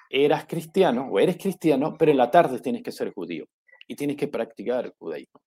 eras 0.09 0.45
cristiano 0.45 1.09
o 1.11 1.19
eres 1.19 1.37
cristiano, 1.37 1.95
pero 1.97 2.11
en 2.11 2.17
la 2.17 2.31
tarde 2.31 2.59
tienes 2.59 2.83
que 2.83 2.91
ser 2.91 3.13
judío 3.13 3.45
y 3.87 3.95
tienes 3.95 4.17
que 4.17 4.27
practicar 4.27 4.85
el 4.85 4.93
judaísmo. 4.97 5.41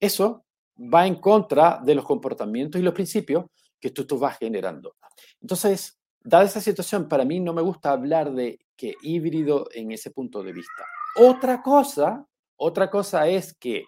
Eso 0.00 0.44
va 0.76 1.06
en 1.06 1.16
contra 1.16 1.80
de 1.84 1.94
los 1.94 2.04
comportamientos 2.04 2.80
y 2.80 2.84
los 2.84 2.94
principios 2.94 3.46
que 3.78 3.90
tú, 3.90 4.06
tú 4.06 4.18
vas 4.18 4.38
generando. 4.38 4.96
Entonces, 5.40 6.00
dada 6.20 6.44
esa 6.44 6.60
situación, 6.60 7.08
para 7.08 7.24
mí 7.24 7.40
no 7.40 7.52
me 7.52 7.62
gusta 7.62 7.92
hablar 7.92 8.32
de 8.32 8.60
que 8.76 8.94
híbrido 9.02 9.68
en 9.74 9.92
ese 9.92 10.10
punto 10.10 10.42
de 10.42 10.52
vista. 10.52 10.84
Otra 11.16 11.62
cosa, 11.62 12.26
otra 12.62 12.90
cosa 12.90 13.26
es 13.28 13.54
que, 13.54 13.86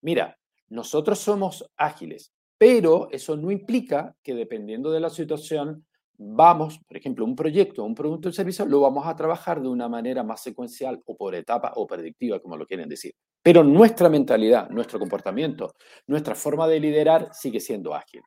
mira, 0.00 0.38
nosotros 0.68 1.18
somos 1.18 1.68
ágiles, 1.76 2.32
pero 2.56 3.08
eso 3.10 3.36
no 3.36 3.50
implica 3.50 4.14
que 4.22 4.34
dependiendo 4.34 4.90
de 4.92 5.00
la 5.00 5.10
situación 5.10 5.84
vamos, 6.16 6.78
por 6.86 6.96
ejemplo, 6.96 7.24
un 7.24 7.34
proyecto, 7.34 7.82
un 7.82 7.94
producto 7.96 8.28
o 8.28 8.32
servicio, 8.32 8.64
lo 8.64 8.80
vamos 8.80 9.06
a 9.06 9.16
trabajar 9.16 9.60
de 9.60 9.68
una 9.68 9.88
manera 9.88 10.22
más 10.22 10.40
secuencial 10.40 11.02
o 11.04 11.16
por 11.16 11.34
etapa 11.34 11.72
o 11.74 11.86
predictiva, 11.86 12.38
como 12.38 12.56
lo 12.56 12.66
quieren 12.66 12.88
decir. 12.88 13.12
Pero 13.42 13.64
nuestra 13.64 14.08
mentalidad, 14.08 14.70
nuestro 14.70 15.00
comportamiento, 15.00 15.74
nuestra 16.06 16.36
forma 16.36 16.68
de 16.68 16.78
liderar 16.78 17.30
sigue 17.32 17.58
siendo 17.58 17.92
ágil. 17.92 18.22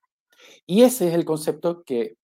Y 0.65 0.83
ese 0.83 1.07
es 1.07 1.13
el 1.13 1.23
concepto 1.23 1.83
que 1.83 2.17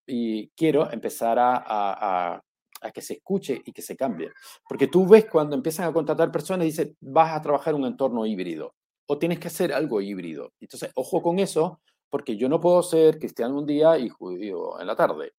quiero 0.57 0.91
empezar 0.91 1.37
a, 1.39 2.41
que 2.89 3.01
se 3.01 3.13
escuche 3.13 3.61
y 3.63 3.71
que 3.71 3.83
se 3.83 3.95
cambie. 3.95 4.31
Porque 4.67 4.87
tú 4.87 5.07
ves 5.07 5.25
cuando 5.25 5.55
empiezan 5.55 5.87
a 5.87 5.93
contratar 5.93 6.31
personas 6.31 6.65
y 6.65 6.69
dicen, 6.69 6.97
vas 7.01 7.35
a 7.35 7.41
trabajar 7.41 7.75
un 7.75 7.85
entorno 7.85 8.25
híbrido 8.25 8.73
o 9.07 9.19
tienes 9.19 9.39
que 9.39 9.49
hacer 9.49 9.73
algo 9.73 10.01
híbrido. 10.01 10.53
Entonces, 10.59 10.89
ojo 10.95 11.21
con 11.21 11.37
eso, 11.37 11.81
porque 12.09 12.37
yo 12.37 12.49
no 12.49 12.59
puedo 12.59 12.81
ser 12.81 13.19
cristiano 13.19 13.59
un 13.59 13.67
día 13.67 13.97
y 13.99 14.09
judío 14.09 14.79
en 14.79 14.87
la 14.87 14.95
tarde 14.95 15.33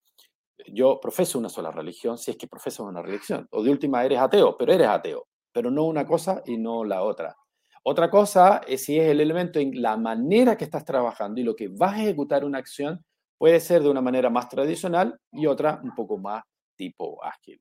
yo 0.69 1.01
profeso 1.01 1.39
una 1.39 1.49
sola 1.49 1.71
religión 1.71 2.19
si 2.19 2.31
es 2.31 2.37
que 2.37 2.47
profeso 2.47 2.85
una 2.85 3.03
religión. 3.03 3.47
O 3.51 3.63
de 3.63 3.71
última 3.71 4.05
eres 4.05 4.19
ateo, 4.19 4.57
pero 4.57 4.73
eres 4.73 4.89
ateo. 4.89 5.27
Pero 5.53 5.71
no 5.71 5.85
una 5.85 6.07
cosa 6.07 6.43
y 6.47 6.57
no 6.57 6.85
la 6.85 7.03
otra. 7.03 7.37
Otra 7.85 8.11
cosa 8.11 8.61
es 8.67 8.85
si 8.85 8.99
es 8.99 9.09
el 9.09 9.21
elemento 9.21 9.59
en 9.59 9.83
la 9.83 9.97
manera 9.97 10.57
que 10.57 10.65
estás 10.65 10.85
trabajando 10.85 11.41
y 11.41 11.45
lo 11.45 11.57
que 11.57 11.69
vas 11.69 11.95
a 11.95 12.03
ejecutar 12.03 12.45
una 12.45 12.59
acción 12.59 13.05
puede 13.39 13.59
ser 13.59 13.83
de 13.83 13.91
una 13.91 14.01
manera 14.01 14.31
más 14.31 14.49
tradicional 14.49 15.19
y 15.33 15.47
otra 15.47 15.81
un 15.83 15.95
poco 15.95 16.17
más 16.17 16.45
tipo 16.83 17.23
ágil. 17.23 17.61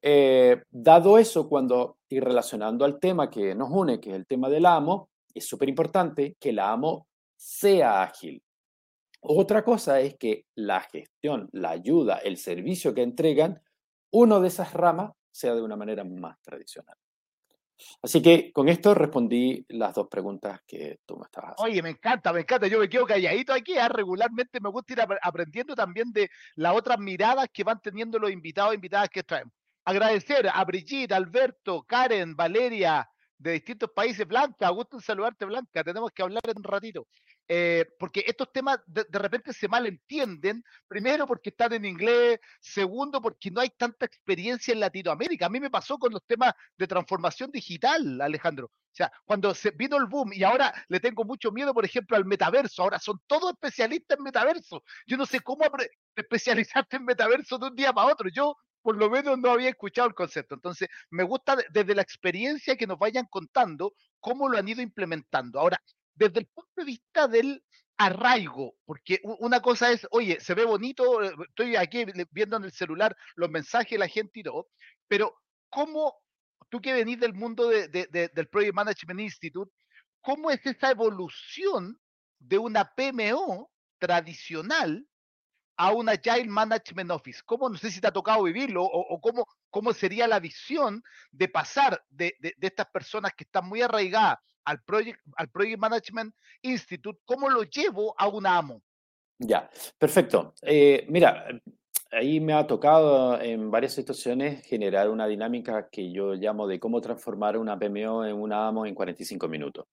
Eh, 0.00 0.62
dado 0.70 1.18
eso, 1.18 1.48
cuando 1.48 1.98
y 2.08 2.20
relacionando 2.20 2.84
al 2.84 3.00
tema 3.00 3.28
que 3.28 3.54
nos 3.54 3.70
une, 3.70 3.98
que 3.98 4.10
es 4.10 4.16
el 4.16 4.26
tema 4.26 4.48
del 4.48 4.66
amo, 4.66 5.08
es 5.34 5.44
súper 5.44 5.68
importante 5.68 6.36
que 6.38 6.50
el 6.50 6.60
amo 6.60 7.08
sea 7.34 8.02
ágil. 8.02 8.40
Otra 9.22 9.64
cosa 9.64 10.00
es 10.00 10.16
que 10.16 10.44
la 10.54 10.80
gestión, 10.82 11.48
la 11.52 11.70
ayuda, 11.70 12.18
el 12.18 12.36
servicio 12.36 12.94
que 12.94 13.02
entregan, 13.02 13.60
uno 14.12 14.40
de 14.40 14.48
esas 14.48 14.72
ramas 14.72 15.12
sea 15.32 15.54
de 15.54 15.62
una 15.62 15.76
manera 15.76 16.04
más 16.04 16.40
tradicional. 16.42 16.96
Así 18.02 18.22
que 18.22 18.52
con 18.52 18.68
esto 18.68 18.94
respondí 18.94 19.64
las 19.68 19.94
dos 19.94 20.08
preguntas 20.08 20.60
que 20.66 21.00
tú 21.06 21.16
me 21.16 21.24
estabas 21.24 21.52
haciendo. 21.52 21.72
Oye, 21.72 21.82
me 21.82 21.90
encanta, 21.90 22.32
me 22.32 22.40
encanta. 22.40 22.66
Yo 22.66 22.78
me 22.78 22.88
quedo 22.88 23.06
calladito 23.06 23.52
aquí. 23.52 23.74
¿eh? 23.74 23.88
Regularmente 23.88 24.60
me 24.60 24.70
gusta 24.70 24.92
ir 24.92 25.00
aprendiendo 25.22 25.74
también 25.74 26.12
de 26.12 26.30
las 26.56 26.74
otras 26.74 26.98
miradas 26.98 27.48
que 27.52 27.64
van 27.64 27.80
teniendo 27.80 28.18
los 28.18 28.30
invitados 28.30 28.72
e 28.72 28.76
invitadas 28.76 29.08
que 29.08 29.22
traemos. 29.22 29.52
Agradecer 29.84 30.48
a 30.52 30.64
Brigitte, 30.64 31.12
Alberto, 31.12 31.82
Karen, 31.82 32.34
Valeria, 32.34 33.08
de 33.38 33.52
distintos 33.52 33.90
países. 33.90 34.26
Blanca, 34.26 34.68
gusto 34.70 34.96
en 34.96 35.02
saludarte, 35.02 35.44
Blanca. 35.44 35.84
Tenemos 35.84 36.10
que 36.12 36.22
hablar 36.22 36.42
en 36.44 36.58
un 36.58 36.64
ratito. 36.64 37.06
Eh, 37.46 37.84
porque 37.98 38.24
estos 38.26 38.50
temas 38.52 38.78
de, 38.86 39.04
repente 39.10 39.52
se 39.52 39.68
malentienden, 39.68 40.64
primero 40.88 41.26
porque 41.26 41.50
están 41.50 41.74
en 41.74 41.84
inglés, 41.84 42.38
segundo 42.60 43.20
porque 43.20 43.50
no 43.50 43.60
hay 43.60 43.70
tanta 43.70 44.06
experiencia 44.06 44.72
en 44.72 44.80
Latinoamérica. 44.80 45.46
A 45.46 45.50
mí 45.50 45.60
me 45.60 45.70
pasó 45.70 45.98
con 45.98 46.12
los 46.12 46.24
temas 46.26 46.54
de 46.76 46.86
transformación 46.86 47.50
digital, 47.50 48.20
Alejandro. 48.20 48.66
O 48.66 48.96
sea, 48.96 49.12
cuando 49.24 49.52
se 49.54 49.72
vino 49.72 49.96
el 49.96 50.06
boom 50.06 50.32
y 50.32 50.44
ahora 50.44 50.72
le 50.88 51.00
tengo 51.00 51.24
mucho 51.24 51.50
miedo, 51.50 51.74
por 51.74 51.84
ejemplo, 51.84 52.16
al 52.16 52.24
metaverso, 52.24 52.82
ahora 52.82 53.00
son 53.00 53.20
todos 53.26 53.52
especialistas 53.52 54.16
en 54.16 54.24
metaverso. 54.24 54.84
Yo 55.06 55.16
no 55.16 55.26
sé 55.26 55.40
cómo 55.40 55.64
especializarte 56.14 56.96
en 56.96 57.04
metaverso 57.04 57.58
de 57.58 57.66
un 57.66 57.74
día 57.74 57.92
para 57.92 58.12
otro. 58.12 58.28
Yo 58.30 58.56
por 58.84 58.98
lo 58.98 59.08
menos 59.08 59.38
no 59.38 59.50
había 59.50 59.70
escuchado 59.70 60.08
el 60.08 60.14
concepto. 60.14 60.54
Entonces, 60.54 60.90
me 61.08 61.22
gusta 61.22 61.56
desde 61.70 61.94
la 61.94 62.02
experiencia 62.02 62.76
que 62.76 62.86
nos 62.86 62.98
vayan 62.98 63.24
contando 63.30 63.94
cómo 64.20 64.46
lo 64.46 64.58
han 64.58 64.68
ido 64.68 64.82
implementando. 64.82 65.58
Ahora, 65.58 65.80
desde 66.14 66.40
el 66.40 66.46
punto 66.48 66.70
de 66.76 66.84
vista 66.84 67.26
del 67.26 67.64
arraigo, 67.96 68.74
porque 68.84 69.20
una 69.38 69.62
cosa 69.62 69.90
es, 69.90 70.06
oye, 70.10 70.38
se 70.38 70.52
ve 70.52 70.66
bonito, 70.66 71.22
eh, 71.22 71.32
estoy 71.48 71.76
aquí 71.76 72.04
viendo 72.30 72.58
en 72.58 72.64
el 72.64 72.72
celular 72.72 73.16
los 73.36 73.48
mensajes 73.48 73.98
la 73.98 74.06
gente 74.06 74.40
y 74.40 74.42
todo, 74.42 74.68
pero 75.08 75.34
¿cómo, 75.70 76.14
tú 76.68 76.78
que 76.82 76.92
venís 76.92 77.18
del 77.18 77.32
mundo 77.32 77.70
de, 77.70 77.88
del 77.88 78.48
Project 78.48 78.74
Management 78.74 79.20
Institute, 79.20 79.72
cómo 80.20 80.50
es 80.50 80.60
esa 80.66 80.90
evolución 80.90 81.98
de 82.38 82.58
una 82.58 82.84
PMO 82.94 83.70
tradicional 83.98 85.06
a 85.76 85.92
una 85.92 86.12
Agile 86.12 86.46
Management 86.46 87.10
Office? 87.10 87.40
¿Cómo, 87.44 87.68
no 87.68 87.76
sé 87.76 87.90
si 87.90 88.00
te 88.00 88.06
ha 88.06 88.12
tocado 88.12 88.42
vivirlo 88.44 88.84
o, 88.84 89.20
cómo, 89.20 89.46
cómo 89.70 89.92
sería 89.92 90.26
la 90.26 90.40
visión 90.40 91.02
de 91.30 91.48
pasar 91.48 92.02
de, 92.10 92.34
de, 92.40 92.54
estas 92.60 92.86
personas 92.86 93.32
que 93.36 93.44
están 93.44 93.68
muy 93.68 93.82
arraigadas 93.82 94.38
al 94.64 94.82
Project, 94.82 95.20
al 95.36 95.50
Project 95.50 95.78
Management 95.78 96.34
Institute, 96.62 97.20
¿cómo 97.24 97.50
lo 97.50 97.62
llevo 97.64 98.14
a 98.18 98.28
un 98.28 98.46
amo? 98.46 98.82
Ya, 99.38 99.68
perfecto. 99.98 100.54
Eh, 100.62 101.06
mira, 101.08 101.46
ahí 102.14 102.40
me 102.40 102.52
ha 102.54 102.66
tocado 102.66 103.40
en 103.40 103.70
varias 103.70 103.92
situaciones 103.92 104.64
generar 104.64 105.10
una 105.10 105.26
dinámica 105.26 105.88
que 105.90 106.10
yo 106.12 106.34
llamo 106.34 106.66
de 106.66 106.78
cómo 106.78 107.00
transformar 107.00 107.56
una 107.56 107.78
PMO 107.78 108.24
en 108.24 108.36
un 108.36 108.52
amo 108.52 108.86
en 108.86 108.94
45 108.94 109.48
minutos. 109.48 109.86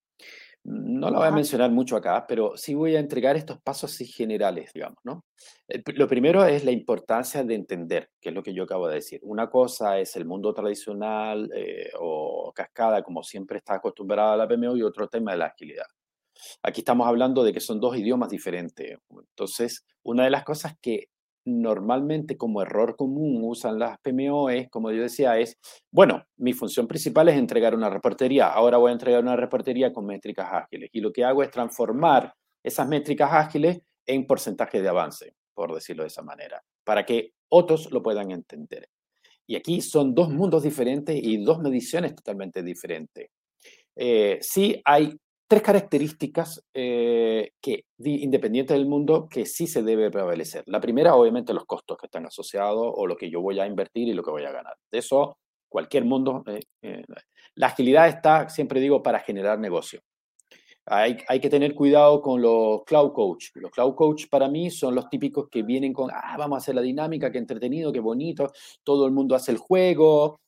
No 0.64 1.10
lo 1.10 1.18
voy 1.18 1.26
a 1.26 1.32
mencionar 1.32 1.72
mucho 1.72 1.96
acá, 1.96 2.24
pero 2.26 2.56
sí 2.56 2.74
voy 2.74 2.94
a 2.94 3.00
entregar 3.00 3.36
estos 3.36 3.60
pasos 3.60 3.96
generales, 3.96 4.70
digamos, 4.72 4.98
¿no? 5.02 5.24
Lo 5.94 6.06
primero 6.06 6.44
es 6.44 6.64
la 6.64 6.70
importancia 6.70 7.42
de 7.42 7.56
entender, 7.56 8.10
que 8.20 8.28
es 8.28 8.34
lo 8.34 8.44
que 8.44 8.54
yo 8.54 8.62
acabo 8.62 8.86
de 8.86 8.96
decir. 8.96 9.18
Una 9.24 9.50
cosa 9.50 9.98
es 9.98 10.14
el 10.14 10.24
mundo 10.24 10.54
tradicional 10.54 11.50
eh, 11.52 11.90
o 11.98 12.52
cascada, 12.54 13.02
como 13.02 13.24
siempre 13.24 13.58
está 13.58 13.74
acostumbrada 13.74 14.34
a 14.34 14.36
la 14.36 14.46
PMO, 14.46 14.76
y 14.76 14.82
otro 14.82 15.08
tema 15.08 15.32
es 15.32 15.38
la 15.38 15.46
agilidad. 15.46 15.86
Aquí 16.62 16.82
estamos 16.82 17.08
hablando 17.08 17.42
de 17.42 17.52
que 17.52 17.60
son 17.60 17.80
dos 17.80 17.96
idiomas 17.96 18.30
diferentes. 18.30 18.98
Entonces, 19.10 19.84
una 20.04 20.24
de 20.24 20.30
las 20.30 20.44
cosas 20.44 20.74
que 20.80 21.08
normalmente 21.44 22.36
como 22.36 22.62
error 22.62 22.96
común 22.96 23.40
usan 23.44 23.78
las 23.78 23.98
PMO 24.00 24.50
es, 24.50 24.68
como 24.70 24.90
yo 24.90 25.02
decía, 25.02 25.38
es, 25.38 25.58
bueno, 25.90 26.24
mi 26.36 26.52
función 26.52 26.86
principal 26.86 27.28
es 27.28 27.36
entregar 27.36 27.74
una 27.74 27.90
reportería, 27.90 28.48
ahora 28.48 28.78
voy 28.78 28.90
a 28.90 28.92
entregar 28.92 29.22
una 29.22 29.36
reportería 29.36 29.92
con 29.92 30.06
métricas 30.06 30.48
ágiles 30.52 30.90
y 30.92 31.00
lo 31.00 31.12
que 31.12 31.24
hago 31.24 31.42
es 31.42 31.50
transformar 31.50 32.32
esas 32.62 32.86
métricas 32.88 33.30
ágiles 33.32 33.80
en 34.06 34.26
porcentaje 34.26 34.80
de 34.80 34.88
avance, 34.88 35.34
por 35.54 35.74
decirlo 35.74 36.02
de 36.04 36.08
esa 36.08 36.22
manera, 36.22 36.62
para 36.84 37.04
que 37.04 37.32
otros 37.48 37.90
lo 37.90 38.02
puedan 38.02 38.30
entender. 38.30 38.88
Y 39.46 39.56
aquí 39.56 39.80
son 39.80 40.14
dos 40.14 40.30
mundos 40.30 40.62
diferentes 40.62 41.18
y 41.20 41.42
dos 41.42 41.58
mediciones 41.58 42.14
totalmente 42.14 42.62
diferentes. 42.62 43.28
Eh, 43.96 44.38
sí 44.40 44.80
hay 44.84 45.14
tres 45.52 45.62
características 45.62 46.64
eh, 46.72 47.50
que, 47.60 47.84
independientes 47.98 48.74
del 48.74 48.86
mundo, 48.86 49.28
que 49.28 49.44
sí 49.44 49.66
se 49.66 49.82
debe 49.82 50.10
prevalecer. 50.10 50.64
La 50.64 50.80
primera, 50.80 51.14
obviamente, 51.14 51.52
los 51.52 51.66
costos 51.66 51.98
que 51.98 52.06
están 52.06 52.24
asociados 52.24 52.90
o 52.96 53.06
lo 53.06 53.16
que 53.16 53.28
yo 53.28 53.42
voy 53.42 53.60
a 53.60 53.66
invertir 53.66 54.08
y 54.08 54.14
lo 54.14 54.22
que 54.22 54.30
voy 54.30 54.44
a 54.46 54.50
ganar. 54.50 54.72
De 54.90 55.00
eso, 55.00 55.36
cualquier 55.68 56.06
mundo. 56.06 56.42
Eh, 56.46 56.60
eh, 56.80 57.02
la 57.56 57.66
agilidad 57.66 58.08
está, 58.08 58.48
siempre 58.48 58.80
digo, 58.80 59.02
para 59.02 59.20
generar 59.20 59.58
negocio. 59.58 60.00
Hay, 60.86 61.18
hay, 61.28 61.38
que 61.38 61.50
tener 61.50 61.74
cuidado 61.74 62.22
con 62.22 62.40
los 62.40 62.82
cloud 62.84 63.12
coach. 63.12 63.48
Los 63.56 63.72
cloud 63.72 63.94
coach 63.94 64.28
para 64.30 64.48
mí 64.48 64.70
son 64.70 64.94
los 64.94 65.10
típicos 65.10 65.50
que 65.50 65.62
vienen 65.62 65.92
con, 65.92 66.10
ah, 66.10 66.34
vamos 66.38 66.56
a 66.56 66.60
hacer 66.62 66.76
la 66.76 66.80
dinámica, 66.80 67.30
qué 67.30 67.36
entretenido, 67.36 67.92
qué 67.92 68.00
bonito, 68.00 68.50
todo 68.82 69.04
el 69.04 69.12
mundo 69.12 69.34
hace 69.34 69.52
el 69.52 69.58
juego, 69.58 70.40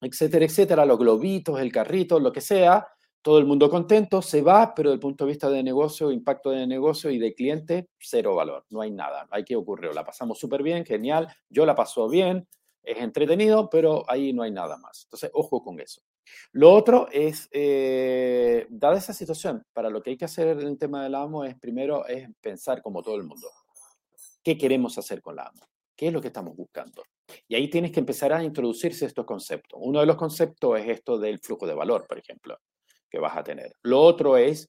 etcétera, 0.00 0.44
etcétera, 0.44 0.86
los 0.86 0.98
globitos, 0.98 1.58
el 1.58 1.72
carrito, 1.72 2.20
lo 2.20 2.32
que 2.32 2.40
sea, 2.40 2.86
todo 3.26 3.40
el 3.40 3.44
mundo 3.44 3.68
contento, 3.68 4.22
se 4.22 4.40
va, 4.40 4.72
pero 4.72 4.90
desde 4.90 4.94
el 4.94 5.00
punto 5.00 5.24
de 5.24 5.30
vista 5.30 5.50
de 5.50 5.60
negocio, 5.60 6.12
impacto 6.12 6.50
de 6.50 6.64
negocio 6.64 7.10
y 7.10 7.18
de 7.18 7.34
cliente, 7.34 7.88
cero 7.98 8.36
valor, 8.36 8.64
no 8.70 8.82
hay 8.82 8.92
nada, 8.92 9.26
hay 9.32 9.42
que 9.42 9.56
ocurrir, 9.56 9.92
la 9.96 10.04
pasamos 10.04 10.38
súper 10.38 10.62
bien, 10.62 10.84
genial, 10.84 11.26
yo 11.48 11.66
la 11.66 11.74
paso 11.74 12.08
bien, 12.08 12.46
es 12.84 12.98
entretenido, 12.98 13.68
pero 13.68 14.04
ahí 14.08 14.32
no 14.32 14.44
hay 14.44 14.52
nada 14.52 14.76
más. 14.76 15.06
Entonces, 15.06 15.32
ojo 15.34 15.60
con 15.64 15.80
eso. 15.80 16.02
Lo 16.52 16.72
otro 16.72 17.08
es, 17.10 17.48
eh, 17.50 18.68
dada 18.70 18.96
esa 18.96 19.12
situación, 19.12 19.66
para 19.72 19.90
lo 19.90 20.00
que 20.00 20.10
hay 20.10 20.16
que 20.16 20.26
hacer 20.26 20.46
en 20.46 20.60
el 20.60 20.78
tema 20.78 21.02
del 21.02 21.16
amo 21.16 21.44
es 21.44 21.58
primero 21.58 22.06
es 22.06 22.28
pensar 22.40 22.80
como 22.80 23.02
todo 23.02 23.16
el 23.16 23.24
mundo, 23.24 23.48
¿qué 24.44 24.56
queremos 24.56 24.98
hacer 24.98 25.20
con 25.20 25.34
la 25.34 25.48
amo? 25.48 25.66
¿Qué 25.96 26.06
es 26.06 26.12
lo 26.12 26.20
que 26.20 26.28
estamos 26.28 26.54
buscando? 26.54 27.02
Y 27.48 27.56
ahí 27.56 27.68
tienes 27.68 27.90
que 27.90 27.98
empezar 27.98 28.32
a 28.32 28.44
introducirse 28.44 29.04
estos 29.04 29.26
conceptos. 29.26 29.80
Uno 29.82 29.98
de 29.98 30.06
los 30.06 30.14
conceptos 30.14 30.78
es 30.78 30.86
esto 30.86 31.18
del 31.18 31.40
flujo 31.40 31.66
de 31.66 31.74
valor, 31.74 32.06
por 32.06 32.18
ejemplo 32.18 32.56
que 33.10 33.18
vas 33.18 33.36
a 33.36 33.44
tener. 33.44 33.72
Lo 33.82 34.00
otro 34.00 34.36
es 34.36 34.68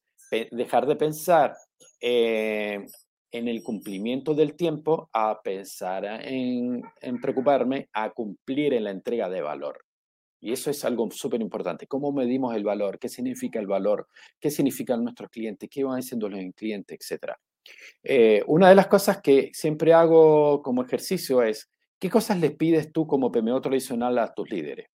dejar 0.51 0.85
de 0.85 0.95
pensar 0.95 1.55
eh, 2.01 2.85
en 3.31 3.47
el 3.47 3.63
cumplimiento 3.63 4.33
del 4.33 4.55
tiempo 4.55 5.09
a 5.13 5.41
pensar 5.41 6.05
en, 6.05 6.81
preocuparme 7.21 7.89
a 7.93 8.09
cumplir 8.11 8.73
en 8.73 8.85
la 8.85 8.91
entrega 8.91 9.29
de 9.29 9.41
valor. 9.41 9.83
Y 10.39 10.51
eso 10.51 10.69
es 10.69 10.85
algo 10.85 11.09
súper 11.11 11.41
importante. 11.41 11.87
¿Cómo 11.87 12.11
medimos 12.11 12.55
el 12.55 12.63
valor? 12.63 12.99
¿Qué 12.99 13.09
significa 13.09 13.59
el 13.59 13.67
valor? 13.67 14.07
¿Qué 14.39 14.51
significan 14.51 15.03
nuestros 15.03 15.29
clientes? 15.29 15.69
¿Qué 15.71 15.83
van 15.83 15.99
haciendo 15.99 16.29
los 16.29 16.39
clientes? 16.55 16.97
Etcétera. 16.99 17.39
Eh, 18.03 18.43
una 18.47 18.69
de 18.69 18.75
las 18.75 18.87
cosas 18.87 19.21
que 19.21 19.49
siempre 19.53 19.93
hago 19.93 20.61
como 20.61 20.83
ejercicio 20.83 21.41
es, 21.41 21.69
¿qué 21.99 22.09
cosas 22.09 22.39
les 22.39 22.55
pides 22.55 22.91
tú 22.93 23.07
como 23.07 23.31
PMO 23.31 23.59
tradicional 23.61 24.17
a 24.19 24.33
tus 24.33 24.49
líderes? 24.49 24.87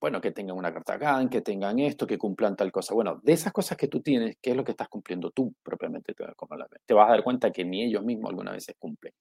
Bueno, 0.00 0.20
que 0.20 0.30
tengan 0.30 0.56
una 0.56 0.72
carta 0.72 0.96
GAN, 0.96 1.28
que 1.28 1.40
tengan 1.40 1.78
esto, 1.80 2.06
que 2.06 2.18
cumplan 2.18 2.56
tal 2.56 2.70
cosa. 2.70 2.94
Bueno, 2.94 3.20
de 3.22 3.32
esas 3.32 3.52
cosas 3.52 3.76
que 3.76 3.88
tú 3.88 4.00
tienes, 4.00 4.36
¿qué 4.40 4.50
es 4.50 4.56
lo 4.56 4.64
que 4.64 4.72
estás 4.72 4.88
cumpliendo 4.88 5.30
tú 5.30 5.52
propiamente? 5.62 6.14
Te 6.14 6.94
vas 6.94 7.08
a 7.08 7.12
dar 7.12 7.24
cuenta 7.24 7.50
que 7.50 7.64
ni 7.64 7.84
ellos 7.84 8.04
mismos 8.04 8.30
alguna 8.30 8.52
vez 8.52 8.66
cumplen. 8.78 9.12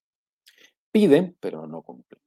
Piden, 0.92 1.36
pero 1.40 1.68
no 1.68 1.82
cumplen. 1.82 2.22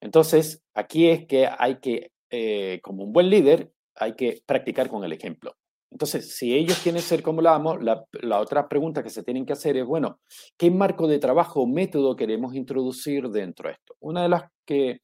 Entonces, 0.00 0.62
aquí 0.74 1.08
es 1.08 1.26
que 1.26 1.48
hay 1.58 1.80
que, 1.80 2.12
eh, 2.30 2.80
como 2.82 3.04
un 3.04 3.12
buen 3.12 3.28
líder, 3.28 3.72
hay 3.96 4.14
que 4.14 4.42
practicar 4.46 4.88
con 4.88 5.04
el 5.04 5.12
ejemplo. 5.12 5.56
Entonces, 5.90 6.36
si 6.36 6.54
ellos 6.54 6.78
quieren 6.78 7.02
ser 7.02 7.22
como 7.22 7.42
la 7.42 7.56
amo, 7.56 7.76
la, 7.76 8.04
la, 8.12 8.38
otra 8.38 8.68
pregunta 8.68 9.02
que 9.02 9.10
se 9.10 9.24
tienen 9.24 9.44
que 9.44 9.54
hacer 9.54 9.76
es, 9.76 9.84
bueno, 9.84 10.20
¿qué 10.56 10.70
marco 10.70 11.08
de 11.08 11.18
trabajo 11.18 11.62
o 11.62 11.66
método 11.66 12.14
queremos 12.14 12.54
introducir 12.54 13.28
dentro 13.28 13.68
de 13.68 13.74
esto? 13.74 13.96
Una 13.98 14.22
de 14.22 14.28
las 14.28 14.44
que 14.64 15.00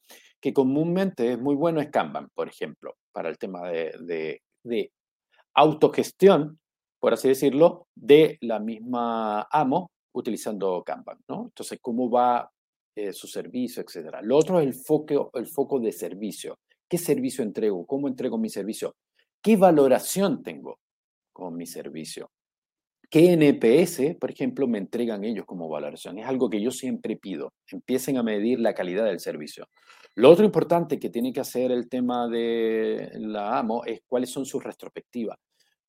que 0.46 0.52
comúnmente 0.52 1.32
es 1.32 1.40
muy 1.40 1.56
bueno 1.56 1.80
es 1.80 1.90
Kanban, 1.90 2.28
por 2.32 2.46
ejemplo, 2.48 2.94
para 3.10 3.28
el 3.28 3.36
tema 3.36 3.68
de, 3.68 4.40
de, 4.62 4.92
autogestión, 5.54 6.60
por 7.00 7.14
así 7.14 7.26
decirlo, 7.26 7.88
de 7.96 8.38
la 8.42 8.60
misma 8.60 9.48
amo 9.50 9.90
utilizando 10.14 10.84
Kanban, 10.86 11.18
¿no? 11.28 11.46
Entonces, 11.46 11.80
cómo 11.82 12.08
va 12.08 12.48
eh, 12.94 13.12
su 13.12 13.26
servicio, 13.26 13.82
etcétera. 13.82 14.22
Lo 14.22 14.36
otro 14.36 14.60
es 14.60 14.68
el 14.68 14.74
foco, 14.74 15.32
el 15.34 15.48
foco 15.48 15.80
de 15.80 15.90
servicio. 15.90 16.60
¿Qué 16.88 16.96
servicio 16.96 17.42
entrego? 17.42 17.84
¿Cómo 17.84 18.06
entrego 18.06 18.38
mi 18.38 18.48
servicio? 18.48 18.94
¿Qué 19.42 19.56
valoración 19.56 20.44
tengo 20.44 20.78
con 21.32 21.56
mi 21.56 21.66
servicio? 21.66 22.30
¿Qué 23.10 23.32
NPS, 23.32 24.16
por 24.18 24.30
ejemplo, 24.30 24.66
me 24.66 24.78
entregan 24.78 25.24
ellos 25.24 25.44
como 25.46 25.68
valoración? 25.68 26.18
Es 26.18 26.26
algo 26.26 26.50
que 26.50 26.60
yo 26.60 26.70
siempre 26.70 27.16
pido. 27.16 27.52
Empiecen 27.70 28.16
a 28.16 28.22
medir 28.22 28.60
la 28.60 28.74
calidad 28.74 29.04
del 29.04 29.20
servicio. 29.20 29.68
Lo 30.14 30.30
otro 30.30 30.44
importante 30.44 30.98
que 30.98 31.10
tiene 31.10 31.32
que 31.32 31.40
hacer 31.40 31.70
el 31.70 31.88
tema 31.88 32.26
de 32.28 33.10
la 33.14 33.58
AMO 33.58 33.84
es 33.84 34.00
cuáles 34.06 34.30
son 34.30 34.46
sus 34.46 34.64
retrospectivas. 34.64 35.38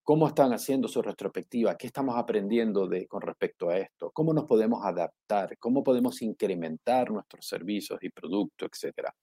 ¿Cómo 0.03 0.27
están 0.27 0.53
haciendo 0.53 0.87
su 0.87 1.01
retrospectiva? 1.01 1.75
¿Qué 1.75 1.87
estamos 1.87 2.17
aprendiendo 2.17 2.87
de, 2.87 3.07
con 3.07 3.21
respecto 3.21 3.69
a 3.69 3.77
esto? 3.77 4.09
¿Cómo 4.13 4.33
nos 4.33 4.45
podemos 4.45 4.85
adaptar? 4.85 5.57
¿Cómo 5.57 5.83
podemos 5.83 6.21
incrementar 6.21 7.11
nuestros 7.11 7.45
servicios 7.45 7.99
y 8.01 8.09
productos, 8.09 8.69
etcétera? 8.71 9.13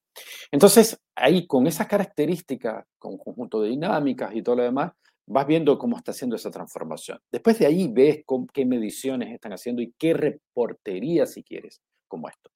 Entonces, 0.51 1.01
ahí 1.15 1.47
con 1.47 1.67
esas 1.67 1.87
características, 1.87 2.85
con 2.99 3.17
conjunto 3.17 3.63
de 3.63 3.71
dinámicas 3.71 4.35
y 4.35 4.43
todo 4.43 4.57
lo 4.57 4.63
demás, 4.63 4.93
vas 5.27 5.47
viendo 5.47 5.79
cómo 5.79 5.97
está 5.97 6.11
haciendo 6.11 6.37
esa 6.37 6.51
transformación. 6.51 7.19
Después 7.31 7.59
de 7.59 7.67
ahí 7.67 7.89
ves 7.89 8.25
qué 8.53 8.65
mediciones 8.65 9.33
están 9.33 9.53
haciendo 9.53 9.83
y 9.83 9.95
qué 9.99 10.15
reportería, 10.15 11.27
si 11.27 11.43
quieres, 11.43 11.81
como 12.09 12.29
esto. 12.29 12.51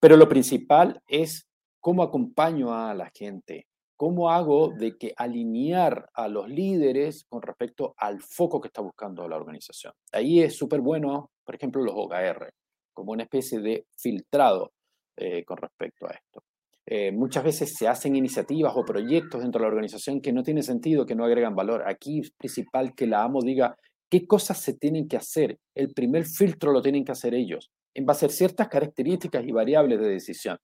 Pero 0.00 0.16
lo 0.16 0.28
principal 0.28 1.02
es 1.08 1.48
cómo 1.80 2.02
acompaño 2.02 2.74
a 2.74 2.94
la 2.94 3.10
gente, 3.14 3.66
cómo 3.96 4.30
hago 4.30 4.70
de 4.70 4.96
que 4.96 5.12
alinear 5.16 6.08
a 6.14 6.28
los 6.28 6.48
líderes 6.48 7.24
con 7.28 7.42
respecto 7.42 7.94
al 7.96 8.20
foco 8.20 8.60
que 8.60 8.68
está 8.68 8.80
buscando 8.80 9.28
la 9.28 9.36
organización. 9.36 9.92
Ahí 10.12 10.40
es 10.40 10.56
súper 10.56 10.80
bueno, 10.80 11.30
por 11.44 11.54
ejemplo, 11.54 11.82
los 11.82 11.94
OKR, 11.96 12.52
como 12.92 13.12
una 13.12 13.24
especie 13.24 13.60
de 13.60 13.86
filtrado 13.96 14.72
eh, 15.16 15.44
con 15.44 15.56
respecto 15.56 16.06
a 16.06 16.10
esto. 16.10 16.42
Eh, 16.90 17.12
muchas 17.12 17.44
veces 17.44 17.74
se 17.74 17.86
hacen 17.86 18.16
iniciativas 18.16 18.72
o 18.74 18.82
proyectos 18.82 19.42
dentro 19.42 19.58
de 19.58 19.64
la 19.64 19.68
organización 19.68 20.22
que 20.22 20.32
no 20.32 20.42
tiene 20.42 20.62
sentido, 20.62 21.04
que 21.04 21.14
no 21.14 21.26
agregan 21.26 21.54
valor. 21.54 21.84
Aquí 21.86 22.20
es 22.20 22.30
principal 22.30 22.94
que 22.94 23.06
la 23.06 23.24
AMO 23.24 23.42
diga 23.42 23.76
qué 24.08 24.26
cosas 24.26 24.58
se 24.58 24.72
tienen 24.72 25.06
que 25.06 25.18
hacer. 25.18 25.58
El 25.74 25.92
primer 25.92 26.24
filtro 26.24 26.72
lo 26.72 26.80
tienen 26.80 27.04
que 27.04 27.12
hacer 27.12 27.34
ellos, 27.34 27.70
en 27.94 28.06
base 28.06 28.24
a 28.24 28.30
ciertas 28.30 28.68
características 28.68 29.44
y 29.46 29.52
variables 29.52 30.00
de 30.00 30.08
decisión. 30.08 30.56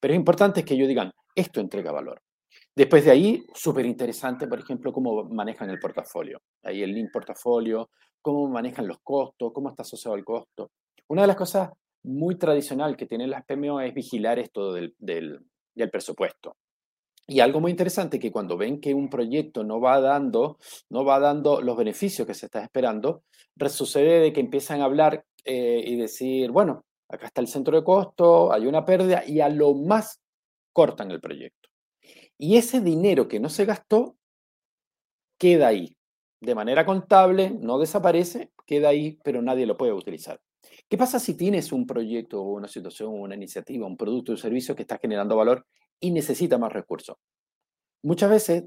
Pero 0.00 0.14
es 0.14 0.18
importante 0.18 0.64
que 0.64 0.74
ellos 0.74 0.86
digan, 0.86 1.10
esto 1.34 1.60
entrega 1.60 1.90
valor. 1.90 2.22
Después 2.76 3.04
de 3.04 3.10
ahí, 3.10 3.44
súper 3.52 3.84
interesante, 3.84 4.46
por 4.46 4.60
ejemplo, 4.60 4.92
cómo 4.92 5.24
manejan 5.24 5.68
el 5.68 5.80
portafolio. 5.80 6.40
Ahí 6.62 6.84
el 6.84 6.94
link 6.94 7.10
portafolio, 7.12 7.90
cómo 8.20 8.48
manejan 8.48 8.86
los 8.86 8.98
costos, 9.02 9.50
cómo 9.52 9.68
está 9.68 9.82
asociado 9.82 10.16
el 10.16 10.24
costo. 10.24 10.70
Una 11.08 11.22
de 11.22 11.26
las 11.26 11.36
cosas 11.36 11.70
muy 12.04 12.36
tradicional 12.36 12.96
que 12.96 13.06
tienen 13.06 13.30
las 13.30 13.44
PMO 13.44 13.80
es 13.80 13.92
vigilar 13.92 14.38
esto 14.38 14.72
del, 14.72 14.94
el 15.80 15.90
presupuesto. 15.90 16.56
Y 17.26 17.40
algo 17.40 17.60
muy 17.60 17.70
interesante 17.70 18.18
que 18.18 18.32
cuando 18.32 18.56
ven 18.56 18.80
que 18.80 18.94
un 18.94 19.08
proyecto 19.08 19.64
no 19.64 19.80
va 19.80 20.00
dando, 20.00 20.58
no 20.90 21.04
va 21.04 21.18
dando 21.20 21.60
los 21.60 21.76
beneficios 21.76 22.26
que 22.26 22.34
se 22.34 22.46
está 22.46 22.62
esperando, 22.62 23.22
sucede 23.68 24.20
de 24.20 24.32
que 24.32 24.40
empiezan 24.40 24.80
a 24.80 24.84
hablar 24.84 25.24
eh, 25.44 25.82
y 25.86 25.96
decir, 25.96 26.50
bueno, 26.50 26.84
acá 27.08 27.26
está 27.26 27.40
el 27.40 27.48
centro 27.48 27.76
de 27.76 27.84
costo, 27.84 28.52
hay 28.52 28.66
una 28.66 28.84
pérdida 28.84 29.24
y 29.26 29.40
a 29.40 29.48
lo 29.48 29.74
más 29.74 30.20
cortan 30.72 31.10
el 31.10 31.20
proyecto. 31.20 31.68
Y 32.38 32.56
ese 32.56 32.80
dinero 32.80 33.28
que 33.28 33.38
no 33.38 33.48
se 33.48 33.64
gastó 33.64 34.16
queda 35.38 35.68
ahí. 35.68 35.96
De 36.40 36.56
manera 36.56 36.84
contable, 36.84 37.50
no 37.50 37.78
desaparece, 37.78 38.50
queda 38.66 38.88
ahí, 38.88 39.18
pero 39.22 39.42
nadie 39.42 39.66
lo 39.66 39.76
puede 39.76 39.92
utilizar. 39.92 40.40
¿Qué 40.88 40.98
pasa 40.98 41.18
si 41.18 41.34
tienes 41.34 41.72
un 41.72 41.86
proyecto 41.86 42.42
o 42.42 42.52
una 42.52 42.68
situación 42.68 43.08
o 43.10 43.22
una 43.22 43.34
iniciativa, 43.34 43.86
un 43.86 43.96
producto 43.96 44.32
o 44.32 44.34
un 44.34 44.38
servicio 44.38 44.76
que 44.76 44.82
está 44.82 44.98
generando 44.98 45.36
valor 45.36 45.66
y 46.00 46.10
necesita 46.10 46.58
más 46.58 46.72
recursos? 46.72 47.16
Muchas 48.02 48.30
veces 48.30 48.64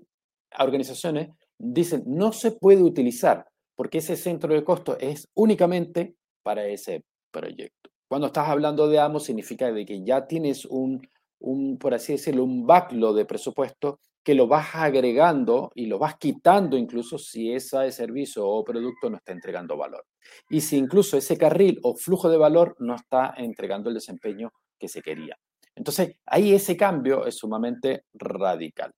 organizaciones 0.58 1.30
dicen 1.58 2.04
no 2.08 2.32
se 2.32 2.52
puede 2.52 2.82
utilizar 2.82 3.46
porque 3.76 4.00
ese 4.00 4.16
centro 4.16 4.54
de 4.54 4.64
costo 4.64 4.98
es 5.00 5.28
únicamente 5.36 6.16
para 6.44 6.66
ese 6.66 7.04
proyecto. 7.32 7.90
Cuando 8.08 8.28
estás 8.28 8.48
hablando 8.48 8.88
de 8.88 9.00
AMO 9.00 9.20
significa 9.20 9.72
de 9.72 9.86
que 9.86 10.04
ya 10.04 10.26
tienes 10.28 10.66
un, 10.66 11.02
un, 11.40 11.78
por 11.78 11.94
así 11.94 12.14
decirlo, 12.14 12.44
un 12.44 12.66
backlog 12.66 13.16
de 13.16 13.26
presupuesto 13.26 14.00
que 14.24 14.36
lo 14.36 14.48
vas 14.48 14.74
agregando 14.74 15.72
y 15.76 15.86
lo 15.86 16.00
vas 16.00 16.18
quitando 16.18 16.78
incluso 16.78 17.18
si 17.18 17.52
ese 17.52 17.92
servicio 17.92 18.48
o 18.48 18.64
producto 18.64 19.10
no 19.10 19.18
está 19.18 19.32
entregando 19.34 19.78
valor. 19.78 20.06
Y 20.50 20.62
si 20.62 20.78
incluso 20.78 21.18
ese 21.18 21.38
carril 21.38 21.80
o 21.84 21.96
flujo 21.96 22.30
de 22.30 22.38
valor 22.38 22.76
no 22.80 22.96
está 22.96 23.34
entregando 23.38 23.90
el 23.90 23.96
desempeño 23.96 24.52
que 24.80 24.88
se 24.88 25.02
quería. 25.02 25.38
Entonces, 25.76 26.18
ahí 26.26 26.54
ese 26.54 26.78
cambio 26.78 27.26
es 27.26 27.36
sumamente 27.36 28.06
radical. 28.14 28.92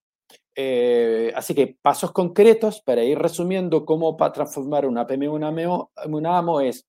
Eh, 0.56 1.32
así 1.36 1.54
que 1.54 1.78
pasos 1.82 2.12
concretos 2.12 2.82
para 2.82 3.04
ir 3.04 3.18
resumiendo 3.18 3.86
cómo 3.86 4.18
para 4.18 4.32
transformar 4.32 4.86
una 4.86 5.06
PMO 5.06 5.38
en 5.38 6.14
una, 6.14 6.38
AMO 6.38 6.62
es 6.62 6.88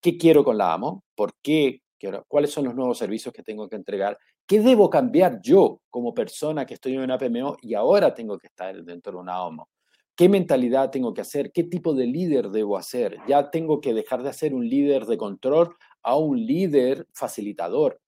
qué 0.00 0.16
quiero 0.16 0.44
con 0.44 0.58
la 0.58 0.74
AMO, 0.74 1.02
por 1.14 1.32
qué 1.42 1.80
cuáles 2.28 2.52
son 2.52 2.66
los 2.66 2.74
nuevos 2.74 2.98
servicios 2.98 3.34
que 3.34 3.42
tengo 3.42 3.68
que 3.68 3.74
entregar 3.74 4.16
¿Qué 4.46 4.60
debo 4.60 4.88
cambiar 4.88 5.40
yo 5.42 5.80
como 5.90 6.14
persona 6.14 6.64
que 6.64 6.74
estoy 6.74 6.94
en 6.94 7.00
una 7.00 7.18
PMO 7.18 7.56
y 7.62 7.74
ahora 7.74 8.14
tengo 8.14 8.38
que 8.38 8.46
estar 8.46 8.80
dentro 8.84 9.14
de 9.14 9.18
una 9.18 9.42
OMO? 9.42 9.68
¿Qué 10.16 10.30
mentalidad 10.30 10.90
tengo 10.90 11.12
que 11.12 11.20
hacer? 11.20 11.52
¿Qué 11.52 11.64
tipo 11.64 11.94
de 11.94 12.06
líder 12.06 12.48
debo 12.48 12.78
hacer? 12.78 13.18
Ya 13.28 13.50
tengo 13.50 13.82
que 13.82 13.92
dejar 13.92 14.22
de 14.22 14.32
ser 14.32 14.54
un 14.54 14.66
líder 14.66 15.04
de 15.04 15.18
control 15.18 15.76
a 16.02 16.16
un 16.16 16.44
líder 16.46 17.06
facilitador. 17.12 18.00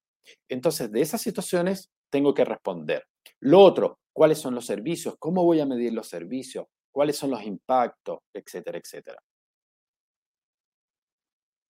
Entonces, 0.49 0.91
de 0.91 1.03
esas 1.03 1.21
situaciones 1.21 1.91
tengo 2.11 2.33
que 2.33 2.47
responder. 2.47 3.07
Lo 3.41 3.61
otro, 3.61 3.99
¿cuáles 4.15 4.39
son 4.39 4.55
los 4.55 4.65
servicios? 4.65 5.17
¿Cómo 5.19 5.45
voy 5.45 5.61
a 5.61 5.67
medir 5.67 5.93
los 5.93 6.09
servicios? 6.09 6.67
¿Cuáles 6.91 7.17
son 7.17 7.31
los 7.31 7.43
impactos? 7.43 8.21
Etcétera, 8.33 8.79
etcétera. 8.79 9.23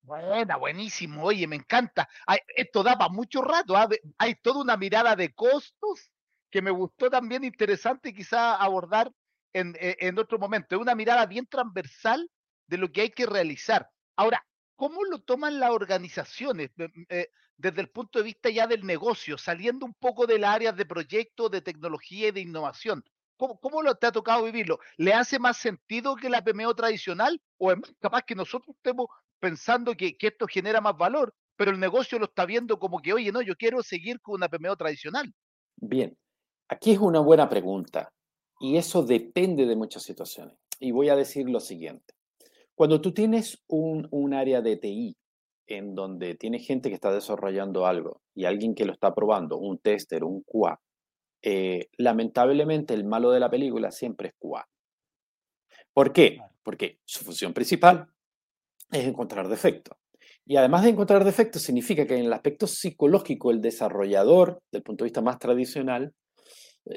Buena, 0.03 0.57
buenísimo. 0.57 1.25
Oye, 1.25 1.49
me 1.49 1.57
encanta. 1.57 2.09
esto 2.57 2.85
da 2.85 2.97
para 2.97 3.11
mucho 3.11 3.43
rato. 3.43 3.77
¿ah? 3.77 3.89
Hay 4.19 4.37
toda 4.37 4.63
una 4.63 4.77
mirada 4.77 5.17
de 5.17 5.35
costos 5.35 6.13
que 6.49 6.63
me 6.63 6.71
gustó 6.71 7.11
también 7.11 7.43
interesante 7.43 8.15
quizá 8.15 8.55
abordar 8.55 9.11
en, 9.53 9.75
e, 9.79 9.97
en 10.01 10.19
otro 10.19 10.39
momento. 10.39 10.75
Es 10.75 10.81
una 10.81 10.95
mirada 10.95 11.27
bien 11.27 11.47
transversal 11.47 12.29
de 12.67 12.79
lo 12.79 12.93
que 12.93 13.03
hay 13.03 13.11
que 13.11 13.27
realizar. 13.27 13.89
Ahora, 14.17 14.45
¿cómo 14.77 15.05
lo 15.05 15.21
toman 15.21 15.59
las 15.59 15.71
organizaciones 15.71 16.71
eh, 17.09 17.29
desde 17.57 17.81
el 17.81 17.91
punto 17.91 18.19
de 18.19 18.25
vista 18.27 18.51
ya 18.51 18.67
del 18.67 18.85
negocio, 18.85 19.39
saliendo 19.39 19.87
un 19.87 19.95
poco 19.95 20.27
del 20.27 20.45
área 20.45 20.73
de 20.73 20.87
proyectos, 20.87 21.51
de 21.51 21.63
tecnología 21.63 22.29
y 22.29 22.33
de 22.33 22.41
innovación? 22.41 23.05
¿Cómo, 23.37 23.83
lo 23.83 23.95
te 23.95 24.09
ha 24.09 24.13
tocado 24.13 24.45
vivirlo? 24.45 24.81
¿Le 24.97 25.15
hace 25.15 25.39
más 25.39 25.59
sentido 25.59 26.17
que 26.17 26.29
la 26.29 26.43
PMO 26.43 26.75
tradicional 26.75 27.41
o 27.57 27.71
es 27.71 27.79
más 27.79 27.93
capaz 28.01 28.23
que 28.23 28.35
nosotros 28.35 28.75
estemos 28.75 29.07
pensando 29.39 29.95
que, 29.97 30.17
esto 30.19 30.49
genera 30.49 30.81
más 30.81 30.97
valor, 30.97 31.33
pero 31.55 31.71
el 31.71 31.79
negocio 31.79 32.19
lo 32.19 32.25
está 32.25 32.45
viendo 32.47 32.81
como 32.81 33.01
que, 33.01 33.13
oye, 33.13 33.31
no, 33.31 33.41
yo 33.41 33.55
quiero 33.55 33.81
seguir 33.85 34.21
con 34.21 34.35
una 34.35 34.49
PMO 34.49 34.77
tradicional. 34.77 35.33
Bien, 35.77 36.17
aquí 36.69 36.91
es 36.91 36.99
una 36.99 37.21
buena 37.21 37.49
pregunta 37.49 38.13
y 38.61 38.77
eso 38.77 39.03
depende 39.03 39.67
de 39.67 39.77
muchas 39.77 40.03
situaciones. 40.03 40.57
Y 40.81 40.93
voy 40.93 41.09
a 41.09 41.17
decir 41.17 41.49
lo 41.49 41.61
siguiente. 41.61 42.15
Cuando 42.75 43.01
tú 43.01 43.13
tienes 43.13 43.63
un, 43.67 44.07
un 44.11 44.35
área 44.35 44.61
de 44.61 44.77
TI 44.77 45.17
en 45.67 45.95
donde 45.95 46.35
tienes 46.35 46.67
gente 46.67 46.89
que 46.89 46.95
está 46.95 47.13
desarrollando 47.13 47.87
algo 47.87 48.23
y 48.35 48.45
alguien 48.45 48.75
que 48.75 48.85
lo 48.85 48.93
está 48.93 49.15
probando, 49.15 49.59
un 49.59 49.79
tester, 49.79 50.25
un 50.25 50.43
QA, 50.43 50.81
eh, 51.43 51.89
lamentablemente 51.97 52.95
el 52.95 53.05
malo 53.05 53.31
de 53.31 53.41
la 53.41 53.51
película 53.51 53.91
siempre 53.91 54.29
es 54.29 54.35
QA. 54.39 54.69
¿Por 55.93 56.13
qué? 56.13 56.39
Porque 56.63 56.99
su 57.05 57.25
función 57.25 57.53
principal 57.53 58.09
es 58.91 59.07
encontrar 59.07 59.49
defectos. 59.49 59.97
Y 60.47 60.57
además 60.57 60.85
de 60.85 60.91
encontrar 60.91 61.25
defectos, 61.25 61.63
significa 61.63 62.07
que 62.07 62.17
en 62.17 62.25
el 62.25 62.33
aspecto 62.33 62.67
psicológico, 62.67 63.51
el 63.51 63.61
desarrollador, 63.61 64.63
del 64.73 64.83
punto 64.83 65.05
de 65.05 65.09
vista 65.09 65.21
más 65.21 65.39
tradicional, 65.39 66.15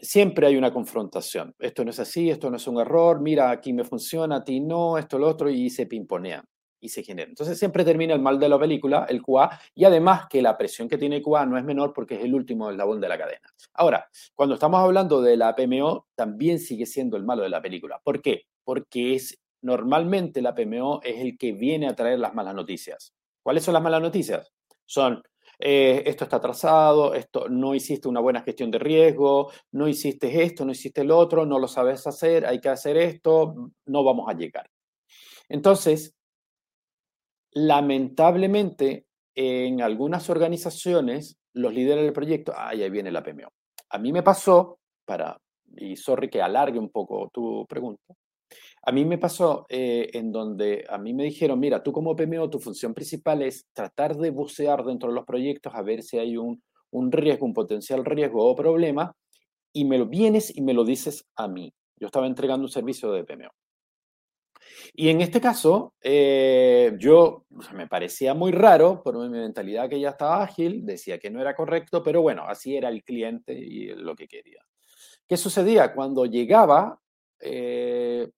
siempre 0.02 0.48
hay 0.48 0.58
una 0.58 0.72
confrontación. 0.74 1.54
Esto 1.60 1.84
no 1.84 1.92
es 1.92 2.00
así, 2.00 2.30
esto 2.30 2.50
no 2.50 2.58
es 2.58 2.68
un 2.68 2.80
error, 2.80 3.22
mira, 3.22 3.50
aquí 3.52 3.74
me 3.74 3.84
funciona, 3.84 4.38
a 4.38 4.44
ti 4.44 4.60
no, 4.60 4.98
esto, 4.98 5.20
lo 5.20 5.28
otro, 5.28 5.50
y 5.50 5.70
se 5.70 5.86
pimponean 5.86 6.44
y 6.82 6.90
se 6.90 7.04
genera. 7.04 7.30
Entonces 7.30 7.58
siempre 7.58 7.86
termina 7.86 8.14
el 8.14 8.22
mal 8.22 8.40
de 8.40 8.50
la 8.50 8.60
película, 8.60 9.06
el 9.08 9.22
QA, 9.22 9.60
y 9.76 9.86
además 9.86 10.26
que 10.28 10.42
la 10.42 10.58
presión 10.58 10.90
que 10.90 10.98
tiene 10.98 11.22
QA 11.22 11.46
no 11.46 11.58
es 11.58 11.64
menor 11.64 11.94
porque 11.94 12.16
es 12.16 12.24
el 12.24 12.34
último 12.34 12.70
eslabón 12.72 13.00
de 13.00 13.08
la 13.08 13.18
cadena. 13.18 13.48
Ahora, 13.74 14.10
cuando 14.34 14.56
estamos 14.56 14.80
hablando 14.80 15.22
de 15.22 15.38
la 15.38 15.56
PMO, 15.56 16.08
también 16.16 16.60
sigue 16.60 16.88
siendo 16.88 17.16
el 17.18 17.24
malo 17.24 17.44
de 17.44 17.50
la 17.50 17.62
película. 17.62 18.02
¿Por 18.04 18.22
qué? 18.22 18.44
Porque 18.64 19.14
es 19.14 19.40
normalmente 19.62 20.42
la 20.42 20.56
PMO 20.56 21.02
es 21.04 21.20
el 21.20 21.38
que 21.38 21.54
viene 21.54 21.88
a 21.88 21.96
traer 21.96 22.20
las 22.20 22.34
malas 22.34 22.56
noticias. 22.56 23.14
¿Cuáles 23.44 23.64
son 23.64 23.76
las 23.76 23.84
malas 23.84 24.02
noticias? 24.02 24.52
Son, 24.86 25.22
eh, 25.64 26.04
esto 26.08 26.24
está 26.24 26.38
atrasado, 26.38 27.14
esto 27.14 27.48
no 27.48 27.76
hiciste 27.76 28.08
una 28.08 28.20
buena 28.20 28.42
gestión 28.42 28.72
de 28.72 28.80
riesgo, 28.80 29.52
no 29.72 29.88
hiciste 29.88 30.44
esto, 30.44 30.66
no 30.66 30.72
hiciste 30.72 31.02
el 31.02 31.12
otro, 31.12 31.46
no 31.46 31.60
lo 31.60 31.68
sabes 31.68 32.06
hacer, 32.08 32.46
hay 32.46 32.60
que 32.60 32.70
hacer 32.70 32.98
esto, 32.98 33.72
no 33.86 34.04
vamos 34.04 34.28
a 34.28 34.34
llegar. 34.34 34.70
Entonces, 35.48 36.16
lamentablemente, 37.52 39.06
en 39.36 39.82
algunas 39.82 40.30
organizaciones, 40.30 41.38
los 41.54 41.74
líderes 41.74 42.04
del 42.06 42.14
proyecto, 42.14 42.54
ay, 42.56 42.82
ahí 42.82 42.90
viene 42.90 43.12
la 43.12 43.24
PMO. 43.24 43.50
A 43.90 43.98
mí 44.00 44.12
me 44.12 44.24
pasó, 44.24 44.80
para, 45.06 45.40
y 45.76 45.96
sorry 45.96 46.30
que 46.30 46.42
alargue 46.42 46.80
un 46.80 46.90
poco 46.90 47.30
tu 47.32 47.66
pregunta, 47.68 48.16
a 48.84 48.92
mí 48.92 49.06
me 49.06 49.18
pasó 49.18 49.66
eh, 49.70 50.10
en 50.14 50.32
donde 50.32 50.86
a 50.90 50.98
mí 50.98 51.14
me 51.14 51.24
dijeron, 51.24 51.60
mira, 51.60 51.84
tú 51.84 51.92
como 51.92 52.16
PMO, 52.16 52.50
tu 52.50 52.60
función 52.60 52.94
principal 52.94 53.42
es 53.44 53.68
tratar 53.74 54.18
de 54.18 54.32
bucear 54.32 54.84
dentro 54.84 55.10
de 55.10 55.16
los 55.16 55.26
proyectos 55.26 55.74
a 55.76 55.82
ver 55.82 56.02
si 56.02 56.18
hay 56.18 56.38
un, 56.38 56.64
un 56.92 57.12
riesgo, 57.12 57.46
un 57.46 57.54
potencial 57.54 58.04
riesgo 58.04 58.44
o 58.46 58.56
problema, 58.56 59.16
y 59.74 59.86
me 59.86 59.98
lo 59.98 60.08
vienes 60.08 60.56
y 60.56 60.62
me 60.62 60.74
lo 60.74 60.84
dices 60.84 61.26
a 61.36 61.48
mí. 61.48 61.74
Yo 61.98 62.08
estaba 62.08 62.28
entregando 62.28 62.66
un 62.66 62.72
servicio 62.72 63.12
de 63.12 63.24
PMO. 63.24 63.52
Y 64.94 65.10
en 65.10 65.22
este 65.22 65.40
caso, 65.40 65.94
eh, 66.02 66.94
yo 66.98 67.46
me 67.74 67.88
parecía 67.88 68.34
muy 68.34 68.52
raro, 68.52 69.02
por 69.04 69.18
mi 69.18 69.30
mentalidad 69.30 69.90
que 69.90 70.00
ya 70.00 70.10
estaba 70.10 70.44
ágil, 70.44 70.86
decía 70.86 71.20
que 71.20 71.30
no 71.30 71.42
era 71.42 71.56
correcto, 71.56 72.04
pero 72.04 72.22
bueno, 72.22 72.46
así 72.48 72.76
era 72.76 72.90
el 72.90 73.04
cliente 73.04 73.54
y 73.54 73.88
lo 73.88 74.16
que 74.16 74.28
quería. 74.28 74.64
¿Qué 75.28 75.38
sucedía? 75.38 75.94
Cuando 75.94 76.26
llegaba, 76.26 77.00
eh, 77.40 78.30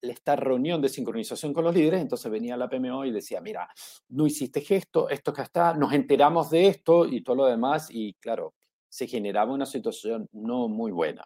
esta 0.00 0.36
reunión 0.36 0.80
de 0.80 0.88
sincronización 0.88 1.52
con 1.52 1.64
los 1.64 1.74
líderes, 1.74 2.00
entonces 2.00 2.30
venía 2.30 2.56
la 2.56 2.68
PMO 2.68 3.04
y 3.04 3.12
decía, 3.12 3.40
mira, 3.40 3.68
no 4.08 4.26
hiciste 4.26 4.60
gesto, 4.60 5.08
esto 5.08 5.32
que 5.32 5.42
está, 5.42 5.74
nos 5.74 5.92
enteramos 5.92 6.50
de 6.50 6.68
esto 6.68 7.06
y 7.06 7.22
todo 7.22 7.36
lo 7.36 7.46
demás, 7.46 7.88
y 7.90 8.14
claro, 8.14 8.54
se 8.88 9.06
generaba 9.06 9.52
una 9.52 9.66
situación 9.66 10.28
no 10.32 10.68
muy 10.68 10.92
buena. 10.92 11.24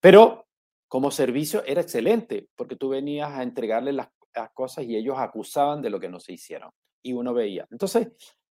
Pero 0.00 0.46
como 0.88 1.10
servicio 1.10 1.62
era 1.64 1.82
excelente, 1.82 2.48
porque 2.56 2.76
tú 2.76 2.88
venías 2.88 3.30
a 3.30 3.42
entregarle 3.42 3.92
las, 3.92 4.08
las 4.34 4.50
cosas 4.52 4.84
y 4.84 4.96
ellos 4.96 5.16
acusaban 5.18 5.82
de 5.82 5.90
lo 5.90 6.00
que 6.00 6.08
no 6.08 6.20
se 6.20 6.32
hicieron, 6.32 6.70
y 7.02 7.12
uno 7.12 7.34
veía. 7.34 7.66
Entonces, 7.70 8.08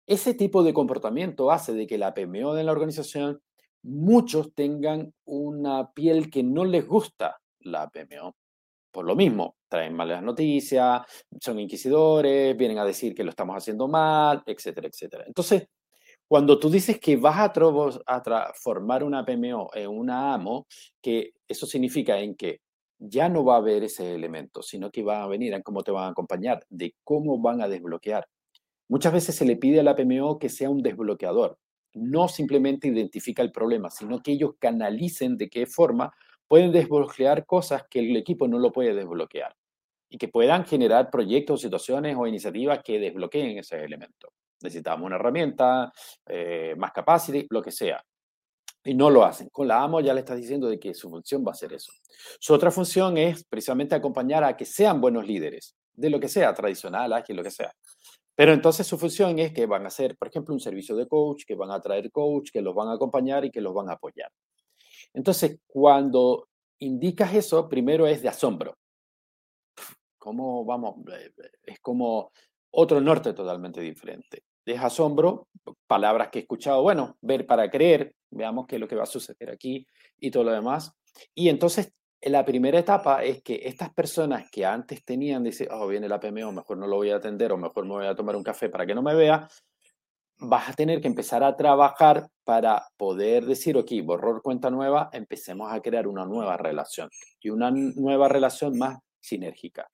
ese 0.07 0.35
tipo 0.35 0.63
de 0.63 0.75
comportamiento 0.75 1.51
hace 1.51 1.73
de 1.73 1.87
que 1.87 1.99
la 1.99 2.15
PMO 2.15 2.55
de 2.55 2.65
la 2.65 2.73
organización 2.73 3.41
muchos 3.83 4.53
tengan 4.55 5.15
una 5.25 5.93
piel 5.93 6.31
que 6.31 6.43
no 6.43 6.65
les 6.65 6.87
gusta 6.87 7.41
la 7.67 7.89
PMO. 7.89 8.37
Por 8.91 9.05
lo 9.05 9.15
mismo, 9.15 9.57
traen 9.69 9.95
malas 9.95 10.23
noticias, 10.23 11.03
son 11.41 11.61
inquisidores, 11.61 12.57
vienen 12.57 12.79
a 12.79 12.85
decir 12.85 13.15
que 13.15 13.25
lo 13.25 13.31
estamos 13.31 13.57
haciendo 13.57 13.89
mal, 13.89 14.43
etcétera, 14.47 14.89
etcétera. 14.89 15.25
Entonces, 15.27 15.69
cuando 16.29 16.59
tú 16.59 16.71
dices 16.71 16.99
que 16.99 17.17
vas 17.17 17.39
a, 17.39 17.53
a 18.07 18.23
transformar 18.23 19.05
una 19.05 19.25
PMO 19.25 19.71
en 19.75 19.89
una 19.89 20.35
AMO, 20.35 20.67
que 21.03 21.35
eso 21.47 21.67
significa 21.67 22.19
en 22.19 22.35
que 22.35 22.61
ya 22.99 23.29
no 23.29 23.45
va 23.45 23.55
a 23.55 23.59
haber 23.59 23.85
ese 23.85 24.15
elemento, 24.15 24.63
sino 24.63 24.91
que 24.91 25.03
van 25.03 25.23
a 25.23 25.27
venir 25.27 25.53
en 25.55 25.63
cómo 25.63 25.83
te 25.83 25.93
van 25.93 26.05
a 26.05 26.09
acompañar, 26.09 26.65
de 26.71 26.95
cómo 27.05 27.39
van 27.41 27.61
a 27.61 27.69
desbloquear. 27.69 28.27
Muchas 28.89 29.13
veces 29.13 29.35
se 29.35 29.45
le 29.45 29.57
pide 29.57 29.81
a 29.81 29.83
la 29.83 29.97
PMO 29.97 30.39
que 30.39 30.49
sea 30.49 30.71
un 30.71 30.83
desbloqueador. 30.83 31.59
No 31.95 32.29
simplemente 32.29 32.89
identifica 32.89 33.43
el 33.43 33.53
problema, 33.53 33.91
sino 33.91 34.23
que 34.23 34.33
ellos 34.33 34.53
canalicen 34.59 35.37
de 35.37 35.49
qué 35.49 35.67
forma 35.67 36.13
pueden 36.49 36.73
desbloquear 36.73 37.45
cosas 37.47 37.85
que 37.89 38.01
el 38.01 38.17
equipo 38.17 38.49
no 38.49 38.59
lo 38.59 38.73
puede 38.73 38.95
desbloquear 38.95 39.55
y 40.09 40.19
que 40.19 40.29
puedan 40.29 40.65
generar 40.65 41.11
proyectos, 41.11 41.61
situaciones 41.61 42.17
o 42.17 42.27
iniciativas 42.27 42.81
que 42.83 42.99
desbloqueen 42.99 43.59
ese 43.59 43.83
elemento. 43.83 44.33
Necesitamos 44.63 45.07
una 45.07 45.17
herramienta, 45.17 45.93
eh, 46.27 46.75
más 46.77 46.93
capacity, 46.93 47.47
lo 47.51 47.63
que 47.63 47.71
sea. 47.71 48.03
Y 48.85 48.95
no 48.95 49.11
lo 49.11 49.25
hacen. 49.25 49.49
Con 49.51 49.67
la 49.67 49.83
AMO 49.83 50.01
ya 50.01 50.15
le 50.15 50.21
estás 50.21 50.39
diciendo 50.39 50.69
de 50.69 50.79
que 50.79 50.95
su 50.95 51.11
función 51.11 51.45
va 51.47 51.51
a 51.51 51.55
ser 51.55 51.73
eso. 51.73 51.93
Su 52.39 52.55
otra 52.55 52.71
función 52.71 53.19
es 53.19 53.45
precisamente 53.45 53.97
acompañar 53.97 54.45
a 54.45 54.57
que 54.57 54.65
sean 54.65 55.01
buenos 55.01 55.27
líderes, 55.27 55.75
de 55.93 56.09
lo 56.09 56.21
que 56.21 56.29
sea, 56.29 56.55
tradicional, 56.55 57.13
ágil, 57.13 57.37
lo 57.37 57.43
que 57.43 57.51
sea. 57.51 57.73
Pero 58.37 58.53
entonces 58.53 58.87
su 58.87 58.97
función 58.97 59.39
es 59.39 59.53
que 59.53 59.67
van 59.67 59.85
a 59.85 59.89
hacer, 59.89 60.17
por 60.17 60.29
ejemplo, 60.29 60.55
un 60.55 60.61
servicio 60.61 60.95
de 60.95 61.09
coach, 61.09 61.45
que 61.47 61.55
van 61.55 61.71
a 61.71 61.81
traer 61.81 62.13
coach, 62.13 62.51
que 62.53 62.61
los 62.61 62.75
van 62.75 62.89
a 62.89 62.93
acompañar 62.93 63.45
y 63.45 63.51
que 63.51 63.61
los 63.61 63.75
van 63.75 63.89
a 63.89 63.95
apoyar. 63.95 64.31
Entonces, 65.15 65.59
cuando 65.67 66.49
indicas 66.79 67.35
eso, 67.35 67.69
primero 67.69 68.07
es 68.07 68.23
de 68.23 68.29
asombro. 68.29 68.77
¿Cómo 70.19 70.65
vamos? 70.65 70.97
Eh, 71.13 71.33
es 71.65 71.81
como 71.81 72.33
otro 72.71 73.01
norte 73.01 73.33
totalmente 73.33 73.81
diferente. 73.81 74.43
Es 74.65 74.81
asombro, 74.81 75.49
palabras 75.87 76.29
que 76.29 76.41
he 76.41 76.43
escuchado, 76.43 76.83
bueno, 76.83 77.17
ver 77.21 77.47
para 77.47 77.71
creer, 77.71 78.15
veamos 78.31 78.67
qué 78.67 78.77
es 78.77 78.81
lo 78.81 78.89
que 78.89 78.97
va 78.97 79.05
a 79.05 79.07
suceder 79.07 79.51
aquí 79.51 79.87
y 80.19 80.31
todo 80.31 80.45
lo 80.45 80.53
demás. 80.53 80.93
Y 81.35 81.49
entonces 81.49 81.93
la 82.21 82.45
primera 82.45 82.79
etapa 82.79 83.23
es 83.23 83.43
que 83.43 83.61
estas 83.65 83.93
personas 83.93 84.51
que 84.51 84.65
antes 84.65 85.05
tenían, 85.05 85.45
dice, 85.45 85.69
oh, 85.71 85.87
viene 85.87 86.09
la 86.09 86.19
PMO, 86.19 86.51
mejor 86.53 86.79
no 86.79 86.87
lo 86.87 86.97
voy 86.97 87.11
a 87.11 87.17
atender 87.17 87.53
o 87.53 87.57
mejor 87.57 87.85
me 87.85 87.95
voy 87.95 88.07
a 88.07 88.17
tomar 88.17 88.35
un 88.37 88.43
café 88.43 88.69
para 88.69 88.87
que 88.87 88.95
no 88.95 89.03
me 89.03 89.15
vea, 89.15 89.49
vas 90.39 90.69
a 90.69 90.73
tener 90.73 91.01
que 91.01 91.09
empezar 91.09 91.43
a 91.43 91.57
trabajar 91.57 92.29
para 92.45 92.87
poder 92.97 93.47
decir, 93.47 93.77
ok, 93.77 93.91
borror 94.05 94.43
cuenta 94.43 94.71
nueva, 94.71 95.11
empecemos 95.13 95.73
a 95.73 95.81
crear 95.81 96.07
una 96.07 96.25
nueva 96.25 96.57
relación 96.57 97.11
y 97.41 97.51
una 97.51 97.71
nueva 97.71 98.29
relación 98.29 98.79
más 98.79 98.99
sinérgica. 99.21 99.89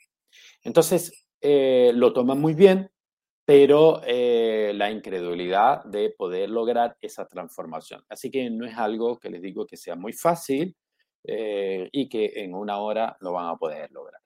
Entonces, 0.63 1.27
eh, 1.41 1.93
lo 1.95 2.13
toman 2.13 2.41
muy 2.41 2.55
bien, 2.55 2.91
pero 3.45 4.01
eh, 4.07 4.73
la 4.75 4.91
incredulidad 4.91 5.85
de 5.85 6.11
poder 6.11 6.51
lograr 6.51 6.97
esa 7.01 7.27
transformación. 7.27 8.05
Así 8.09 8.31
que 8.31 8.49
no 8.51 8.67
es 8.67 8.77
algo 8.77 9.19
que 9.19 9.31
les 9.31 9.43
digo 9.43 9.67
que 9.67 9.77
sea 9.77 9.97
muy 9.97 10.13
fácil 10.13 10.77
eh, 11.25 11.89
y 11.93 12.09
que 12.09 12.33
en 12.37 12.55
una 12.55 12.79
hora 12.79 13.17
lo 13.21 13.33
van 13.33 13.49
a 13.49 13.57
poder 13.57 13.91
lograr. 13.91 14.21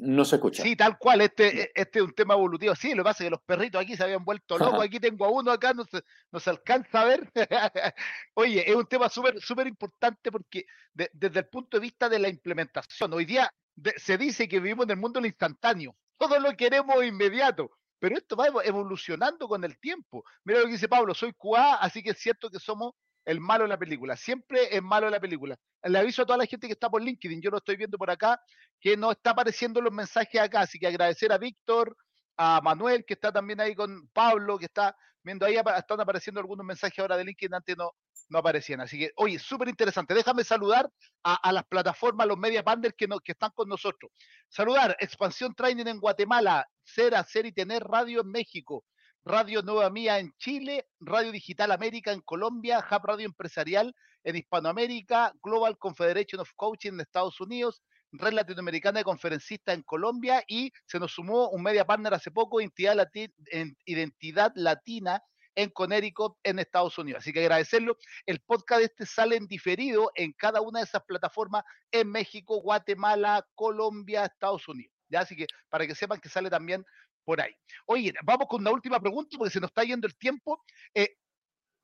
No 0.00 0.24
se 0.24 0.36
escucha. 0.36 0.62
Sí, 0.62 0.76
tal 0.76 0.96
cual, 0.96 1.20
este, 1.20 1.62
e, 1.62 1.72
este 1.74 1.98
es 1.98 2.04
un 2.04 2.14
tema 2.14 2.34
evolutivo. 2.34 2.74
Sí, 2.74 2.90
lo 2.90 3.02
que 3.02 3.10
pasa 3.10 3.22
es 3.22 3.26
que 3.26 3.30
los 3.30 3.42
perritos 3.42 3.82
aquí 3.82 3.96
se 3.96 4.02
habían 4.02 4.24
vuelto 4.24 4.56
locos. 4.78 4.82
Aquí 4.82 4.98
tengo 4.98 5.26
a 5.26 5.30
uno 5.30 5.52
acá, 5.52 5.74
no 5.74 5.84
se, 5.84 6.02
no 6.32 6.40
se 6.40 6.50
alcanza 6.50 7.02
a 7.02 7.04
ver. 7.04 7.30
Oye, 8.34 8.68
es 8.68 8.74
un 8.74 8.86
tema 8.86 9.08
súper 9.08 9.40
súper 9.40 9.66
importante 9.66 10.32
porque 10.32 10.64
desde 10.94 11.40
el 11.40 11.46
punto 11.48 11.76
de 11.76 11.82
vista 11.82 12.08
de 12.08 12.18
la 12.18 12.28
implementación, 12.28 13.12
hoy 13.12 13.26
día 13.26 13.52
se 13.96 14.16
dice 14.16 14.48
que 14.48 14.60
vivimos 14.60 14.84
en 14.84 14.92
el 14.92 14.96
mundo 14.96 15.20
lo 15.20 15.26
instantáneo. 15.26 15.94
Todo 16.16 16.38
lo 16.38 16.56
queremos 16.56 17.04
inmediato. 17.04 17.70
Pero 17.98 18.16
esto 18.16 18.34
va 18.34 18.46
evolucionando 18.64 19.46
con 19.46 19.62
el 19.62 19.78
tiempo. 19.78 20.24
Mira 20.44 20.60
lo 20.60 20.66
que 20.66 20.72
dice 20.72 20.88
Pablo, 20.88 21.12
soy 21.12 21.34
QA, 21.34 21.74
así 21.74 22.02
que 22.02 22.10
es 22.10 22.18
cierto 22.18 22.48
que 22.48 22.58
somos 22.58 22.94
el 23.24 23.40
malo 23.40 23.64
de 23.64 23.68
la 23.68 23.78
película. 23.78 24.16
Siempre 24.16 24.74
es 24.74 24.82
malo 24.82 25.06
de 25.06 25.12
la 25.12 25.20
película. 25.20 25.56
Le 25.82 25.98
aviso 25.98 26.22
a 26.22 26.26
toda 26.26 26.38
la 26.38 26.46
gente 26.46 26.66
que 26.66 26.72
está 26.72 26.90
por 26.90 27.02
LinkedIn, 27.02 27.40
yo 27.40 27.50
lo 27.50 27.58
estoy 27.58 27.76
viendo 27.76 27.98
por 27.98 28.10
acá, 28.10 28.40
que 28.80 28.96
no 28.96 29.12
está 29.12 29.30
apareciendo 29.30 29.80
los 29.80 29.92
mensajes 29.92 30.40
acá, 30.40 30.60
así 30.60 30.78
que 30.78 30.86
agradecer 30.86 31.32
a 31.32 31.38
Víctor, 31.38 31.96
a 32.36 32.60
Manuel, 32.62 33.04
que 33.04 33.14
está 33.14 33.32
también 33.32 33.60
ahí 33.60 33.74
con 33.74 34.08
Pablo, 34.12 34.58
que 34.58 34.66
está 34.66 34.96
viendo 35.22 35.46
ahí, 35.46 35.56
están 35.56 36.00
apareciendo 36.00 36.40
algunos 36.40 36.64
mensajes 36.64 36.98
ahora 36.98 37.16
de 37.16 37.24
LinkedIn, 37.24 37.54
antes 37.54 37.76
no, 37.76 37.92
no 38.30 38.38
aparecían. 38.38 38.80
Así 38.80 38.98
que, 38.98 39.12
oye, 39.16 39.38
súper 39.38 39.68
interesante. 39.68 40.14
Déjame 40.14 40.44
saludar 40.44 40.90
a, 41.22 41.52
las 41.52 41.64
plataformas, 41.64 42.26
los 42.26 42.38
media 42.38 42.62
partners 42.62 42.94
que, 42.96 43.06
que 43.24 43.32
están 43.32 43.50
con 43.54 43.68
nosotros. 43.68 44.10
Saludar, 44.48 44.96
Expansión 44.98 45.54
Training 45.54 45.86
en 45.86 46.00
Guatemala, 46.00 46.66
Ser, 46.82 47.14
Hacer 47.14 47.46
y 47.46 47.52
Tener 47.52 47.82
Radio 47.84 48.22
en 48.22 48.30
México, 48.30 48.84
Radio 49.24 49.60
Nueva 49.60 49.90
Mía 49.90 50.18
en 50.18 50.32
Chile, 50.38 50.88
Radio 50.98 51.30
Digital 51.30 51.72
América 51.72 52.10
en 52.10 52.22
Colombia, 52.22 52.78
Hub 52.90 53.04
Radio 53.04 53.26
Empresarial 53.26 53.94
en 54.24 54.36
Hispanoamérica, 54.36 55.34
Global 55.42 55.76
Confederation 55.76 56.40
of 56.40 56.50
Coaching 56.56 56.92
en 56.92 57.00
Estados 57.00 57.38
Unidos, 57.38 57.82
Red 58.12 58.32
Latinoamericana 58.32 59.00
de 59.00 59.04
Conferencistas 59.04 59.74
en 59.74 59.82
Colombia 59.82 60.42
y 60.48 60.72
se 60.86 60.98
nos 60.98 61.12
sumó 61.12 61.50
un 61.50 61.62
media 61.62 61.84
partner 61.84 62.14
hace 62.14 62.30
poco, 62.30 62.62
Identidad, 62.62 64.52
Latina 64.54 65.22
en 65.54 65.68
Connecticut, 65.68 66.38
en 66.42 66.58
Estados 66.58 66.96
Unidos. 66.96 67.20
Así 67.20 67.32
que 67.32 67.40
agradecerlo. 67.40 67.98
El 68.24 68.40
podcast 68.40 68.82
este 68.82 69.04
sale 69.04 69.36
en 69.36 69.46
diferido 69.46 70.10
en 70.14 70.32
cada 70.32 70.62
una 70.62 70.80
de 70.80 70.86
esas 70.86 71.04
plataformas 71.04 71.64
en 71.92 72.10
México, 72.10 72.62
Guatemala, 72.62 73.46
Colombia, 73.54 74.24
Estados 74.24 74.66
Unidos. 74.66 74.94
Así 75.12 75.36
que 75.36 75.46
para 75.68 75.86
que 75.86 75.94
sepan 75.94 76.20
que 76.20 76.28
sale 76.28 76.48
también 76.48 76.86
por 77.30 77.40
ahí. 77.40 77.54
Oye, 77.86 78.12
vamos 78.24 78.48
con 78.48 78.60
una 78.60 78.72
última 78.72 78.98
pregunta 78.98 79.38
porque 79.38 79.52
se 79.52 79.60
nos 79.60 79.70
está 79.70 79.84
yendo 79.84 80.08
el 80.08 80.16
tiempo. 80.16 80.64
Eh, 80.92 81.10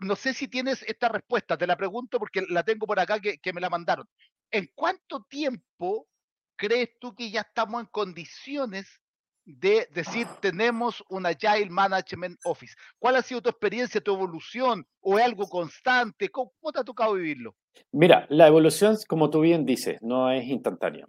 no 0.01 0.17
sé 0.17 0.35
si 0.35 0.49
tienes 0.49 0.83
esta 0.83 1.09
respuesta, 1.09 1.57
te 1.57 1.69
la 1.69 1.77
pregunto 1.77 2.19
porque 2.19 2.43
la 2.49 2.65
tengo 2.65 2.85
por 2.85 2.99
acá 2.99 3.21
que, 3.21 3.53
me 3.53 3.61
la 3.61 3.71
mandaron. 3.71 4.09
¿En 4.51 4.69
cuánto 4.75 5.23
tiempo 5.23 6.09
crees 6.57 6.99
tú 6.99 7.15
que 7.15 7.31
ya 7.31 7.43
estamos 7.43 7.81
en 7.81 7.87
condiciones 7.87 9.01
de 9.45 9.89
decir 9.93 10.27
tenemos 10.41 11.05
un 11.11 11.27
Agile 11.27 11.71
Management 11.71 12.41
Office? 12.43 12.75
¿Cuál 12.99 13.15
ha 13.15 13.23
sido 13.23 13.41
tu 13.41 13.49
experiencia, 13.49 14.01
tu 14.01 14.15
evolución 14.15 14.85
o 14.99 15.17
es 15.17 15.25
algo 15.25 15.49
constante? 15.49 16.29
¿Cómo, 16.29 16.53
cómo 16.59 16.73
te 16.73 16.81
ha 16.81 16.85
tocado 16.85 17.13
vivirlo? 17.13 17.55
Mira, 17.93 18.27
la 18.31 18.49
evolución, 18.49 18.97
como 19.07 19.31
tú 19.31 19.43
bien 19.43 19.65
dices, 19.65 20.03
no 20.03 20.29
es 20.33 20.45
instantánea. 20.45 21.07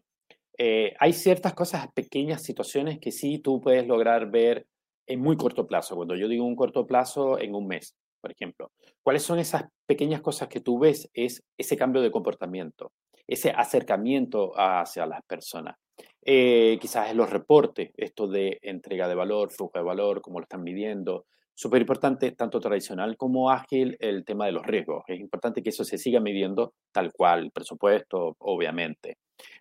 Eh, 0.57 0.95
hay 0.99 1.13
ciertas 1.13 1.53
cosas, 1.53 1.87
pequeñas 1.93 2.41
situaciones 2.41 2.99
que 2.99 3.11
sí 3.11 3.39
tú 3.39 3.61
puedes 3.61 3.87
lograr 3.87 4.31
ver 4.31 4.65
en 5.05 5.21
muy 5.21 5.37
corto 5.37 5.67
plazo. 5.67 5.95
Cuando 5.95 6.15
yo 6.15 6.27
digo 6.27 6.45
un 6.45 6.55
corto 6.55 6.85
plazo, 6.85 7.39
en 7.39 7.55
un 7.55 7.67
mes, 7.67 7.95
por 8.21 8.31
ejemplo. 8.31 8.71
¿Cuáles 9.03 9.23
son 9.23 9.39
esas 9.39 9.65
pequeñas 9.85 10.21
cosas 10.21 10.47
que 10.47 10.59
tú 10.59 10.79
ves? 10.79 11.09
Es 11.13 11.43
ese 11.57 11.77
cambio 11.77 12.01
de 12.01 12.11
comportamiento, 12.11 12.91
ese 13.27 13.51
acercamiento 13.51 14.51
hacia 14.55 15.05
las 15.05 15.21
personas. 15.25 15.75
Eh, 16.21 16.77
quizás 16.81 17.09
en 17.09 17.17
los 17.17 17.29
reportes, 17.29 17.91
esto 17.95 18.27
de 18.27 18.59
entrega 18.61 19.07
de 19.07 19.15
valor, 19.15 19.51
flujo 19.51 19.77
de 19.77 19.83
valor, 19.83 20.21
cómo 20.21 20.39
lo 20.39 20.43
están 20.43 20.63
midiendo. 20.63 21.25
Súper 21.59 21.81
importante, 21.81 22.33
tanto 22.33 22.59
tradicional 22.59 23.17
como 23.17 23.49
ágil, 23.49 23.97
el 23.99 24.23
tema 24.23 24.45
de 24.45 24.51
los 24.51 24.63
riesgos. 24.63 25.03
Es 25.07 25.19
importante 25.19 25.63
que 25.63 25.71
eso 25.71 25.83
se 25.83 25.97
siga 25.97 26.19
midiendo 26.19 26.75
tal 26.91 27.11
cual, 27.11 27.45
el 27.45 27.51
presupuesto, 27.51 28.35
obviamente. 28.37 29.17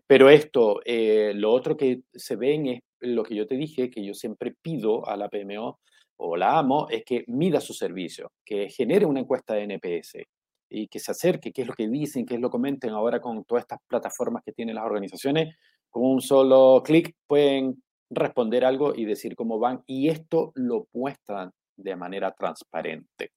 Pero 0.07 0.29
esto, 0.29 0.83
eh, 0.85 1.33
lo 1.35 1.51
otro 1.51 1.75
que 1.75 2.03
se 2.13 2.37
ven 2.37 2.67
es 2.67 2.81
lo 3.01 3.23
que 3.23 3.35
yo 3.35 3.47
te 3.47 3.57
dije, 3.57 3.89
que 3.89 4.05
yo 4.05 4.13
siempre 4.13 4.55
pido 4.61 5.09
a 5.09 5.17
la 5.17 5.31
PMO 5.31 5.79
o 6.19 6.37
la 6.37 6.59
AMO, 6.59 6.87
es 6.91 7.03
que 7.03 7.25
mida 7.29 7.63
su 7.63 7.73
servicio, 7.73 8.31
que 8.45 8.69
genere 8.69 9.07
una 9.07 9.21
encuesta 9.21 9.55
de 9.55 9.63
NPS 9.63 10.19
y 10.69 10.89
que 10.89 10.99
se 10.99 11.13
acerque, 11.13 11.51
qué 11.51 11.63
es 11.63 11.69
lo 11.69 11.73
que 11.73 11.89
dicen, 11.89 12.27
qué 12.27 12.35
es 12.35 12.41
lo 12.43 12.49
que 12.49 12.53
comenten 12.53 12.91
ahora 12.91 13.23
con 13.23 13.43
todas 13.45 13.63
estas 13.63 13.79
plataformas 13.89 14.43
que 14.45 14.53
tienen 14.53 14.75
las 14.75 14.85
organizaciones. 14.85 15.57
Con 15.89 16.05
un 16.05 16.21
solo 16.21 16.83
clic 16.85 17.15
pueden 17.27 17.83
responder 18.11 18.67
algo 18.67 18.95
y 18.95 19.07
decir 19.07 19.35
cómo 19.35 19.59
van 19.59 19.83
y 19.87 20.11
esto 20.11 20.53
lo 20.57 20.89
muestran 20.93 21.53
de 21.77 21.97
manera 21.97 22.33
transparente. 22.33 23.33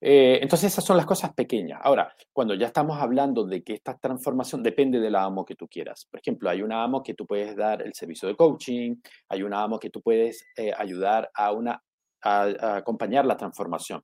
Eh, 0.00 0.40
entonces 0.42 0.72
esas 0.72 0.84
son 0.84 0.96
las 0.96 1.06
cosas 1.06 1.32
pequeñas. 1.32 1.80
Ahora, 1.82 2.12
cuando 2.32 2.54
ya 2.54 2.66
estamos 2.66 2.98
hablando 2.98 3.44
de 3.44 3.62
que 3.62 3.74
esta 3.74 3.96
transformación 3.96 4.62
depende 4.62 4.98
de 4.98 5.10
la 5.10 5.22
AMO 5.24 5.44
que 5.44 5.54
tú 5.54 5.68
quieras. 5.68 6.06
Por 6.10 6.20
ejemplo, 6.20 6.50
hay 6.50 6.62
una 6.62 6.82
AMO 6.82 7.02
que 7.02 7.14
tú 7.14 7.26
puedes 7.26 7.54
dar 7.56 7.82
el 7.82 7.94
servicio 7.94 8.28
de 8.28 8.36
coaching, 8.36 8.96
hay 9.28 9.42
una 9.42 9.62
AMO 9.62 9.78
que 9.78 9.90
tú 9.90 10.02
puedes 10.02 10.44
eh, 10.56 10.72
ayudar 10.76 11.30
a, 11.34 11.52
una, 11.52 11.82
a, 12.22 12.76
acompañar 12.76 13.26
la 13.26 13.36
transformación. 13.36 14.02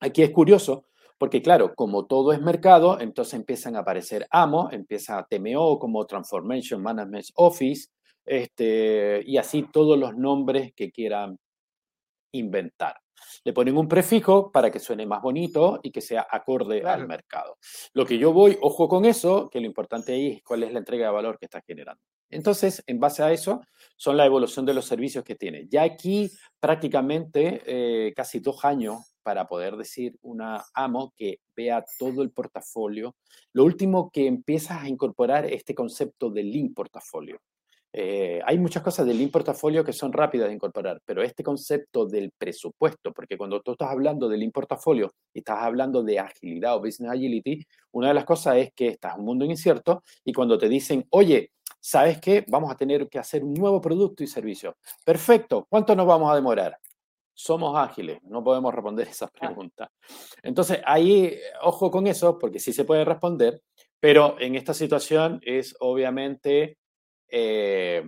Aquí 0.00 0.22
es 0.22 0.30
curioso 0.30 0.86
porque 1.18 1.40
claro, 1.40 1.74
como 1.74 2.06
todo 2.06 2.32
es 2.32 2.40
mercado, 2.42 3.00
entonces 3.00 3.34
empiezan 3.34 3.76
a 3.76 3.80
aparecer 3.80 4.26
AMO, 4.30 4.68
empieza 4.70 5.26
TMO 5.28 5.78
como 5.78 6.06
Transformation 6.06 6.82
Management 6.82 7.26
Office, 7.36 7.88
este, 8.26 9.22
y 9.24 9.38
así 9.38 9.66
todos 9.72 9.98
los 9.98 10.14
nombres 10.16 10.72
que 10.74 10.90
quieran 10.90 11.38
inventar. 12.38 12.96
Le 13.44 13.52
ponen 13.52 13.76
un 13.76 13.88
prefijo 13.88 14.50
para 14.52 14.70
que 14.70 14.78
suene 14.78 15.06
más 15.06 15.22
bonito 15.22 15.80
y 15.82 15.90
que 15.90 16.00
sea 16.00 16.26
acorde 16.30 16.82
al 16.82 17.06
mercado. 17.06 17.58
Lo 17.92 18.04
que 18.04 18.18
yo 18.18 18.32
voy, 18.32 18.58
ojo 18.60 18.88
con 18.88 19.04
eso, 19.04 19.48
que 19.50 19.60
lo 19.60 19.66
importante 19.66 20.12
ahí 20.12 20.32
es 20.32 20.42
cuál 20.42 20.62
es 20.62 20.72
la 20.72 20.78
entrega 20.78 21.06
de 21.06 21.12
valor 21.12 21.38
que 21.38 21.46
está 21.46 21.62
generando. 21.62 22.02
Entonces, 22.28 22.82
en 22.86 22.98
base 22.98 23.22
a 23.22 23.32
eso, 23.32 23.62
son 23.96 24.16
la 24.16 24.26
evolución 24.26 24.66
de 24.66 24.74
los 24.74 24.84
servicios 24.84 25.24
que 25.24 25.36
tiene. 25.36 25.66
Ya 25.68 25.82
aquí 25.82 26.30
prácticamente 26.58 27.62
eh, 27.66 28.12
casi 28.14 28.40
dos 28.40 28.64
años 28.64 29.16
para 29.22 29.46
poder 29.46 29.76
decir 29.76 30.16
una 30.22 30.64
AMO 30.74 31.12
que 31.16 31.40
vea 31.56 31.84
todo 31.98 32.22
el 32.22 32.30
portafolio. 32.30 33.16
Lo 33.52 33.64
último 33.64 34.10
que 34.10 34.26
empiezas 34.26 34.82
a 34.82 34.88
incorporar 34.88 35.46
este 35.46 35.74
concepto 35.74 36.30
de 36.30 36.44
Lean 36.44 36.74
Portafolio. 36.74 37.40
Eh, 37.98 38.42
hay 38.44 38.58
muchas 38.58 38.82
cosas 38.82 39.06
del 39.06 39.16
Lean 39.16 39.30
Portafolio 39.30 39.82
que 39.82 39.94
son 39.94 40.12
rápidas 40.12 40.48
de 40.48 40.54
incorporar, 40.54 41.00
pero 41.06 41.22
este 41.22 41.42
concepto 41.42 42.04
del 42.04 42.30
presupuesto, 42.36 43.10
porque 43.10 43.38
cuando 43.38 43.62
tú 43.62 43.72
estás 43.72 43.88
hablando 43.88 44.28
del 44.28 44.40
Lean 44.40 44.52
Portafolio 44.52 45.10
y 45.32 45.38
estás 45.38 45.62
hablando 45.62 46.02
de 46.02 46.18
agilidad 46.18 46.76
o 46.76 46.80
business 46.80 47.12
agility, 47.12 47.64
una 47.92 48.08
de 48.08 48.14
las 48.14 48.26
cosas 48.26 48.58
es 48.58 48.74
que 48.74 48.88
estás 48.88 49.14
en 49.14 49.20
un 49.20 49.24
mundo 49.24 49.46
incierto 49.46 50.02
y 50.26 50.34
cuando 50.34 50.58
te 50.58 50.68
dicen, 50.68 51.06
oye, 51.08 51.52
¿sabes 51.80 52.20
qué? 52.20 52.44
Vamos 52.48 52.70
a 52.70 52.76
tener 52.76 53.08
que 53.08 53.18
hacer 53.18 53.42
un 53.42 53.54
nuevo 53.54 53.80
producto 53.80 54.22
y 54.22 54.26
servicio. 54.26 54.76
Perfecto, 55.02 55.66
¿cuánto 55.66 55.96
nos 55.96 56.06
vamos 56.06 56.30
a 56.30 56.34
demorar? 56.34 56.76
Somos 57.32 57.78
ágiles, 57.78 58.18
no 58.24 58.44
podemos 58.44 58.74
responder 58.74 59.08
esas 59.08 59.30
preguntas. 59.30 59.88
Entonces, 60.42 60.80
ahí, 60.84 61.34
ojo 61.62 61.90
con 61.90 62.06
eso, 62.06 62.38
porque 62.38 62.60
sí 62.60 62.74
se 62.74 62.84
puede 62.84 63.06
responder, 63.06 63.62
pero 63.98 64.38
en 64.38 64.54
esta 64.54 64.74
situación 64.74 65.40
es 65.42 65.74
obviamente 65.80 66.76
eh, 67.30 68.04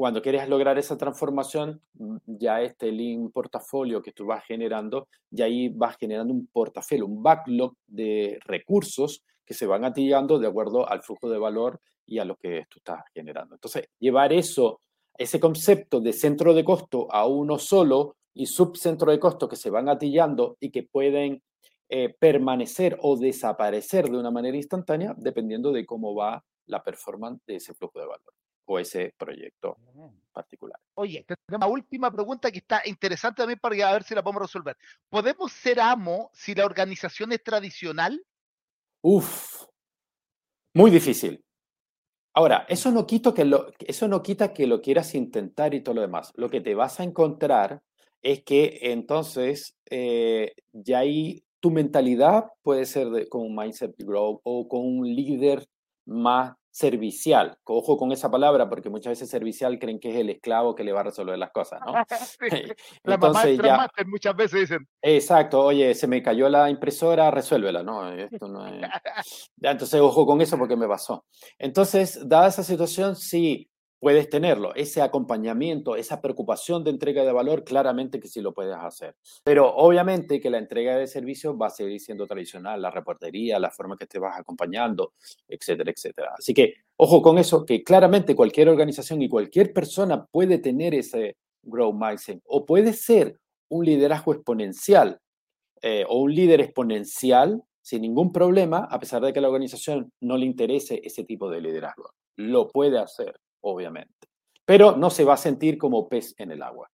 cuando 0.00 0.22
quieres 0.22 0.48
lograr 0.48 0.78
esa 0.78 0.96
transformación, 0.96 1.82
mm, 1.94 2.16
ya 2.26 2.62
este 2.62 2.90
link 2.90 3.32
portafolio 3.32 4.00
que 4.00 4.12
tú 4.12 4.24
vas 4.24 4.42
generando, 4.44 5.08
ya 5.30 5.44
ahí 5.44 5.68
vas 5.68 5.96
generando 5.98 6.32
un 6.32 6.46
portafolio, 6.46 7.04
un 7.04 7.22
backlog 7.22 7.74
de 7.86 8.38
recursos 8.46 9.22
que 9.44 9.52
se 9.52 9.66
van 9.66 9.84
atillando 9.84 10.38
de 10.38 10.46
acuerdo 10.46 10.88
al 10.88 11.02
flujo 11.02 11.28
de 11.28 11.38
valor 11.38 11.80
y 12.06 12.18
a 12.18 12.24
lo 12.24 12.36
que 12.36 12.64
tú 12.70 12.78
estás 12.78 13.02
generando. 13.12 13.56
Entonces, 13.56 13.88
llevar 13.98 14.32
eso, 14.32 14.80
ese 15.18 15.38
concepto 15.38 16.00
de 16.00 16.14
centro 16.14 16.54
de 16.54 16.64
costo 16.64 17.06
a 17.12 17.26
uno 17.26 17.58
solo 17.58 18.16
y 18.32 18.46
subcentro 18.46 19.10
de 19.10 19.20
costo 19.20 19.48
que 19.48 19.56
se 19.56 19.68
van 19.68 19.88
atillando 19.90 20.56
y 20.60 20.70
que 20.70 20.84
pueden 20.84 21.42
eh, 21.90 22.14
permanecer 22.18 22.96
o 23.02 23.16
desaparecer 23.16 24.08
de 24.08 24.16
una 24.16 24.30
manera 24.30 24.56
instantánea 24.56 25.14
dependiendo 25.18 25.72
de 25.72 25.84
cómo 25.84 26.14
va 26.14 26.42
la 26.66 26.82
performance 26.82 27.42
de 27.46 27.56
ese 27.56 27.74
flujo 27.74 27.98
de 28.00 28.06
valor 28.06 28.34
o 28.66 28.78
ese 28.78 29.12
proyecto 29.18 29.76
particular. 30.32 30.78
Oye, 30.94 31.26
una 31.48 31.66
última 31.66 32.10
pregunta 32.10 32.52
que 32.52 32.58
está 32.58 32.82
interesante 32.84 33.42
también 33.42 33.58
para 33.58 33.92
ver 33.92 34.04
si 34.04 34.14
la 34.14 34.22
podemos 34.22 34.42
resolver. 34.42 34.76
¿Podemos 35.08 35.50
ser 35.50 35.80
amo 35.80 36.30
si 36.32 36.54
la 36.54 36.64
organización 36.64 37.32
es 37.32 37.42
tradicional? 37.42 38.24
Uf, 39.02 39.64
muy 40.74 40.90
difícil. 40.90 41.44
Ahora, 42.32 42.64
eso 42.68 42.92
no, 42.92 43.06
quito 43.06 43.34
que 43.34 43.44
lo, 43.44 43.72
eso 43.80 44.06
no 44.06 44.22
quita 44.22 44.52
que 44.52 44.68
lo 44.68 44.80
quieras 44.80 45.16
intentar 45.16 45.74
y 45.74 45.82
todo 45.82 45.96
lo 45.96 46.02
demás. 46.02 46.32
Lo 46.36 46.48
que 46.48 46.60
te 46.60 46.76
vas 46.76 47.00
a 47.00 47.02
encontrar 47.02 47.82
es 48.22 48.44
que 48.44 48.78
entonces 48.82 49.76
eh, 49.90 50.54
ya 50.72 51.00
ahí 51.00 51.42
tu 51.58 51.70
mentalidad 51.70 52.46
puede 52.62 52.86
ser 52.86 53.10
de, 53.10 53.28
con 53.28 53.42
un 53.42 53.56
mindset 53.56 53.96
grow 53.98 54.40
o 54.44 54.68
con 54.68 54.86
un 54.86 55.04
líder 55.04 55.66
más 56.10 56.54
servicial. 56.72 57.58
Ojo 57.64 57.96
con 57.96 58.12
esa 58.12 58.30
palabra, 58.30 58.68
porque 58.68 58.90
muchas 58.90 59.12
veces 59.12 59.28
servicial 59.28 59.78
creen 59.78 59.98
que 59.98 60.10
es 60.10 60.16
el 60.16 60.30
esclavo 60.30 60.74
que 60.74 60.84
le 60.84 60.92
va 60.92 61.00
a 61.00 61.04
resolver 61.04 61.36
las 61.38 61.50
cosas, 61.50 61.80
¿no? 61.84 61.92
La 63.04 63.16
mamá 63.16 63.48
ya, 63.48 63.88
muchas 64.06 64.36
veces 64.36 64.60
dicen. 64.60 64.88
Exacto, 65.02 65.64
oye, 65.64 65.94
se 65.94 66.06
me 66.06 66.22
cayó 66.22 66.48
la 66.48 66.70
impresora, 66.70 67.30
resuélvela, 67.30 67.82
¿no? 67.82 68.08
Esto 68.12 68.48
no 68.48 68.66
es... 68.66 68.82
entonces, 69.60 70.00
ojo 70.00 70.26
con 70.26 70.40
eso 70.40 70.56
porque 70.58 70.76
me 70.76 70.88
pasó. 70.88 71.24
Entonces, 71.58 72.20
dada 72.28 72.48
esa 72.48 72.62
situación, 72.62 73.16
sí, 73.16 73.68
puedes 74.00 74.28
tenerlo. 74.30 74.74
Ese 74.74 75.02
acompañamiento, 75.02 75.94
esa 75.94 76.20
preocupación 76.20 76.82
de 76.82 76.90
entrega 76.90 77.22
de 77.24 77.32
valor, 77.32 77.64
claramente 77.64 78.18
que 78.18 78.28
sí 78.28 78.40
lo 78.40 78.52
puedes 78.52 78.74
hacer. 78.74 79.14
Pero 79.44 79.72
obviamente 79.76 80.40
que 80.40 80.50
la 80.50 80.58
entrega 80.58 80.96
de 80.96 81.06
servicios 81.06 81.54
va 81.60 81.66
a 81.66 81.70
seguir 81.70 82.00
siendo 82.00 82.26
tradicional, 82.26 82.82
la 82.82 82.90
reportería, 82.90 83.58
la 83.60 83.70
forma 83.70 83.96
que 83.96 84.06
te 84.06 84.18
vas 84.18 84.38
acompañando, 84.38 85.12
etcétera, 85.46 85.92
etcétera. 85.94 86.34
Así 86.36 86.54
que 86.54 86.74
ojo 86.96 87.22
con 87.22 87.38
eso, 87.38 87.64
que 87.64 87.84
claramente 87.84 88.34
cualquier 88.34 88.70
organización 88.70 89.22
y 89.22 89.28
cualquier 89.28 89.72
persona 89.72 90.26
puede 90.26 90.58
tener 90.58 90.94
ese 90.94 91.36
grow 91.62 91.92
mindset 91.92 92.40
o 92.46 92.64
puede 92.64 92.94
ser 92.94 93.38
un 93.68 93.84
liderazgo 93.84 94.32
exponencial 94.32 95.20
eh, 95.82 96.04
o 96.08 96.20
un 96.20 96.34
líder 96.34 96.60
exponencial 96.62 97.62
sin 97.82 98.02
ningún 98.02 98.32
problema, 98.32 98.86
a 98.90 98.98
pesar 98.98 99.22
de 99.22 99.32
que 99.32 99.38
a 99.38 99.42
la 99.42 99.48
organización 99.48 100.12
no 100.20 100.36
le 100.36 100.46
interese 100.46 101.00
ese 101.04 101.24
tipo 101.24 101.50
de 101.50 101.60
liderazgo. 101.60 102.10
Lo 102.36 102.68
puede 102.68 102.98
hacer 102.98 103.34
obviamente. 103.60 104.28
Pero 104.64 104.96
no 104.96 105.10
se 105.10 105.24
va 105.24 105.34
a 105.34 105.38
sentir 105.38 105.78
como 105.78 106.08
pez 106.08 106.34
en 106.38 106.50
el 106.50 106.62
agua. 106.62 106.90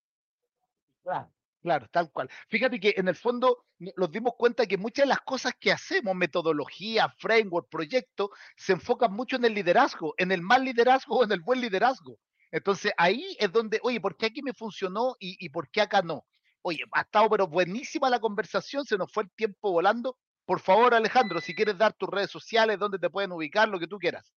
Claro, 1.02 1.30
claro, 1.62 1.88
tal 1.90 2.10
cual. 2.10 2.30
Fíjate 2.48 2.80
que 2.80 2.94
en 2.96 3.08
el 3.08 3.16
fondo 3.16 3.64
nos 3.78 4.10
dimos 4.10 4.34
cuenta 4.36 4.66
que 4.66 4.78
muchas 4.78 5.04
de 5.04 5.10
las 5.10 5.20
cosas 5.20 5.54
que 5.60 5.72
hacemos, 5.72 6.14
metodología, 6.14 7.08
framework, 7.18 7.68
proyecto, 7.68 8.30
se 8.56 8.72
enfocan 8.72 9.12
mucho 9.12 9.36
en 9.36 9.44
el 9.44 9.54
liderazgo, 9.54 10.14
en 10.16 10.32
el 10.32 10.42
mal 10.42 10.64
liderazgo 10.64 11.18
o 11.18 11.24
en 11.24 11.32
el 11.32 11.40
buen 11.40 11.60
liderazgo. 11.60 12.18
Entonces 12.50 12.92
ahí 12.96 13.36
es 13.38 13.52
donde, 13.52 13.78
oye, 13.82 14.00
¿por 14.00 14.16
qué 14.16 14.26
aquí 14.26 14.42
me 14.42 14.54
funcionó 14.54 15.16
y, 15.18 15.36
y 15.44 15.50
por 15.50 15.70
qué 15.70 15.82
acá 15.82 16.02
no? 16.02 16.24
Oye, 16.62 16.82
ha 16.92 17.02
estado 17.02 17.28
pero 17.30 17.46
buenísima 17.46 18.10
la 18.10 18.18
conversación, 18.18 18.84
se 18.84 18.96
nos 18.96 19.12
fue 19.12 19.24
el 19.24 19.30
tiempo 19.32 19.70
volando. 19.70 20.16
Por 20.46 20.60
favor, 20.60 20.94
Alejandro, 20.94 21.40
si 21.40 21.54
quieres 21.54 21.76
dar 21.76 21.92
tus 21.92 22.08
redes 22.08 22.30
sociales, 22.30 22.78
donde 22.78 22.98
te 22.98 23.10
pueden 23.10 23.32
ubicar, 23.32 23.68
lo 23.68 23.78
que 23.78 23.86
tú 23.86 23.98
quieras. 23.98 24.32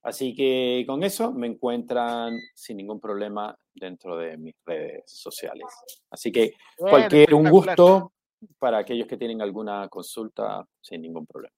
Así 0.04 0.36
que 0.36 0.84
con 0.86 1.04
eso 1.04 1.32
me 1.32 1.48
encuentran 1.48 2.38
sin 2.54 2.78
ningún 2.78 3.00
problema 3.00 3.58
dentro 3.74 4.16
de 4.18 4.38
mis 4.38 4.54
redes 4.64 5.06
sociales. 5.08 5.66
Así 6.12 6.32
que 6.32 6.54
cualquier 6.78 7.34
un 7.34 7.50
gusto 7.50 8.14
para 8.60 8.78
aquellos 8.78 9.08
que 9.08 9.18
tienen 9.18 9.42
alguna 9.42 9.90
consulta 9.90 10.64
sin 10.80 11.02
ningún 11.02 11.26
problema. 11.26 11.56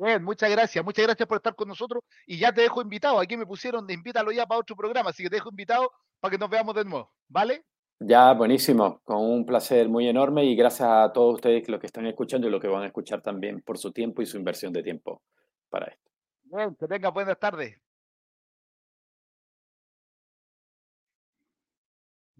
Bien, 0.00 0.22
muchas 0.22 0.48
gracias, 0.48 0.84
muchas 0.84 1.06
gracias 1.06 1.26
por 1.26 1.38
estar 1.38 1.56
con 1.56 1.66
nosotros 1.66 2.04
y 2.24 2.38
ya 2.38 2.52
te 2.52 2.62
dejo 2.62 2.80
invitado. 2.80 3.18
Aquí 3.18 3.36
me 3.36 3.44
pusieron 3.44 3.84
de 3.84 3.94
invítalo 3.94 4.30
ya 4.30 4.46
para 4.46 4.60
otro 4.60 4.76
programa, 4.76 5.10
así 5.10 5.24
que 5.24 5.28
te 5.28 5.36
dejo 5.36 5.50
invitado 5.50 5.90
para 6.20 6.30
que 6.30 6.38
nos 6.38 6.48
veamos 6.48 6.74
de 6.76 6.84
nuevo, 6.84 7.12
¿vale? 7.26 7.64
Ya, 7.98 8.32
buenísimo, 8.32 9.00
con 9.02 9.16
un 9.16 9.44
placer 9.44 9.88
muy 9.88 10.06
enorme 10.08 10.44
y 10.44 10.54
gracias 10.54 10.88
a 10.88 11.12
todos 11.12 11.34
ustedes 11.34 11.68
los 11.68 11.80
que 11.80 11.86
están 11.86 12.06
escuchando 12.06 12.46
y 12.46 12.50
los 12.50 12.60
que 12.60 12.68
van 12.68 12.84
a 12.84 12.86
escuchar 12.86 13.22
también 13.22 13.60
por 13.60 13.76
su 13.76 13.90
tiempo 13.90 14.22
y 14.22 14.26
su 14.26 14.36
inversión 14.36 14.72
de 14.72 14.84
tiempo 14.84 15.20
para 15.68 15.86
esto. 15.86 16.10
Bien, 16.44 16.76
que 16.76 16.86
tengan 16.86 17.12
buenas 17.12 17.38
tardes. 17.40 17.76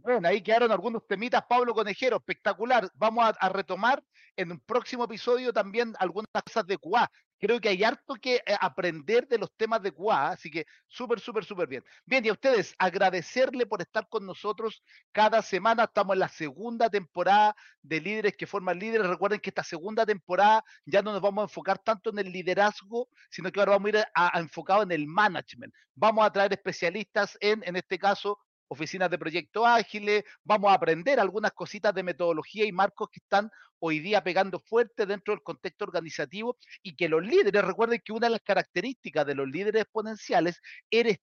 Bueno, 0.09 0.27
ahí 0.27 0.41
quedaron 0.41 0.73
algunos 0.73 1.07
temitas, 1.07 1.45
Pablo 1.47 1.75
Conejero, 1.75 2.17
espectacular. 2.17 2.91
Vamos 2.95 3.27
a, 3.27 3.29
a, 3.29 3.51
retomar 3.51 4.03
en 4.37 4.53
un 4.53 4.59
próximo 4.61 5.05
episodio 5.05 5.53
también 5.53 5.95
algunas 5.99 6.31
cosas 6.43 6.67
de 6.67 6.79
QA 6.79 7.11
creo 7.39 7.61
que 7.61 7.69
hay 7.69 7.85
harto 7.85 8.15
que 8.15 8.37
eh, 8.37 8.57
aprender 8.61 9.27
de 9.29 9.39
los 9.39 9.53
temas 9.57 9.83
de 9.83 9.93
QA, 9.93 10.31
así 10.31 10.51
que 10.51 10.67
súper, 10.87 11.21
súper, 11.21 11.45
súper 11.45 11.69
bien. 11.69 11.85
Bien, 12.05 12.25
y 12.25 12.29
a 12.29 12.33
ustedes 12.33 12.75
agradecerle 12.79 13.67
por 13.67 13.81
estar 13.81 14.09
con 14.09 14.27
nosotros 14.27 14.83
cada 15.13 15.43
semana. 15.43 15.85
Estamos 15.85 16.15
en 16.15 16.21
la 16.21 16.29
segunda 16.29 16.91
temporada 16.91 17.55
de 17.83 18.01
Líderes 18.01 18.37
que 18.37 18.47
Forman 18.47 18.79
Líderes. 18.79 19.07
Recuerden 19.07 19.41
que 19.41 19.51
esta 19.51 19.65
segunda 19.65 20.05
temporada 20.05 20.65
ya 20.85 21.03
no 21.03 21.13
nos 21.13 21.21
vamos 21.21 21.43
a 21.43 21.45
enfocar 21.45 21.79
tanto 21.79 22.11
en 22.11 22.19
el 22.19 22.33
liderazgo, 22.33 23.09
sino 23.31 23.51
que 23.51 23.61
ahora 23.61 23.73
vamos 23.73 23.87
a 23.87 23.99
ir 23.99 24.05
a, 24.15 24.39
enfocado 24.39 24.83
en 24.83 24.93
el 24.93 25.07
management. 25.07 25.73
Vamos 25.95 26.25
a 26.25 26.33
traer 26.33 26.53
especialistas 26.53 27.37
en, 27.41 27.63
en 27.65 27.77
este 27.77 27.99
caso, 27.99 28.39
oficinas 28.69 29.11
de 29.11 29.19
proyecto 29.19 29.67
ágiles, 29.67 30.25
vamos 30.45 30.71
a 30.71 30.75
aprender 30.75 31.19
algunas 31.19 31.53
cositas 31.53 31.95
de 31.95 32.03
metodología 32.03 32.65
y 32.65 32.73
marcos 32.73 33.09
que 33.11 33.21
están 33.21 33.51
hoy 33.81 34.01
día 34.01 34.23
pegando 34.23 34.61
fuerte 34.61 35.07
dentro 35.07 35.33
del 35.33 35.43
contexto 35.43 35.85
organizativo 35.85 36.59
y 36.83 36.97
que 36.97 37.09
los 37.09 37.25
líderes, 37.25 37.65
recuerden 37.65 38.01
que 38.05 38.13
una 38.13 38.27
de 38.27 38.33
las 38.33 38.43
características 38.43 39.27
de 39.27 39.35
los 39.35 39.49
líderes 39.49 39.83
exponenciales 39.83 40.61
es, 40.91 41.19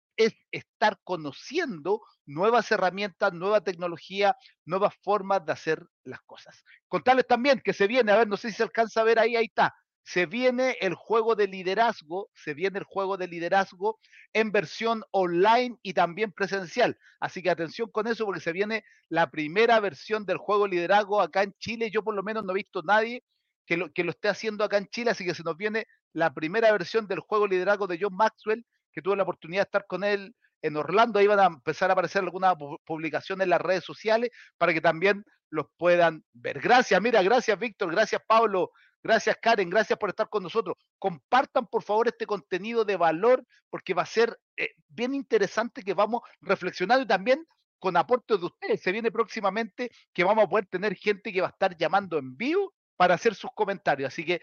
estar 0.51 0.97
conociendo 1.03 2.01
nuevas 2.25 2.71
herramientas, 2.71 3.33
nueva 3.33 3.61
tecnología, 3.61 4.35
nuevas 4.63 4.93
formas 5.01 5.45
de 5.45 5.51
hacer 5.51 5.85
las 6.03 6.21
cosas. 6.21 6.63
Contarles 6.87 7.27
también 7.27 7.61
que 7.63 7.73
se 7.73 7.87
viene, 7.87 8.11
a 8.11 8.17
ver, 8.17 8.27
no 8.27 8.37
sé 8.37 8.49
si 8.49 8.55
se 8.55 8.63
alcanza 8.63 9.01
a 9.01 9.03
ver 9.03 9.19
ahí, 9.19 9.35
ahí 9.35 9.45
está, 9.45 9.75
se 10.05 10.27
viene 10.27 10.77
el 10.81 10.93
juego 10.93 11.35
de 11.35 11.47
liderazgo, 11.47 12.29
se 12.35 12.53
viene 12.53 12.77
el 12.77 12.85
juego 12.85 13.17
de 13.17 13.27
liderazgo 13.27 13.99
en 14.33 14.51
versión 14.51 15.03
online 15.09 15.77
y 15.81 15.93
también 15.93 16.31
presencial. 16.31 16.95
Así 17.19 17.41
que 17.41 17.49
atención 17.49 17.89
con 17.89 18.05
eso 18.05 18.23
porque 18.23 18.39
se 18.39 18.51
viene 18.51 18.83
la 19.09 19.31
primera 19.31 19.79
versión 19.79 20.23
del 20.25 20.37
juego 20.37 20.65
de 20.65 20.75
liderazgo 20.75 21.19
acá 21.19 21.41
en 21.41 21.53
Chile. 21.57 21.89
Yo 21.91 22.03
por 22.03 22.13
lo 22.13 22.21
menos 22.21 22.45
no 22.45 22.51
he 22.51 22.55
visto 22.55 22.83
nadie 22.83 23.23
que 23.65 23.77
lo, 23.77 23.91
que 23.91 24.03
lo 24.03 24.11
esté 24.11 24.27
haciendo 24.27 24.63
acá 24.63 24.77
en 24.77 24.87
Chile, 24.89 25.09
así 25.09 25.25
que 25.25 25.33
se 25.33 25.41
nos 25.41 25.57
viene 25.57 25.87
la 26.13 26.31
primera 26.35 26.71
versión 26.71 27.07
del 27.07 27.19
juego 27.19 27.45
de 27.45 27.55
liderazgo 27.55 27.87
de 27.87 27.97
John 27.99 28.15
Maxwell, 28.15 28.63
que 28.93 29.01
tuve 29.01 29.15
la 29.15 29.23
oportunidad 29.23 29.63
de 29.63 29.67
estar 29.69 29.87
con 29.87 30.03
él 30.03 30.35
en 30.61 30.77
Orlando. 30.77 31.17
Ahí 31.17 31.25
van 31.25 31.39
a 31.39 31.47
empezar 31.47 31.89
a 31.89 31.93
aparecer 31.93 32.21
algunas 32.21 32.53
publicaciones 32.85 33.45
en 33.45 33.49
las 33.49 33.61
redes 33.61 33.83
sociales 33.83 34.29
para 34.59 34.71
que 34.71 34.81
también 34.81 35.25
los 35.49 35.65
puedan 35.77 36.23
ver. 36.33 36.59
Gracias, 36.61 37.01
mira, 37.01 37.23
gracias 37.23 37.57
Víctor, 37.57 37.89
gracias 37.91 38.21
Pablo, 38.27 38.69
Gracias 39.05 39.37
Karen, 39.39 39.69
gracias 39.69 39.99
por 39.99 40.09
estar 40.09 40.27
con 40.29 40.41
nosotros. 40.41 40.77
Compartan 40.97 41.67
por 41.67 41.83
favor 41.83 42.07
este 42.07 42.25
contenido 42.25 42.83
de 42.83 42.97
valor 42.97 43.45
porque 43.69 43.93
va 43.93 44.01
a 44.01 44.07
ser 44.07 44.35
eh, 44.57 44.71
bien 44.87 45.13
interesante 45.13 45.83
que 45.83 45.93
vamos 45.93 46.23
reflexionando 46.41 47.03
y 47.03 47.07
también 47.07 47.45
con 47.77 47.95
aportes 47.97 48.39
de 48.39 48.47
ustedes. 48.47 48.81
Se 48.81 48.91
viene 48.91 49.11
próximamente 49.11 49.91
que 50.11 50.23
vamos 50.23 50.45
a 50.45 50.49
poder 50.49 50.65
tener 50.65 50.95
gente 50.95 51.31
que 51.31 51.39
va 51.39 51.49
a 51.49 51.51
estar 51.51 51.77
llamando 51.77 52.17
en 52.17 52.35
vivo 52.35 52.73
para 52.95 53.13
hacer 53.13 53.35
sus 53.35 53.51
comentarios. 53.53 54.07
Así 54.07 54.25
que 54.25 54.41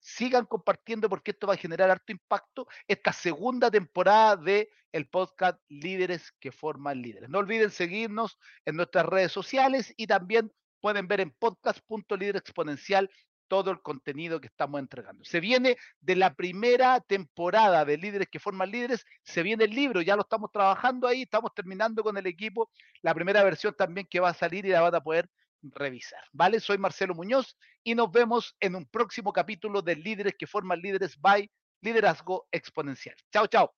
sigan 0.00 0.44
compartiendo 0.44 1.08
porque 1.08 1.30
esto 1.30 1.46
va 1.46 1.54
a 1.54 1.56
generar 1.56 1.88
harto 1.88 2.10
impacto 2.10 2.66
esta 2.88 3.12
segunda 3.12 3.70
temporada 3.70 4.34
de 4.34 4.70
el 4.90 5.06
podcast 5.06 5.60
Líderes 5.68 6.32
que 6.40 6.50
forman 6.50 7.00
líderes. 7.00 7.30
No 7.30 7.38
olviden 7.38 7.70
seguirnos 7.70 8.40
en 8.64 8.74
nuestras 8.74 9.06
redes 9.06 9.30
sociales 9.30 9.94
y 9.96 10.08
también 10.08 10.50
pueden 10.80 11.06
ver 11.06 11.20
en 11.20 11.30
podcast.líderexponencial 11.30 13.08
todo 13.50 13.72
el 13.72 13.82
contenido 13.82 14.40
que 14.40 14.46
estamos 14.46 14.78
entregando. 14.78 15.24
Se 15.24 15.40
viene 15.40 15.76
de 16.00 16.14
la 16.14 16.34
primera 16.34 17.00
temporada 17.00 17.84
de 17.84 17.98
Líderes 17.98 18.28
que 18.30 18.38
Forman 18.38 18.70
Líderes, 18.70 19.04
se 19.24 19.42
viene 19.42 19.64
el 19.64 19.72
libro, 19.72 20.00
ya 20.02 20.14
lo 20.14 20.22
estamos 20.22 20.52
trabajando 20.52 21.08
ahí, 21.08 21.22
estamos 21.22 21.52
terminando 21.52 22.04
con 22.04 22.16
el 22.16 22.28
equipo, 22.28 22.70
la 23.02 23.12
primera 23.12 23.42
versión 23.42 23.74
también 23.76 24.06
que 24.08 24.20
va 24.20 24.28
a 24.28 24.34
salir 24.34 24.66
y 24.66 24.68
la 24.68 24.82
van 24.82 24.94
a 24.94 25.00
poder 25.00 25.28
revisar. 25.62 26.22
¿Vale? 26.32 26.60
Soy 26.60 26.78
Marcelo 26.78 27.12
Muñoz 27.16 27.56
y 27.82 27.96
nos 27.96 28.12
vemos 28.12 28.54
en 28.60 28.76
un 28.76 28.86
próximo 28.86 29.32
capítulo 29.32 29.82
de 29.82 29.96
Líderes 29.96 30.36
que 30.38 30.46
forman 30.46 30.80
líderes 30.80 31.20
by 31.20 31.50
Liderazgo 31.80 32.46
Exponencial. 32.52 33.16
Chao, 33.32 33.48
chao. 33.48 33.74